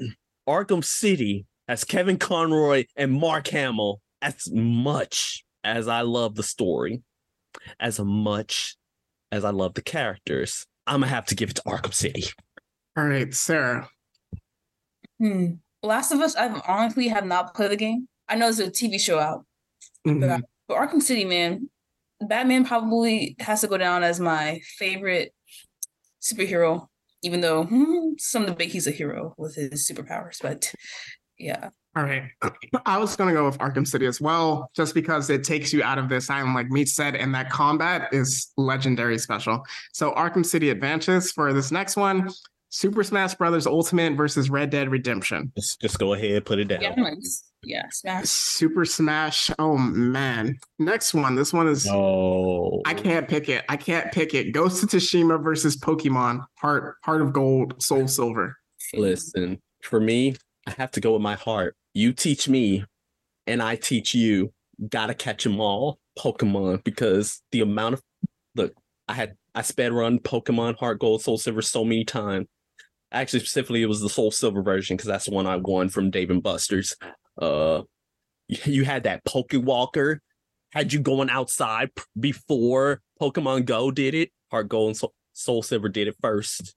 Arkham 0.47 0.84
City 0.84 1.45
has 1.68 1.84
Kevin 1.84 2.18
Conroy 2.18 2.86
and 2.95 3.13
Mark 3.13 3.47
Hamill 3.47 4.01
as 4.22 4.49
much 4.51 5.43
as 5.63 5.88
I 5.88 6.01
love 6.01 6.36
the 6.36 6.43
story, 6.43 7.01
as 7.80 7.99
much 7.99 8.76
as 9.32 9.43
I 9.45 9.49
love 9.51 9.74
the 9.74 9.82
characters. 9.82 10.66
I'm 10.88 11.01
gonna 11.01 11.07
have 11.07 11.26
to 11.28 11.36
give 11.36 11.49
it 11.49 11.55
to 11.57 11.61
Arkham 11.63 11.93
City. 11.93 12.24
All 12.97 13.05
right, 13.05 13.34
Sarah. 13.34 13.89
Hmm. 15.20 15.53
Last 15.82 16.11
of 16.11 16.20
Us, 16.20 16.36
I 16.36 16.47
honestly 16.68 17.07
have 17.07 17.26
not 17.26 17.53
played 17.55 17.72
the 17.72 17.76
game. 17.78 18.07
I 18.28 18.36
know 18.36 18.51
there's 18.51 18.59
a 18.59 18.72
TV 18.72 18.99
show 18.99 19.20
out, 19.20 19.45
Mhm. 20.05 20.22
but, 20.22 20.41
but 20.68 20.78
Arkham 20.78 21.01
City, 21.01 21.26
man, 21.26 21.70
Batman 22.22 22.66
probably 22.66 23.36
has 23.39 23.61
to 23.61 23.68
go 23.68 23.78
down 23.78 24.03
as 24.03 24.20
my 24.20 24.61
favorite 24.78 25.34
superhero, 26.22 26.88
even 27.26 27.41
though 27.41 27.63
hmm, 27.63 28.11
some 28.17 28.45
big, 28.53 28.69
he's 28.69 28.88
a 28.88 28.91
hero 28.91 29.34
with 29.38 29.55
his 29.55 29.89
superpowers. 29.89 30.38
But 30.41 30.71
yeah, 31.38 31.69
All 31.95 32.03
right. 32.03 32.23
I 32.86 32.97
was 32.97 33.15
going 33.15 33.28
to 33.28 33.34
go 33.34 33.45
with 33.45 33.57
Arkham 33.57 33.86
City 33.86 34.05
as 34.05 34.21
well, 34.21 34.69
just 34.76 34.93
because 34.93 35.30
it 35.30 35.43
takes 35.43 35.73
you 35.73 35.84
out 35.84 35.97
of 35.97 36.07
this 36.07 36.30
island, 36.30 36.53
like 36.53 36.69
Meech 36.69 36.89
said, 36.89 37.15
and 37.15 37.34
that 37.36 37.49
combat 37.49 38.09
is 38.13 38.53
legendary 38.55 39.17
special. 39.17 39.65
So, 39.91 40.11
Arkham 40.13 40.45
City 40.45 40.69
advances 40.69 41.32
for 41.32 41.51
this 41.51 41.71
next 41.71 41.97
one 41.97 42.30
Super 42.69 43.03
Smash 43.03 43.36
Brothers 43.36 43.67
Ultimate 43.67 44.13
versus 44.15 44.49
Red 44.49 44.69
Dead 44.69 44.89
Redemption. 44.89 45.51
Just, 45.55 45.82
just 45.82 45.97
go 45.97 46.13
ahead, 46.13 46.45
put 46.45 46.59
it 46.59 46.65
down. 46.65 46.82
yeah, 46.82 46.93
I'm 46.95 47.03
like, 47.03 47.17
yeah, 47.66 47.86
smash. 47.91 48.26
Super 48.26 48.86
Smash. 48.86 49.49
Oh, 49.59 49.78
man. 49.78 50.57
Next 50.80 51.13
one. 51.13 51.36
This 51.36 51.53
one 51.53 51.68
is. 51.68 51.86
No, 51.86 52.82
I 52.86 52.93
can't 52.93 53.28
pick 53.28 53.49
it. 53.49 53.66
I 53.70 53.78
can't 53.78 54.11
pick 54.11 54.34
it. 54.34 54.51
Ghost 54.51 54.84
of 54.84 54.89
Tsushima 54.89 55.43
versus 55.43 55.76
Pokemon. 55.78 56.45
Heart, 56.57 56.95
Heart 57.03 57.22
of 57.22 57.34
Gold, 57.34 57.82
Soul 57.82 58.07
Silver. 58.07 58.57
Listen, 58.93 59.59
for 59.82 59.99
me, 59.99 60.36
I 60.68 60.72
have 60.72 60.91
to 60.91 61.01
go 61.01 61.13
with 61.13 61.22
my 61.22 61.36
heart. 61.36 61.76
You 61.93 62.13
teach 62.13 62.47
me, 62.47 62.86
and 63.47 63.61
I 63.61 63.76
teach 63.76 64.13
you. 64.13 64.51
Gotta 64.89 65.13
catch 65.13 65.45
them 65.45 65.61
all, 65.61 65.99
Pokemon, 66.20 66.84
because 66.84 67.41
the 67.53 67.61
amount 67.61 67.93
of 67.93 68.01
look, 68.55 68.74
I 69.07 69.13
had 69.13 69.38
I 69.53 69.61
sped 69.61 69.93
run 69.93 70.20
Pokemon 70.20 70.78
Heart 70.78 70.99
Gold, 70.99 71.22
Soul 71.22 71.38
Silver 71.38 71.61
so 71.61 71.86
many 71.86 72.03
times. 72.03 72.47
Actually, 73.11 73.39
specifically, 73.39 73.82
it 73.82 73.88
was 73.88 74.01
the 74.01 74.09
Soul 74.09 74.32
Silver 74.32 74.61
version 74.61 74.97
because 74.97 75.07
that's 75.07 75.26
the 75.26 75.32
one 75.32 75.47
I 75.47 75.55
won 75.55 75.88
from 75.88 76.11
Dave 76.11 76.30
and 76.30 76.43
Buster's. 76.43 76.97
Uh, 77.42 77.84
you- 78.48 78.58
you 78.66 78.86
had 78.86 79.04
that 79.04 79.24
Pokewalker. 79.26 80.20
Had 80.72 80.92
you 80.92 81.00
going 81.00 81.30
outside 81.30 81.90
before 82.20 83.02
Pokemon 83.22 83.66
Go 83.66 83.92
did 83.92 84.14
it? 84.14 84.32
Heart 84.52 84.68
Gold 84.70 84.88
and 84.90 84.98
Soul, 84.98 85.14
Soul 85.34 85.64
Silver 85.64 85.88
did 85.90 86.08
it 86.10 86.16
first. 86.22 86.76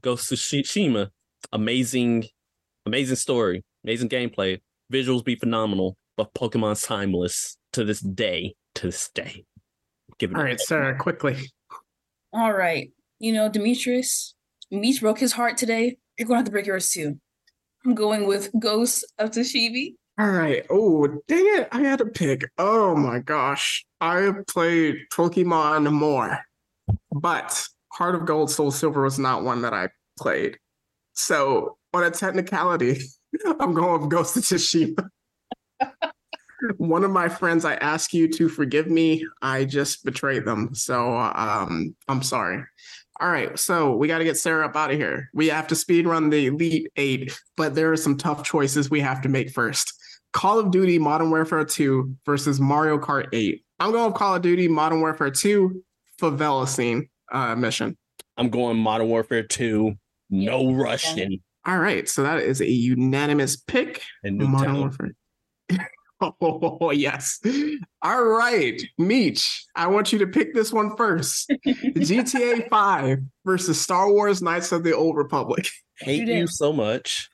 Ghost 0.00 0.32
of 0.32 0.38
Tsushima, 0.38 1.10
amazing, 1.52 2.24
amazing 2.86 3.16
story, 3.16 3.62
amazing 3.84 4.08
gameplay. 4.08 4.60
Visuals 4.90 5.22
be 5.24 5.36
phenomenal, 5.36 5.96
but 6.16 6.32
Pokemon's 6.32 6.82
timeless 6.82 7.58
to 7.74 7.84
this 7.84 8.00
day. 8.00 8.54
To 8.76 8.86
this 8.86 9.10
day. 9.10 9.44
Give 10.18 10.30
it 10.30 10.36
All 10.36 10.42
a- 10.42 10.44
right, 10.46 10.60
Sarah, 10.60 10.96
quickly. 10.98 11.36
All 12.32 12.52
right, 12.52 12.90
you 13.18 13.32
know, 13.32 13.48
Demetrius, 13.50 14.34
Meech 14.70 15.00
broke 15.00 15.18
his 15.18 15.32
heart 15.32 15.56
today. 15.58 15.98
You're 16.18 16.26
gonna 16.26 16.38
have 16.38 16.46
to 16.46 16.50
break 16.50 16.66
yours 16.66 16.90
too. 16.90 17.20
I'm 17.84 17.94
going 17.94 18.26
with 18.26 18.50
Ghost 18.58 19.04
of 19.18 19.30
Tsushima. 19.30 19.94
All 20.18 20.30
right. 20.30 20.64
Oh, 20.70 21.06
dang 21.28 21.44
it. 21.58 21.68
I 21.72 21.80
had 21.80 21.98
to 21.98 22.06
pick. 22.06 22.50
Oh 22.56 22.94
my 22.94 23.18
gosh. 23.18 23.84
I 24.00 24.30
played 24.48 24.96
Pokemon 25.12 25.92
more, 25.92 26.40
but 27.10 27.66
Heart 27.92 28.14
of 28.14 28.26
Gold, 28.26 28.50
Soul 28.50 28.70
Silver 28.70 29.02
was 29.02 29.18
not 29.18 29.44
one 29.44 29.62
that 29.62 29.74
I 29.74 29.88
played. 30.18 30.58
So, 31.14 31.76
on 31.92 32.04
a 32.04 32.10
technicality, 32.10 33.00
I'm 33.60 33.74
going 33.74 34.00
with 34.00 34.10
Ghost 34.10 34.36
of 34.36 34.44
Tsushima. 34.44 35.08
one 36.78 37.04
of 37.04 37.10
my 37.10 37.28
friends, 37.28 37.64
I 37.64 37.74
ask 37.74 38.14
you 38.14 38.28
to 38.28 38.48
forgive 38.48 38.88
me. 38.88 39.26
I 39.42 39.64
just 39.64 40.04
betrayed 40.04 40.44
them. 40.44 40.74
So, 40.74 41.16
um, 41.16 41.94
I'm 42.08 42.22
sorry. 42.22 42.64
All 43.20 43.30
right, 43.30 43.56
so 43.58 43.94
we 43.94 44.08
got 44.08 44.18
to 44.18 44.24
get 44.24 44.36
Sarah 44.36 44.66
up 44.66 44.74
out 44.76 44.90
of 44.90 44.96
here. 44.96 45.30
We 45.34 45.48
have 45.48 45.68
to 45.68 45.76
speed 45.76 46.06
run 46.06 46.30
the 46.30 46.46
Elite 46.46 46.88
Eight, 46.96 47.38
but 47.56 47.74
there 47.74 47.92
are 47.92 47.96
some 47.96 48.16
tough 48.16 48.42
choices 48.42 48.90
we 48.90 49.00
have 49.00 49.20
to 49.22 49.28
make 49.28 49.50
first. 49.50 49.92
Call 50.32 50.58
of 50.58 50.72
Duty 50.72 50.98
Modern 50.98 51.30
Warfare 51.30 51.64
2 51.64 52.16
versus 52.26 52.58
Mario 52.60 52.98
Kart 52.98 53.28
8. 53.32 53.62
I'm 53.78 53.92
going 53.92 54.06
with 54.06 54.14
Call 54.16 54.34
of 54.34 54.42
Duty 54.42 54.66
Modern 54.66 55.00
Warfare 55.00 55.30
2 55.30 55.80
favela 56.20 56.66
scene 56.66 57.08
uh, 57.30 57.54
mission. 57.54 57.96
I'm 58.36 58.50
going 58.50 58.76
Modern 58.78 59.06
Warfare 59.08 59.44
2, 59.44 59.94
no 60.30 60.72
Russian, 60.72 61.38
All 61.66 61.78
right, 61.78 62.08
so 62.08 62.24
that 62.24 62.40
is 62.40 62.60
a 62.60 62.68
unanimous 62.68 63.56
pick. 63.56 64.02
and 64.24 64.38
Modern 64.38 64.80
Warfare. 64.80 65.14
Oh, 66.40 66.90
yes. 66.94 67.40
All 68.02 68.24
right, 68.24 68.80
Meech, 68.98 69.66
I 69.74 69.86
want 69.86 70.12
you 70.12 70.18
to 70.20 70.26
pick 70.26 70.54
this 70.54 70.72
one 70.72 70.96
first. 70.96 71.50
GTA 71.66 72.68
5 72.68 73.18
versus 73.44 73.80
Star 73.80 74.10
Wars 74.10 74.42
Knights 74.42 74.72
of 74.72 74.84
the 74.84 74.94
Old 74.94 75.16
Republic. 75.16 75.68
hate 75.98 76.28
You 76.28 76.34
you 76.34 76.46
so 76.46 76.72
much. 76.72 77.28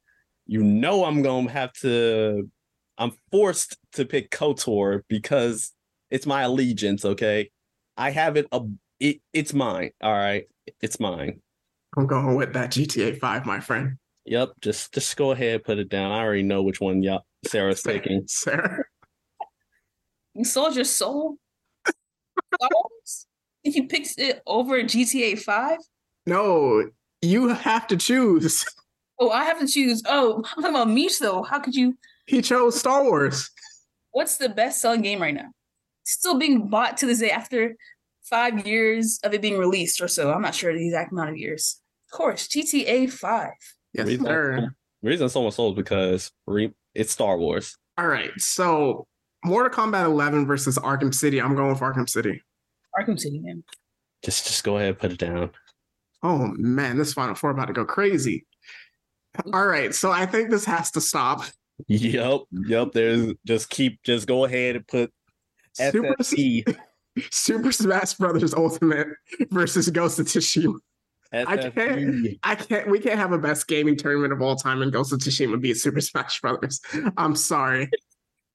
You 0.46 0.62
know 0.62 1.04
I'm 1.04 1.22
gonna 1.22 1.50
have 1.50 1.72
to. 1.74 2.50
I'm 2.98 3.12
forced 3.30 3.76
to 3.92 4.04
pick 4.04 4.30
Kotor 4.30 5.02
because 5.08 5.72
it's 6.10 6.26
my 6.26 6.42
allegiance. 6.42 7.04
Okay, 7.04 7.50
I 7.96 8.10
have 8.10 8.36
it. 8.36 8.46
A, 8.52 8.62
it 8.98 9.20
it's 9.32 9.54
mine. 9.54 9.90
All 10.02 10.12
right, 10.12 10.46
it's 10.80 10.98
mine. 10.98 11.40
I'm 11.96 12.06
going 12.06 12.36
with 12.36 12.52
that 12.52 12.70
GTA 12.70 13.18
5, 13.18 13.46
my 13.46 13.58
friend. 13.58 13.96
Yep. 14.26 14.50
Just 14.60 14.92
just 14.94 15.16
go 15.16 15.32
ahead, 15.32 15.64
put 15.64 15.78
it 15.78 15.88
down. 15.88 16.12
I 16.12 16.20
already 16.20 16.42
know 16.42 16.62
which 16.62 16.80
one. 16.80 17.02
Y'all, 17.02 17.24
Sarah's 17.46 17.82
taking. 17.82 18.24
Sarah. 18.26 18.84
You 20.32 20.44
sold 20.44 20.76
your 20.76 20.84
soul. 20.84 21.38
If 23.64 23.74
you 23.74 23.88
picked 23.88 24.14
it 24.16 24.40
over 24.46 24.80
GTA 24.80 25.40
5? 25.40 25.78
No, 26.26 26.88
you 27.20 27.48
have 27.48 27.88
to 27.88 27.96
choose. 27.96 28.64
Oh, 29.18 29.30
I 29.30 29.44
have 29.44 29.58
to 29.60 29.66
choose. 29.66 30.02
Oh, 30.06 30.36
I'm 30.36 30.62
talking 30.62 30.70
about 30.70 30.88
Meech 30.88 31.18
though. 31.18 31.42
How 31.42 31.58
could 31.58 31.74
you? 31.74 31.98
He 32.26 32.40
chose 32.40 32.78
Star 32.78 33.02
Wars. 33.02 33.50
What's 34.12 34.38
the 34.38 34.48
best 34.48 34.80
selling 34.80 35.02
game 35.02 35.20
right 35.20 35.34
now? 35.34 35.50
Still 36.04 36.38
being 36.38 36.68
bought 36.68 36.96
to 36.98 37.06
this 37.06 37.18
day 37.18 37.30
after 37.30 37.74
five 38.22 38.66
years 38.66 39.18
of 39.22 39.34
it 39.34 39.42
being 39.42 39.58
released 39.58 40.00
or 40.00 40.08
so. 40.08 40.32
I'm 40.32 40.42
not 40.42 40.54
sure 40.54 40.72
the 40.72 40.86
exact 40.86 41.12
amount 41.12 41.30
of 41.30 41.36
years. 41.36 41.80
Of 42.10 42.16
course, 42.16 42.48
GTA 42.48 43.10
5. 43.10 43.50
Yes, 43.92 44.06
reason, 44.06 44.24
sir. 44.24 44.74
reason 45.02 45.28
someone 45.28 45.52
sold 45.52 45.76
because 45.76 46.30
re, 46.46 46.72
it's 46.94 47.12
Star 47.12 47.38
Wars. 47.38 47.76
All 47.98 48.06
right, 48.06 48.30
so 48.38 49.06
Mortal 49.44 49.70
Kombat 49.70 50.04
11 50.04 50.46
versus 50.46 50.78
Arkham 50.78 51.14
City. 51.14 51.40
I'm 51.40 51.54
going 51.54 51.70
with 51.70 51.80
Arkham 51.80 52.08
City. 52.08 52.42
Arkham 52.98 53.18
City, 53.18 53.40
man. 53.40 53.64
Just 54.22 54.46
just 54.46 54.64
go 54.64 54.76
ahead, 54.76 54.90
and 54.90 54.98
put 54.98 55.12
it 55.12 55.18
down. 55.18 55.50
Oh 56.22 56.52
man, 56.56 56.98
this 56.98 57.14
Final 57.14 57.34
Four 57.34 57.50
about 57.50 57.66
to 57.66 57.72
go 57.72 57.84
crazy. 57.84 58.46
All 59.52 59.66
right, 59.66 59.94
so 59.94 60.10
I 60.10 60.26
think 60.26 60.50
this 60.50 60.64
has 60.64 60.90
to 60.92 61.00
stop. 61.00 61.42
Yep. 61.88 62.40
Yep. 62.66 62.92
There's 62.92 63.32
just 63.46 63.70
keep 63.70 64.02
just 64.02 64.26
go 64.26 64.44
ahead 64.44 64.76
and 64.76 64.86
put 64.86 65.10
Super, 65.72 66.14
SSE. 66.20 66.76
Super 67.30 67.72
Smash 67.72 68.14
Brothers 68.14 68.54
Ultimate 68.54 69.08
versus 69.50 69.88
Ghost 69.90 70.18
of 70.18 70.26
Tsushima. 70.26 70.74
I 71.32 71.56
can't. 71.70 72.38
I 72.42 72.54
can't. 72.56 72.90
We 72.90 72.98
can't 72.98 73.18
have 73.18 73.32
a 73.32 73.38
best 73.38 73.68
gaming 73.68 73.96
tournament 73.96 74.32
of 74.32 74.42
all 74.42 74.56
time 74.56 74.82
and 74.82 74.92
Ghost 74.92 75.12
of 75.12 75.20
Tsushima 75.20 75.60
beat 75.60 75.74
Super 75.74 76.00
Smash 76.00 76.40
Brothers. 76.40 76.80
I'm 77.16 77.36
sorry. 77.36 77.90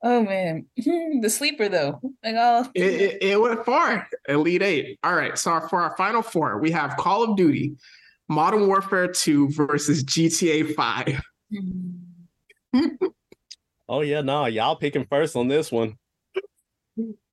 Oh 0.03 0.21
man, 0.21 0.65
the 0.75 1.29
sleeper 1.29 1.69
though. 1.69 2.01
Like 2.23 2.35
oh, 2.37 2.69
It, 2.75 2.83
it, 2.83 3.23
it 3.23 3.41
went 3.41 3.65
far. 3.65 4.07
Elite 4.27 4.61
Eight. 4.61 4.99
All 5.03 5.15
right. 5.15 5.37
So 5.37 5.59
for 5.61 5.81
our 5.81 5.95
final 5.95 6.21
four, 6.21 6.59
we 6.59 6.69
have 6.71 6.97
Call 6.97 7.23
of 7.23 7.37
Duty, 7.37 7.75
Modern 8.27 8.67
Warfare 8.67 9.07
2 9.07 9.49
versus 9.51 10.03
GTA 10.03 10.75
5. 10.75 11.21
Oh 13.87 14.01
yeah, 14.01 14.21
no, 14.21 14.47
y'all 14.47 14.75
picking 14.75 15.05
first 15.05 15.35
on 15.35 15.47
this 15.47 15.71
one. 15.71 15.95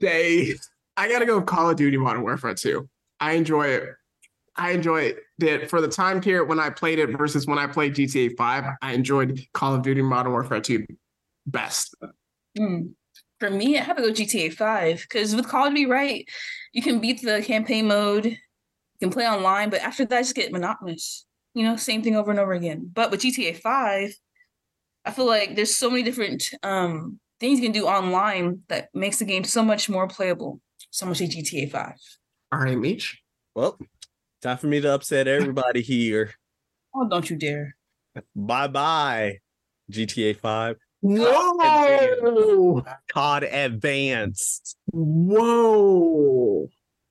They, 0.00 0.54
I 0.96 1.08
gotta 1.08 1.24
go 1.24 1.38
with 1.38 1.46
Call 1.46 1.70
of 1.70 1.76
Duty 1.76 1.96
Modern 1.96 2.22
Warfare 2.22 2.54
2. 2.54 2.86
I 3.20 3.32
enjoy 3.32 3.68
it. 3.68 3.88
I 4.56 4.72
enjoyed 4.72 5.16
it 5.40 5.70
for 5.70 5.80
the 5.80 5.88
time 5.88 6.20
period 6.20 6.48
when 6.48 6.60
I 6.60 6.70
played 6.70 6.98
it 6.98 7.16
versus 7.16 7.46
when 7.46 7.58
I 7.58 7.66
played 7.66 7.94
GTA 7.94 8.36
5. 8.36 8.64
I 8.82 8.92
enjoyed 8.92 9.40
Call 9.54 9.74
of 9.74 9.82
Duty 9.82 10.02
Modern 10.02 10.32
Warfare 10.32 10.60
2 10.60 10.86
best. 11.46 11.94
Hmm. 12.56 12.88
For 13.40 13.50
me, 13.50 13.78
I 13.78 13.82
have 13.82 13.96
to 13.96 14.02
go 14.02 14.10
GTA 14.10 14.52
5 14.52 15.00
because 15.00 15.34
with 15.34 15.48
Call 15.48 15.66
of 15.66 15.74
Duty, 15.74 15.86
right, 15.86 16.28
you 16.72 16.82
can 16.82 17.00
beat 17.00 17.22
the 17.22 17.42
campaign 17.42 17.88
mode, 17.88 18.26
you 18.26 18.38
can 19.00 19.10
play 19.10 19.26
online, 19.26 19.70
but 19.70 19.80
after 19.80 20.04
that, 20.04 20.16
I 20.16 20.20
just 20.20 20.34
get 20.34 20.52
monotonous. 20.52 21.26
You 21.54 21.64
know, 21.64 21.76
same 21.76 22.02
thing 22.02 22.16
over 22.16 22.30
and 22.30 22.40
over 22.40 22.52
again. 22.52 22.90
But 22.92 23.10
with 23.10 23.20
GTA 23.20 23.58
5, 23.58 24.14
I 25.04 25.10
feel 25.10 25.26
like 25.26 25.56
there's 25.56 25.74
so 25.74 25.90
many 25.90 26.02
different 26.02 26.50
um, 26.62 27.18
things 27.40 27.58
you 27.58 27.66
can 27.66 27.72
do 27.72 27.86
online 27.86 28.60
that 28.68 28.88
makes 28.94 29.18
the 29.18 29.24
game 29.24 29.44
so 29.44 29.62
much 29.62 29.88
more 29.88 30.06
playable. 30.06 30.60
So 30.90 31.04
I'm 31.04 31.08
gonna 31.08 31.16
say 31.16 31.26
GTA 31.26 31.70
5. 31.70 31.92
All 32.52 32.60
right, 32.60 32.78
Meech. 32.78 33.20
Well, 33.54 33.78
time 34.42 34.58
for 34.58 34.66
me 34.66 34.80
to 34.80 34.94
upset 34.94 35.28
everybody 35.28 35.82
here. 35.82 36.34
Oh, 36.94 37.08
don't 37.08 37.30
you 37.30 37.36
dare. 37.36 37.74
Bye 38.36 38.66
bye, 38.66 39.38
GTA 39.90 40.36
5. 40.36 40.76
Whoa! 41.00 42.84
COD 43.10 43.44
Advanced. 43.44 44.76
Whoa! 44.92 46.68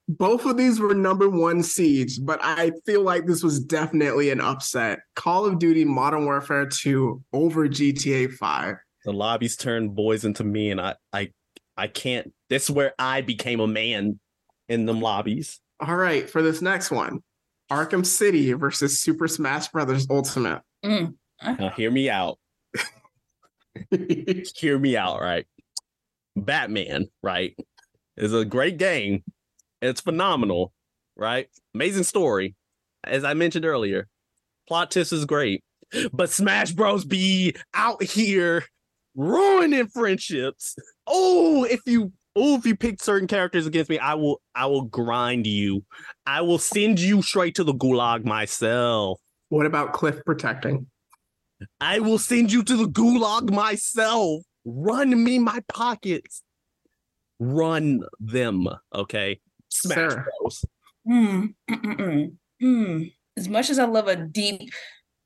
Both 0.07 0.45
of 0.45 0.57
these 0.57 0.79
were 0.79 0.93
number 0.93 1.29
one 1.29 1.63
seeds, 1.63 2.19
but 2.19 2.39
I 2.43 2.73
feel 2.85 3.01
like 3.01 3.25
this 3.25 3.43
was 3.43 3.59
definitely 3.59 4.29
an 4.29 4.41
upset. 4.41 4.99
Call 5.15 5.45
of 5.45 5.57
Duty 5.57 5.85
Modern 5.85 6.25
Warfare 6.25 6.65
2 6.67 7.23
over 7.31 7.69
GTA 7.69 8.33
5. 8.33 8.75
The 9.05 9.13
lobbies 9.13 9.55
turned 9.55 9.95
boys 9.95 10.25
into 10.25 10.43
me, 10.43 10.69
and 10.69 10.81
I, 10.81 10.95
I, 11.13 11.31
I 11.77 11.87
can't. 11.87 12.33
This 12.49 12.65
is 12.65 12.71
where 12.71 12.93
I 12.99 13.21
became 13.21 13.61
a 13.61 13.67
man 13.67 14.19
in 14.67 14.85
them 14.85 14.99
lobbies. 14.99 15.60
All 15.81 15.95
right, 15.95 16.29
for 16.29 16.41
this 16.41 16.61
next 16.61 16.91
one 16.91 17.21
Arkham 17.71 18.05
City 18.05 18.53
versus 18.53 18.99
Super 18.99 19.27
Smash 19.27 19.69
Brothers 19.69 20.05
Ultimate. 20.09 20.61
Mm. 20.85 21.15
Now, 21.41 21.69
hear 21.71 21.89
me 21.89 22.09
out. 22.09 22.37
hear 24.55 24.77
me 24.77 24.95
out, 24.95 25.21
right? 25.21 25.47
Batman, 26.35 27.07
right, 27.23 27.55
is 28.17 28.33
a 28.33 28.45
great 28.45 28.77
game. 28.77 29.23
It's 29.81 30.01
phenomenal, 30.01 30.71
right? 31.15 31.47
Amazing 31.73 32.03
story. 32.03 32.55
As 33.03 33.23
I 33.23 33.33
mentioned 33.33 33.65
earlier, 33.65 34.07
plot 34.67 34.91
twist 34.91 35.11
is 35.11 35.25
great, 35.25 35.63
but 36.13 36.29
Smash 36.29 36.71
Bros. 36.71 37.05
be 37.05 37.55
out 37.73 38.03
here 38.03 38.63
ruining 39.15 39.87
friendships. 39.87 40.75
Oh, 41.07 41.63
if 41.63 41.81
you 41.85 42.11
oh 42.35 42.55
if 42.55 42.65
you 42.65 42.75
pick 42.75 43.01
certain 43.01 43.27
characters 43.27 43.65
against 43.67 43.89
me, 43.89 43.99
I 43.99 44.15
will 44.15 44.41
I 44.55 44.65
will 44.67 44.83
grind 44.83 45.47
you. 45.47 45.83
I 46.25 46.41
will 46.41 46.59
send 46.59 46.99
you 46.99 47.21
straight 47.21 47.55
to 47.55 47.63
the 47.63 47.73
gulag 47.73 48.25
myself. 48.25 49.19
what 49.49 49.65
about 49.65 49.93
Cliff 49.93 50.23
protecting? 50.25 50.87
I 51.79 51.99
will 51.99 52.17
send 52.17 52.51
you 52.51 52.63
to 52.63 52.75
the 52.75 52.87
gulag 52.87 53.51
myself. 53.51 54.43
Run 54.65 55.23
me 55.23 55.39
my 55.39 55.59
pockets. 55.67 56.43
Run 57.39 58.03
them, 58.19 58.67
okay? 58.93 59.39
Smash 59.69 59.95
Sarah. 59.95 60.25
Bros. 60.39 60.65
Hmm. 61.07 61.45
Mm-mm-mm. 61.69 62.35
Hmm. 62.59 63.03
As 63.37 63.49
much 63.49 63.69
as 63.69 63.79
I 63.79 63.85
love 63.85 64.07
a 64.07 64.15
deep, 64.15 64.71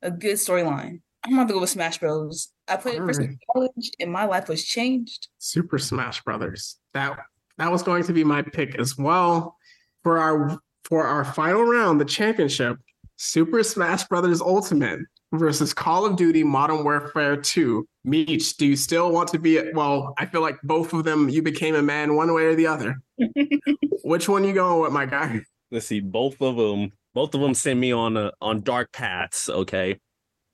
a 0.01 0.11
good 0.11 0.35
storyline, 0.35 1.01
I'm 1.25 1.35
gonna 1.35 1.51
go 1.51 1.59
with 1.59 1.69
Smash 1.71 1.97
Bros. 1.97 2.49
I 2.67 2.77
played 2.77 2.95
it 2.95 2.99
first 2.99 3.19
in 3.19 3.37
college, 3.51 3.91
and 3.99 4.11
my 4.11 4.25
life 4.25 4.47
was 4.47 4.63
changed. 4.63 5.27
Super 5.39 5.79
Smash 5.79 6.23
Brothers. 6.23 6.77
That 6.93 7.17
that 7.57 7.71
was 7.71 7.83
going 7.83 8.03
to 8.03 8.13
be 8.13 8.23
my 8.23 8.41
pick 8.41 8.75
as 8.79 8.97
well 8.97 9.57
for 10.03 10.19
our 10.19 10.59
for 10.83 11.05
our 11.05 11.25
final 11.25 11.63
round, 11.63 11.99
the 11.99 12.05
championship. 12.05 12.77
Super 13.17 13.63
Smash 13.63 14.03
Brothers 14.03 14.41
Ultimate 14.41 14.99
versus 15.33 15.73
Call 15.73 16.05
of 16.05 16.15
Duty 16.15 16.43
Modern 16.43 16.83
Warfare 16.83 17.37
2. 17.37 17.87
Meech, 18.03 18.57
do 18.57 18.65
you 18.67 18.75
still 18.75 19.11
want 19.11 19.29
to 19.29 19.39
be? 19.39 19.71
Well, 19.73 20.13
I 20.17 20.25
feel 20.25 20.41
like 20.41 20.57
both 20.63 20.93
of 20.93 21.05
them. 21.05 21.29
You 21.29 21.41
became 21.41 21.75
a 21.75 21.81
man 21.81 22.15
one 22.15 22.33
way 22.33 22.43
or 22.45 22.55
the 22.55 22.67
other. 22.67 23.01
Which 24.03 24.29
one 24.29 24.43
you 24.43 24.53
going 24.53 24.81
with, 24.81 24.91
my 24.91 25.05
guy? 25.05 25.41
Let's 25.71 25.87
see, 25.87 25.99
both 25.99 26.41
of 26.41 26.57
them, 26.57 26.91
both 27.13 27.33
of 27.33 27.41
them 27.41 27.53
sent 27.53 27.79
me 27.79 27.91
on 27.91 28.15
a 28.17 28.31
on 28.41 28.61
dark 28.61 28.91
paths. 28.91 29.49
Okay, 29.49 29.99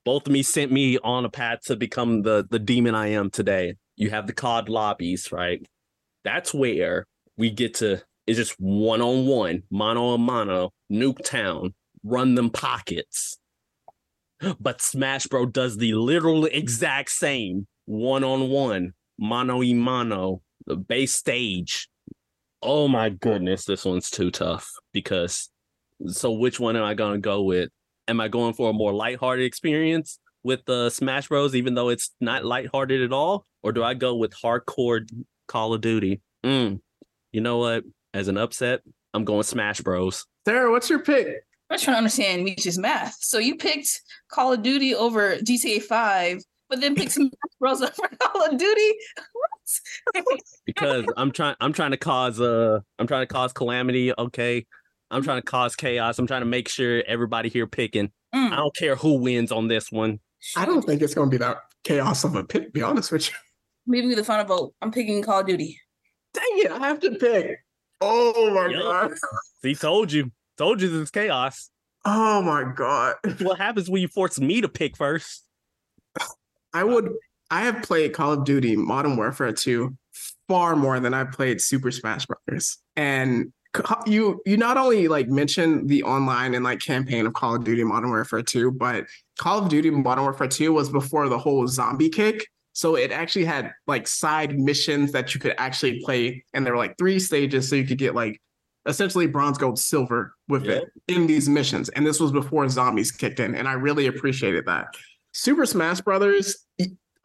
both 0.03 0.25
of 0.27 0.33
me 0.33 0.43
sent 0.43 0.71
me 0.71 0.97
on 0.99 1.25
a 1.25 1.29
path 1.29 1.61
to 1.65 1.75
become 1.75 2.21
the 2.23 2.45
the 2.49 2.59
demon 2.59 2.95
I 2.95 3.07
am 3.07 3.29
today. 3.29 3.75
You 3.95 4.09
have 4.09 4.27
the 4.27 4.33
COD 4.33 4.69
lobbies, 4.69 5.31
right? 5.31 5.65
That's 6.23 6.53
where 6.53 7.05
we 7.37 7.51
get 7.51 7.75
to. 7.75 8.01
It's 8.27 8.37
just 8.37 8.55
one 8.59 9.01
on 9.01 9.25
one, 9.25 9.63
mono 9.69 10.11
a 10.11 10.17
mono, 10.17 10.71
Nuketown, 10.91 11.73
run 12.03 12.35
them 12.35 12.49
pockets. 12.49 13.37
But 14.59 14.81
Smash 14.81 15.27
Bro 15.27 15.47
does 15.47 15.77
the 15.77 15.93
literal 15.93 16.45
exact 16.45 17.11
same 17.11 17.67
one 17.85 18.23
on 18.23 18.49
one, 18.49 18.93
mono 19.19 19.59
y 19.59 19.73
mano, 19.73 20.41
the 20.65 20.75
base 20.75 21.13
stage. 21.13 21.89
Oh 22.61 22.87
my 22.87 23.09
goodness, 23.09 23.65
this 23.65 23.85
one's 23.85 24.09
too 24.09 24.31
tough 24.31 24.71
because 24.93 25.49
so 26.07 26.31
which 26.31 26.59
one 26.59 26.75
am 26.75 26.83
I 26.83 26.93
gonna 26.93 27.19
go 27.19 27.43
with? 27.43 27.69
Am 28.07 28.19
I 28.19 28.27
going 28.27 28.53
for 28.53 28.69
a 28.69 28.73
more 28.73 28.93
lighthearted 28.93 29.45
experience 29.45 30.19
with 30.43 30.65
the 30.65 30.85
uh, 30.85 30.89
Smash 30.89 31.27
Bros, 31.27 31.55
even 31.55 31.75
though 31.75 31.89
it's 31.89 32.11
not 32.19 32.45
lighthearted 32.45 33.01
at 33.01 33.13
all? 33.13 33.45
Or 33.63 33.71
do 33.71 33.83
I 33.83 33.93
go 33.93 34.15
with 34.15 34.33
hardcore 34.33 35.07
Call 35.47 35.73
of 35.73 35.81
Duty? 35.81 36.21
Mm, 36.43 36.79
you 37.31 37.41
know 37.41 37.57
what? 37.57 37.83
As 38.13 38.27
an 38.27 38.37
upset, 38.37 38.81
I'm 39.13 39.23
going 39.23 39.43
Smash 39.43 39.81
Bros. 39.81 40.25
Sarah, 40.45 40.71
what's 40.71 40.89
your 40.89 40.99
pick? 40.99 41.45
I'm 41.69 41.79
trying 41.79 41.93
to 41.93 41.99
understand 41.99 42.43
Meech's 42.43 42.77
math. 42.77 43.17
So 43.21 43.37
you 43.37 43.55
picked 43.55 44.01
Call 44.29 44.53
of 44.53 44.61
Duty 44.61 44.93
over 44.93 45.37
GTA 45.37 45.81
5, 45.83 46.41
but 46.69 46.81
then 46.81 46.95
picked 46.95 47.11
Smash 47.11 47.31
Bros 47.59 47.81
over 47.81 48.09
Call 48.19 48.45
of 48.45 48.57
Duty. 48.57 48.91
What? 49.15 49.47
because 50.65 51.05
I'm 51.15 51.31
trying 51.31 51.55
I'm 51.61 51.71
trying 51.71 51.91
to 51.91 51.97
cause 51.97 52.41
uh 52.41 52.79
I'm 52.99 53.07
trying 53.07 53.21
to 53.21 53.33
cause 53.33 53.53
calamity, 53.53 54.11
okay? 54.17 54.65
I'm 55.11 55.23
trying 55.23 55.37
to 55.41 55.45
cause 55.45 55.75
chaos. 55.75 56.17
I'm 56.17 56.27
trying 56.27 56.41
to 56.41 56.45
make 56.47 56.67
sure 56.69 57.03
everybody 57.05 57.49
here 57.49 57.67
picking. 57.67 58.11
I 58.33 58.37
Mm. 58.49 58.55
don't 58.55 58.75
care 58.75 58.95
who 58.95 59.15
wins 59.15 59.51
on 59.51 59.67
this 59.67 59.91
one. 59.91 60.19
I 60.55 60.65
don't 60.65 60.81
think 60.83 61.01
it's 61.01 61.13
going 61.13 61.29
to 61.29 61.33
be 61.37 61.37
that 61.43 61.57
chaos 61.83 62.23
of 62.23 62.35
a 62.35 62.43
pick. 62.43 62.65
To 62.65 62.71
be 62.71 62.81
honest 62.81 63.11
with 63.11 63.27
you. 63.29 63.35
Maybe 63.85 64.15
the 64.15 64.23
final 64.23 64.45
vote. 64.45 64.73
I'm 64.81 64.91
picking 64.91 65.21
Call 65.21 65.41
of 65.41 65.47
Duty. 65.47 65.79
Dang 66.33 66.43
it! 66.53 66.71
I 66.71 66.79
have 66.87 66.99
to 67.01 67.11
pick. 67.11 67.57
Oh 67.99 68.49
my 68.53 68.67
Yup. 68.67 68.81
god. 68.83 69.11
He 69.61 69.75
told 69.75 70.11
you. 70.13 70.31
Told 70.57 70.81
you 70.81 70.87
this 70.89 70.97
is 71.01 71.11
chaos. 71.11 71.69
Oh 72.05 72.41
my 72.41 72.63
god. 72.75 73.15
What 73.41 73.57
happens 73.57 73.89
when 73.89 74.01
you 74.01 74.07
force 74.07 74.39
me 74.39 74.61
to 74.61 74.69
pick 74.69 74.95
first? 74.95 75.43
I 76.73 76.83
would. 76.83 77.09
I 77.49 77.61
have 77.61 77.83
played 77.83 78.13
Call 78.13 78.31
of 78.33 78.45
Duty 78.45 78.75
Modern 78.77 79.17
Warfare 79.17 79.51
2 79.51 79.95
far 80.47 80.75
more 80.75 80.99
than 80.99 81.13
I 81.13 81.25
played 81.25 81.59
Super 81.61 81.91
Smash 81.91 82.25
Brothers. 82.25 82.77
And 82.95 83.45
co- 83.45 83.51
you 84.05 84.41
you 84.45 84.57
not 84.57 84.77
only 84.77 85.07
like 85.07 85.27
mentioned 85.29 85.89
the 85.89 86.03
online 86.03 86.53
and 86.53 86.63
like 86.63 86.79
campaign 86.79 87.25
of 87.25 87.33
Call 87.33 87.55
of 87.55 87.63
Duty 87.63 87.83
Modern 87.83 88.09
Warfare 88.09 88.41
2, 88.41 88.71
but 88.71 89.05
Call 89.39 89.59
of 89.59 89.69
Duty 89.69 89.89
Modern 89.89 90.23
Warfare 90.23 90.47
2 90.47 90.73
was 90.73 90.89
before 90.89 91.29
the 91.29 91.37
whole 91.37 91.67
zombie 91.67 92.09
kick. 92.09 92.47
So 92.73 92.95
it 92.95 93.11
actually 93.11 93.45
had 93.45 93.71
like 93.87 94.07
side 94.07 94.57
missions 94.57 95.11
that 95.11 95.33
you 95.33 95.39
could 95.39 95.53
actually 95.57 96.01
play, 96.03 96.43
and 96.53 96.65
there 96.65 96.73
were 96.73 96.79
like 96.79 96.97
three 96.97 97.19
stages, 97.19 97.69
so 97.69 97.75
you 97.75 97.85
could 97.85 97.97
get 97.97 98.15
like 98.15 98.41
essentially 98.87 99.27
bronze, 99.27 99.57
gold, 99.57 99.77
silver 99.77 100.33
with 100.47 100.65
Yep. 100.65 100.83
it 101.07 101.13
in 101.13 101.27
these 101.27 101.47
missions. 101.47 101.89
And 101.89 102.05
this 102.05 102.19
was 102.19 102.31
before 102.31 102.67
zombies 102.69 103.11
kicked 103.11 103.39
in, 103.39 103.55
and 103.55 103.67
I 103.67 103.73
really 103.73 104.07
appreciated 104.07 104.65
that. 104.65 104.87
Super 105.33 105.65
Smash 105.65 106.01
Brothers, 106.01 106.65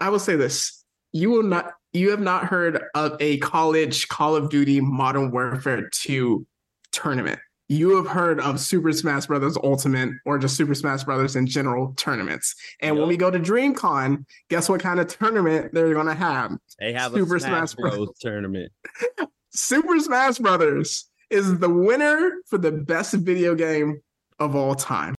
I 0.01 0.11
will 0.11 0.19
say 0.19 0.37
this: 0.37 0.85
you 1.13 1.31
will 1.31 1.43
not, 1.43 1.73
you 1.97 2.11
have 2.11 2.21
not 2.21 2.45
heard 2.45 2.83
of 2.95 3.17
a 3.21 3.39
college 3.39 4.09
Call 4.09 4.37
of 4.37 4.51
Duty 4.51 4.81
Modern 4.81 5.31
Warfare 5.31 5.89
2 5.91 6.47
tournament. 6.93 7.41
You 7.69 7.97
have 7.97 8.07
heard 8.07 8.39
of 8.41 8.61
Super 8.61 8.93
Smash 8.93 9.27
Brothers 9.27 9.57
Ultimate 9.63 10.11
or 10.25 10.39
just 10.39 10.57
Super 10.57 10.75
Smash 10.75 11.03
Brothers 11.03 11.35
in 11.35 11.47
general 11.47 11.95
tournaments. 11.97 12.55
And 12.81 12.97
when 12.97 13.09
we 13.09 13.17
go 13.17 13.31
to 13.31 13.41
DreamCon, 13.41 14.25
guess 14.49 14.69
what 14.69 14.81
kind 14.81 15.01
of 15.01 15.09
tournament 15.09 15.75
they're 15.75 15.93
going 15.93 16.07
to 16.07 16.15
have? 16.15 16.53
They 16.79 16.93
have 16.93 17.13
Super 17.13 17.37
a 17.37 17.41
Smash, 17.41 17.71
Smash 17.71 17.75
Bros. 17.75 17.97
Bros. 17.97 18.19
tournament. 18.21 18.71
Super 19.51 19.99
Smash 19.99 20.39
Brothers 20.39 21.09
is 21.31 21.59
the 21.59 21.71
winner 21.71 22.31
for 22.47 22.59
the 22.59 22.71
best 22.71 23.15
video 23.15 23.57
game 23.57 24.01
of 24.39 24.55
all 24.55 24.77
time. 24.77 25.17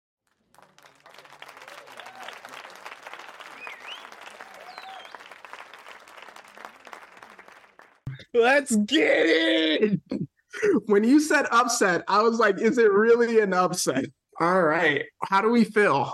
Let's 8.33 8.75
get 8.75 9.25
it. 9.25 9.99
When 10.85 11.03
you 11.03 11.19
said 11.19 11.45
upset, 11.51 12.03
I 12.07 12.21
was 12.21 12.39
like, 12.39 12.59
is 12.59 12.77
it 12.77 12.91
really 12.91 13.39
an 13.39 13.53
upset? 13.53 14.05
All 14.39 14.61
right. 14.61 15.05
How 15.23 15.41
do 15.41 15.49
we 15.49 15.63
feel? 15.63 16.13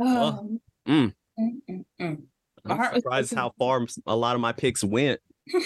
Um, 0.00 0.60
mm. 0.86 1.12
mm, 1.38 1.52
mm, 1.70 1.84
mm. 2.00 2.22
I'm 2.64 2.76
heart 2.76 2.94
surprised 2.94 3.34
how 3.34 3.52
far 3.58 3.86
a 4.06 4.16
lot 4.16 4.34
of 4.34 4.40
my 4.40 4.52
picks 4.52 4.82
went. 4.82 5.20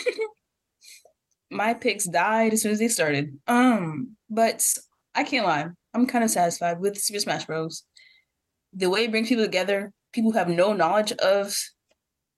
My 1.51 1.74
picks 1.74 2.05
died 2.05 2.53
as 2.53 2.62
soon 2.62 2.70
as 2.72 2.78
they 2.78 2.87
started. 2.87 3.37
Um, 3.49 4.16
but 4.28 4.64
I 5.16 5.24
can't 5.24 5.47
lie. 5.47 5.66
I'm 5.93 6.07
kind 6.07 6.22
of 6.22 6.31
satisfied 6.31 6.78
with 6.78 6.97
Super 6.97 7.18
Smash 7.18 7.45
Bros. 7.45 7.83
The 8.72 8.89
way 8.89 9.05
it 9.05 9.11
brings 9.11 9.28
people 9.28 9.45
together, 9.45 9.93
people 10.12 10.31
who 10.31 10.39
have 10.39 10.49
no 10.49 10.72
knowledge 10.72 11.11
of 11.11 11.59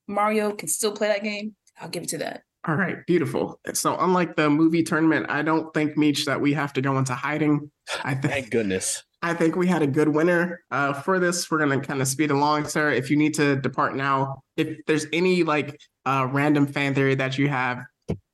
Mario 0.08 0.52
can 0.52 0.68
still 0.68 0.92
play 0.92 1.08
that 1.08 1.22
game. 1.22 1.54
I'll 1.78 1.90
give 1.90 2.04
it 2.04 2.08
to 2.10 2.18
that. 2.18 2.42
All 2.66 2.76
right, 2.76 3.04
beautiful. 3.06 3.58
So, 3.74 3.96
unlike 3.98 4.36
the 4.36 4.48
movie 4.48 4.84
tournament, 4.84 5.26
I 5.28 5.42
don't 5.42 5.74
think 5.74 5.96
Meech 5.96 6.26
that 6.26 6.40
we 6.40 6.52
have 6.52 6.72
to 6.74 6.80
go 6.80 6.96
into 6.96 7.12
hiding. 7.12 7.70
I 8.04 8.14
think 8.14 8.32
Thank 8.32 8.50
goodness. 8.50 9.02
I 9.22 9.34
think 9.34 9.56
we 9.56 9.66
had 9.66 9.82
a 9.82 9.86
good 9.86 10.08
winner 10.08 10.60
uh, 10.70 10.92
for 10.92 11.18
this. 11.18 11.50
We're 11.50 11.58
gonna 11.58 11.80
kind 11.80 12.00
of 12.00 12.08
speed 12.08 12.30
along, 12.30 12.68
Sarah. 12.68 12.94
If 12.94 13.10
you 13.10 13.16
need 13.16 13.34
to 13.34 13.56
depart 13.56 13.96
now, 13.96 14.42
if 14.56 14.78
there's 14.86 15.06
any 15.12 15.42
like 15.42 15.80
uh, 16.06 16.28
random 16.30 16.66
fan 16.66 16.94
theory 16.94 17.16
that 17.16 17.36
you 17.36 17.48
have, 17.48 17.80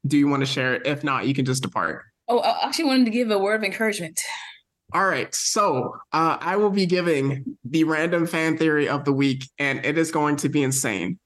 do 0.07 0.19
you 0.19 0.29
want 0.29 0.41
to 0.41 0.47
share 0.47 0.75
it? 0.75 0.87
If 0.87 1.05
not, 1.05 1.27
you 1.27 1.35
can 1.35 1.45
just 1.45 1.63
depart. 1.63 2.05
Oh, 2.29 2.41
I 2.41 2.67
actually 2.67 2.87
wanted 2.87 3.07
to 3.07 3.11
give 3.11 3.31
a 3.31 3.39
word 3.39 3.57
of 3.57 3.65
encouragement. 3.65 4.21
All 4.95 5.07
right, 5.07 5.35
so 5.35 5.97
uh, 6.13 6.39
I 6.41 6.57
will 6.57 6.71
be 6.71 6.87
giving 6.87 7.57
the 7.65 7.85
random 7.85 8.27
fan 8.27 8.57
theory 8.57 8.89
of 8.89 9.05
the 9.05 9.13
week, 9.13 9.45
and 9.59 9.85
it 9.85 9.99
is 9.99 10.11
going 10.11 10.37
to 10.37 10.49
be 10.49 10.63
insane. 10.63 11.19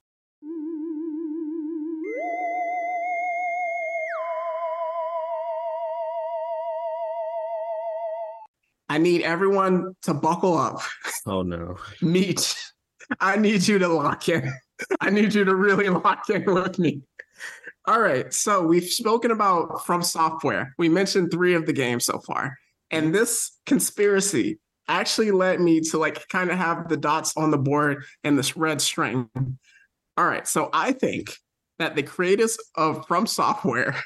I 8.93 8.99
need 8.99 9.23
everyone 9.23 9.97
to 10.03 10.13
buckle 10.13 10.55
up. 10.55 10.83
Oh 11.25 11.41
no. 11.41 11.79
Meech. 12.03 12.55
I 13.21 13.37
need 13.37 13.67
you 13.67 13.79
to 13.79 13.89
lock 13.89 14.29
in. 14.29 14.53
I 15.01 15.09
need 15.09 15.33
you 15.33 15.45
to 15.45 15.55
really 15.55 15.89
lock 15.89 16.29
in 16.29 16.45
with 16.45 16.79
me. 16.79 17.01
All 17.87 18.03
right. 18.03 18.31
So 18.35 18.63
we've 18.63 18.85
spoken 18.85 19.31
about 19.31 19.79
FromSoftware. 19.79 20.73
We 20.77 20.91
mentioned 20.91 21.31
three 21.31 21.55
of 21.55 21.65
the 21.65 21.73
games 21.73 22.05
so 22.05 22.19
far. 22.19 22.59
And 22.91 23.15
this 23.15 23.59
conspiracy 23.65 24.59
actually 24.89 25.31
led 25.31 25.59
me 25.59 25.81
to 25.81 25.97
like 25.97 26.29
kind 26.29 26.51
of 26.51 26.59
have 26.59 26.91
the 26.91 26.99
dots 26.99 27.35
on 27.35 27.51
the 27.51 27.57
board 27.57 28.05
and 28.25 28.39
this 28.39 28.59
red 28.59 28.83
string. 28.83 29.31
All 30.19 30.27
right. 30.27 30.47
So 30.47 30.69
I 30.71 30.93
think 30.93 31.35
that 31.79 31.97
the 31.97 32.03
creators 32.03 32.59
of 32.75 33.07
FromSoftware 33.07 33.99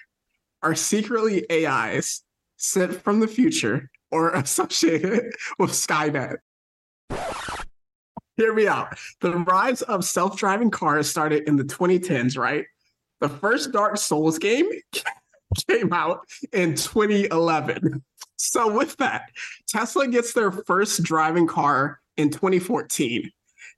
are 0.62 0.76
secretly 0.76 1.44
AIs 1.50 2.22
sent 2.56 3.02
from 3.02 3.18
the 3.18 3.26
future 3.26 3.90
or 4.10 4.30
associated 4.34 5.32
with 5.58 5.70
Skynet. 5.70 6.36
Hear 8.36 8.52
me 8.52 8.68
out. 8.68 8.98
The 9.20 9.38
rise 9.38 9.82
of 9.82 10.04
self 10.04 10.36
driving 10.36 10.70
cars 10.70 11.08
started 11.08 11.48
in 11.48 11.56
the 11.56 11.64
2010s, 11.64 12.36
right? 12.36 12.66
The 13.20 13.28
first 13.28 13.72
Dark 13.72 13.96
Souls 13.96 14.38
game 14.38 14.68
came 15.70 15.92
out 15.92 16.20
in 16.52 16.74
2011. 16.74 18.04
So, 18.36 18.70
with 18.70 18.96
that, 18.98 19.30
Tesla 19.66 20.06
gets 20.08 20.34
their 20.34 20.52
first 20.52 21.02
driving 21.02 21.46
car 21.46 22.00
in 22.18 22.30
2014. 22.30 23.30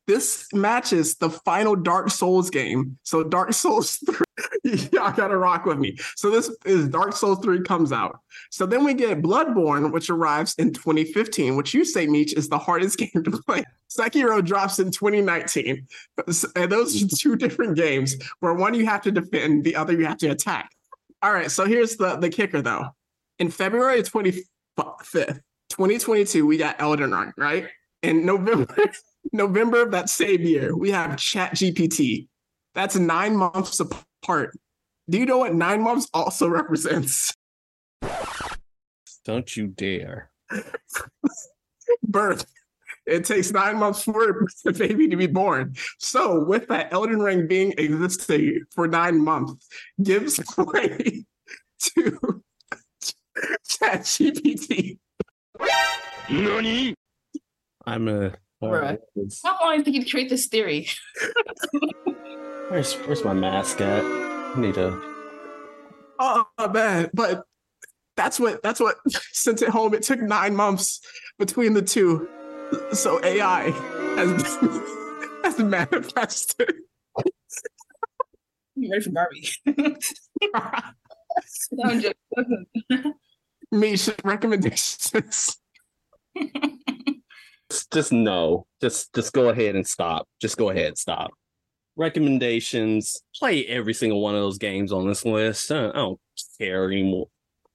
This 0.08 0.48
matches 0.54 1.16
the 1.16 1.28
final 1.28 1.76
Dark 1.76 2.10
Souls 2.10 2.48
game. 2.48 2.98
So, 3.02 3.22
Dark 3.22 3.52
Souls 3.52 3.96
3, 4.64 4.88
y'all 4.90 5.12
gotta 5.12 5.36
rock 5.36 5.66
with 5.66 5.78
me. 5.78 5.98
So, 6.16 6.30
this 6.30 6.50
is 6.64 6.88
Dark 6.88 7.14
Souls 7.14 7.40
3 7.40 7.60
comes 7.60 7.92
out. 7.92 8.18
So, 8.50 8.64
then 8.64 8.84
we 8.84 8.94
get 8.94 9.20
Bloodborne, 9.20 9.92
which 9.92 10.08
arrives 10.08 10.54
in 10.54 10.72
2015, 10.72 11.56
which 11.56 11.74
you 11.74 11.84
say, 11.84 12.06
Meech, 12.06 12.32
is 12.32 12.48
the 12.48 12.58
hardest 12.58 12.96
game 12.98 13.22
to 13.22 13.30
play. 13.46 13.62
Sekiro 13.90 14.42
drops 14.42 14.78
in 14.78 14.90
2019. 14.90 15.86
And 16.56 16.72
those 16.72 17.02
are 17.02 17.06
two 17.14 17.36
different 17.36 17.76
games 17.76 18.16
where 18.40 18.54
one 18.54 18.72
you 18.72 18.86
have 18.86 19.02
to 19.02 19.12
defend, 19.12 19.64
the 19.64 19.76
other 19.76 19.92
you 19.92 20.06
have 20.06 20.18
to 20.18 20.28
attack. 20.28 20.70
All 21.20 21.34
right, 21.34 21.50
so 21.50 21.66
here's 21.66 21.96
the, 21.96 22.16
the 22.16 22.30
kicker 22.30 22.62
though. 22.62 22.86
In 23.38 23.50
February 23.50 24.02
25th, 24.02 24.40
2022, 24.78 26.46
we 26.46 26.56
got 26.56 26.80
Elden 26.80 27.12
Ring, 27.12 27.32
right? 27.36 27.68
In 28.02 28.24
November, 28.24 28.74
November 29.32 29.82
of 29.82 29.90
that 29.92 30.08
same 30.08 30.42
year, 30.42 30.76
we 30.76 30.90
have 30.90 31.16
Chat 31.16 31.54
GPT. 31.54 32.28
That's 32.74 32.96
nine 32.96 33.36
months 33.36 33.80
apart. 33.80 34.58
Do 35.10 35.18
you 35.18 35.26
know 35.26 35.38
what 35.38 35.54
nine 35.54 35.82
months 35.82 36.08
also 36.12 36.48
represents? 36.60 37.34
Don't 39.24 39.56
you 39.56 39.68
dare. 39.68 40.30
Birth. 42.02 42.46
It 43.06 43.24
takes 43.24 43.50
nine 43.52 43.78
months 43.78 44.02
for 44.02 44.46
the 44.64 44.72
baby 44.78 45.08
to 45.08 45.16
be 45.16 45.26
born. 45.26 45.74
So, 45.98 46.44
with 46.44 46.68
that 46.68 46.92
Elden 46.92 47.20
Ring 47.20 47.46
being 47.46 47.72
existing 47.78 48.64
for 48.74 48.86
nine 48.86 49.24
months, 49.24 49.66
gives 50.02 50.38
way 50.58 51.24
to 51.94 52.42
Chat 53.66 54.02
GPT. 54.02 54.98
Nani? 56.28 56.94
I'm 57.86 58.08
a. 58.08 58.34
Right. 58.60 58.98
How 59.44 59.56
long 59.60 59.82
did 59.82 59.94
you 59.94 60.04
create 60.04 60.28
this 60.28 60.46
theory? 60.46 60.88
where's 62.68 62.94
Where's 62.94 63.24
my 63.24 63.32
mask 63.32 63.80
at? 63.80 64.04
I 64.04 64.54
need 64.60 64.74
to. 64.74 65.00
Oh 66.18 66.46
man, 66.72 67.10
but 67.14 67.44
that's 68.16 68.40
what 68.40 68.62
that's 68.62 68.80
what 68.80 68.96
sent 69.32 69.62
it 69.62 69.68
home. 69.68 69.94
It 69.94 70.02
took 70.02 70.20
nine 70.20 70.56
months 70.56 71.00
between 71.38 71.74
the 71.74 71.82
two. 71.82 72.28
So 72.92 73.24
AI 73.24 73.70
has 74.16 74.58
has 75.44 75.58
manifested. 75.60 76.74
You 78.74 78.90
ready 78.90 79.04
for 79.04 79.10
Barbie? 79.10 79.48
Me 83.70 83.96
recommendations. 84.24 85.56
Just 87.92 88.12
no. 88.12 88.66
Just 88.80 89.14
just 89.14 89.32
go 89.32 89.48
ahead 89.48 89.74
and 89.74 89.86
stop. 89.86 90.28
Just 90.40 90.56
go 90.56 90.70
ahead, 90.70 90.98
stop. 90.98 91.30
Recommendations. 91.96 93.20
Play 93.36 93.66
every 93.66 93.94
single 93.94 94.20
one 94.20 94.34
of 94.34 94.40
those 94.40 94.58
games 94.58 94.92
on 94.92 95.06
this 95.06 95.24
list. 95.24 95.70
I 95.72 95.90
don't 95.92 96.20
care 96.58 96.86
anymore. 96.90 97.28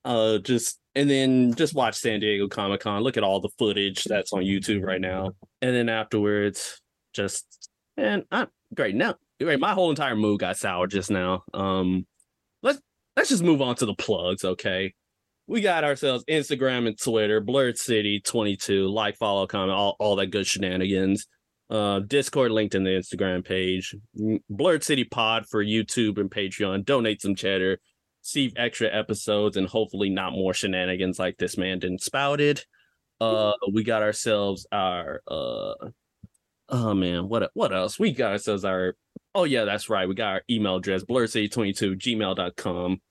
Uh, 0.05 0.37
just 0.39 0.79
and 0.95 1.09
then 1.09 1.53
just 1.55 1.73
watch 1.73 1.95
San 1.95 2.19
Diego 2.19 2.47
Comic 2.47 2.81
Con. 2.81 3.01
Look 3.01 3.17
at 3.17 3.23
all 3.23 3.39
the 3.39 3.49
footage 3.57 4.03
that's 4.03 4.33
on 4.33 4.41
YouTube 4.41 4.83
right 4.83 5.01
now, 5.01 5.31
and 5.61 5.75
then 5.75 5.89
afterwards, 5.89 6.81
just 7.13 7.69
and 7.97 8.25
I'm 8.31 8.47
great 8.73 8.95
now. 8.95 9.15
Great, 9.41 9.59
my 9.59 9.73
whole 9.73 9.89
entire 9.89 10.15
mood 10.15 10.39
got 10.39 10.57
sour 10.57 10.87
just 10.87 11.09
now. 11.09 11.43
Um, 11.53 12.05
let's 12.61 12.79
let's 13.17 13.29
just 13.29 13.43
move 13.43 13.61
on 13.61 13.75
to 13.75 13.85
the 13.85 13.95
plugs, 13.95 14.43
okay? 14.43 14.93
We 15.47 15.61
got 15.61 15.83
ourselves 15.83 16.23
Instagram 16.29 16.87
and 16.87 16.99
Twitter, 16.99 17.41
Blerd 17.41 17.77
City 17.77 18.21
22, 18.21 18.87
like, 18.87 19.17
follow, 19.17 19.45
comment, 19.45 19.71
all, 19.71 19.95
all 19.99 20.15
that 20.15 20.27
good 20.27 20.47
shenanigans. 20.47 21.27
Uh, 21.69 21.99
Discord 21.99 22.51
linked 22.51 22.75
in 22.75 22.83
the 22.83 22.91
Instagram 22.91 23.43
page. 23.43 23.95
Blerd 24.51 24.83
City 24.83 25.03
Pod 25.03 25.45
for 25.49 25.63
YouTube 25.63 26.17
and 26.17 26.31
Patreon. 26.31 26.85
Donate 26.85 27.21
some 27.21 27.35
cheddar 27.35 27.79
see 28.23 28.51
extra 28.55 28.87
episodes 28.91 29.57
and 29.57 29.67
hopefully 29.67 30.09
not 30.09 30.31
more 30.31 30.53
shenanigans 30.53 31.19
like 31.19 31.37
this 31.37 31.57
man 31.57 31.79
didn't 31.79 32.01
spouted. 32.01 32.63
Uh, 33.21 33.53
we 33.71 33.83
got 33.83 34.01
ourselves 34.01 34.65
our 34.71 35.21
uh, 35.27 35.73
oh 36.69 36.93
man, 36.93 37.29
what 37.29 37.51
what 37.53 37.73
else? 37.73 37.99
We 37.99 38.11
got 38.11 38.31
ourselves 38.31 38.65
our 38.65 38.95
oh 39.35 39.43
yeah, 39.43 39.65
that's 39.65 39.89
right. 39.89 40.07
We 40.07 40.15
got 40.15 40.33
our 40.33 40.41
email 40.49 40.77
address 40.77 41.03
blerdcity22 41.03 41.97
gmail.com. 41.97 43.01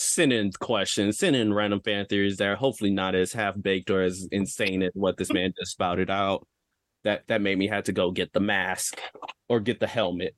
Send 0.00 0.32
in 0.32 0.52
questions, 0.52 1.18
send 1.18 1.36
in 1.36 1.52
random 1.52 1.80
fan 1.80 2.06
theories 2.06 2.36
that 2.36 2.48
are 2.48 2.56
hopefully 2.56 2.90
not 2.90 3.14
as 3.14 3.32
half 3.32 3.54
baked 3.60 3.90
or 3.90 4.02
as 4.02 4.28
insane 4.30 4.82
as 4.82 4.92
what 4.94 5.16
this 5.16 5.32
man 5.32 5.52
just 5.58 5.72
spouted 5.72 6.10
out. 6.10 6.46
That 7.04 7.22
that 7.28 7.40
made 7.40 7.58
me 7.58 7.68
have 7.68 7.84
to 7.84 7.92
go 7.92 8.10
get 8.10 8.32
the 8.32 8.40
mask 8.40 9.00
or 9.48 9.60
get 9.60 9.80
the 9.80 9.86
helmet 9.86 10.34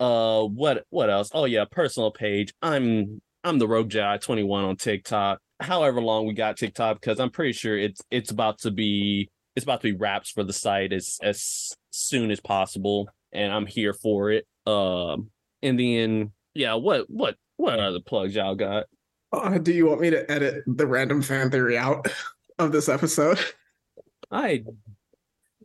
uh 0.00 0.44
what 0.44 0.84
what 0.90 1.10
else 1.10 1.28
oh 1.34 1.44
yeah 1.44 1.64
personal 1.68 2.12
page 2.12 2.52
i'm 2.62 3.20
I'm 3.44 3.58
the 3.58 3.68
Rogue 3.68 3.88
Jedi 3.88 4.20
21 4.20 4.64
on 4.64 4.76
TikTok. 4.76 5.40
However 5.60 6.00
long 6.00 6.26
we 6.26 6.34
got 6.34 6.56
TikTok, 6.56 7.00
because 7.00 7.20
I'm 7.20 7.30
pretty 7.30 7.52
sure 7.52 7.76
it's 7.76 8.00
it's 8.10 8.30
about 8.30 8.58
to 8.60 8.70
be 8.70 9.30
it's 9.56 9.64
about 9.64 9.80
to 9.82 9.92
be 9.92 9.98
wraps 9.98 10.30
for 10.30 10.44
the 10.44 10.52
site 10.52 10.92
as 10.92 11.18
as 11.22 11.72
soon 11.90 12.30
as 12.30 12.40
possible, 12.40 13.08
and 13.32 13.52
I'm 13.52 13.66
here 13.66 13.92
for 13.92 14.30
it. 14.30 14.46
Um, 14.66 15.30
and 15.62 15.78
then 15.78 16.32
yeah, 16.54 16.74
what 16.74 17.08
what 17.08 17.36
what 17.58 17.78
other 17.78 18.00
plugs 18.00 18.34
y'all 18.34 18.54
got? 18.54 18.86
Uh, 19.30 19.58
do 19.58 19.72
you 19.72 19.86
want 19.86 20.00
me 20.00 20.08
to 20.08 20.30
edit 20.30 20.64
the 20.66 20.86
random 20.86 21.20
fan 21.20 21.50
theory 21.50 21.76
out 21.76 22.06
of 22.58 22.72
this 22.72 22.88
episode? 22.88 23.38
I 24.30 24.64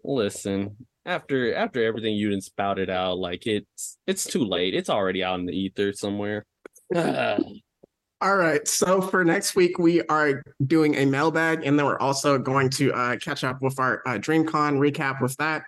listen 0.03 0.76
after 1.06 1.53
after 1.53 1.84
everything 1.86 2.15
you 2.15 2.30
didn't 2.30 2.44
spouted 2.44 2.90
out, 2.90 3.20
like 3.20 3.45
it's 3.48 3.98
it's 4.07 4.26
too 4.26 4.44
late. 4.44 4.74
It's 4.74 4.90
already 4.90 5.24
out 5.24 5.40
in 5.40 5.45
the 5.45 5.57
ether 5.57 5.94
somewhere. 5.94 6.45
All 6.95 8.38
right. 8.38 8.65
So 8.68 9.02
for 9.02 9.26
next 9.26 9.56
week, 9.56 9.78
we 9.78 10.02
are 10.03 10.41
doing 10.65 10.95
a 10.95 11.06
mailbag, 11.06 11.65
and 11.65 11.78
then 11.78 11.86
we're 11.86 11.99
also 11.99 12.38
going 12.38 12.70
to 12.72 12.94
uh, 12.94 13.18
catch 13.18 13.44
up 13.44 13.61
with 13.61 13.80
our 13.80 14.02
uh, 14.06 14.11
DreamCon 14.11 14.78
recap 14.78 15.22
with 15.22 15.36
that. 15.38 15.64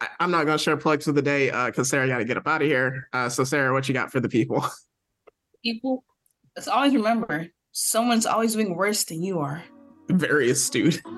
I- 0.00 0.08
am 0.20 0.30
not 0.30 0.46
going 0.46 0.56
to 0.56 0.62
share 0.62 0.76
plugs 0.76 1.06
for 1.06 1.12
the 1.12 1.22
day 1.22 1.46
because 1.46 1.78
uh, 1.80 1.84
Sarah 1.84 2.06
got 2.06 2.18
to 2.18 2.24
get 2.24 2.36
up 2.36 2.46
out 2.46 2.62
of 2.62 2.68
here. 2.68 3.08
Uh, 3.12 3.28
so, 3.28 3.42
Sarah, 3.42 3.72
what 3.72 3.88
you 3.88 3.94
got 3.94 4.12
for 4.12 4.20
the 4.20 4.28
people? 4.28 4.64
People, 5.66 6.04
let's 6.54 6.68
always 6.68 6.94
remember 6.94 7.48
someone's 7.72 8.24
always 8.24 8.52
doing 8.52 8.76
worse 8.76 9.02
than 9.02 9.20
you 9.20 9.40
are. 9.40 9.64
Very 10.08 10.48
astute. 10.48 11.02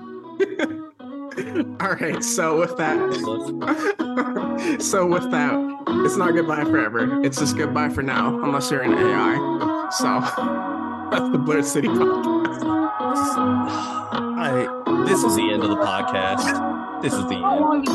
All 1.81 1.93
right. 2.01 2.25
So 2.25 2.59
with 2.59 2.75
that, 2.79 2.97
so 4.81 5.07
with 5.07 5.31
that, 5.31 5.53
it's 6.07 6.17
not 6.17 6.33
goodbye 6.33 6.65
forever. 6.65 7.23
It's 7.23 7.39
just 7.39 7.59
goodbye 7.59 7.91
for 7.91 8.03
now, 8.03 8.43
unless 8.43 8.71
you're 8.71 8.81
an 8.81 8.95
AI. 8.95 9.91
So. 9.99 10.21
That's 11.11 11.31
the 11.31 11.39
Blerd 11.39 11.65
City 11.65 11.89
podcast. 11.89 12.63
I, 14.39 15.05
this 15.07 15.25
is 15.25 15.37
the 15.37 15.51
end 15.51 15.63
of 15.63 15.71
the 15.71 15.77
podcast. 15.77 17.03
This 17.03 17.15
is 17.15 17.27
the 17.29 17.37
end. 17.37 17.89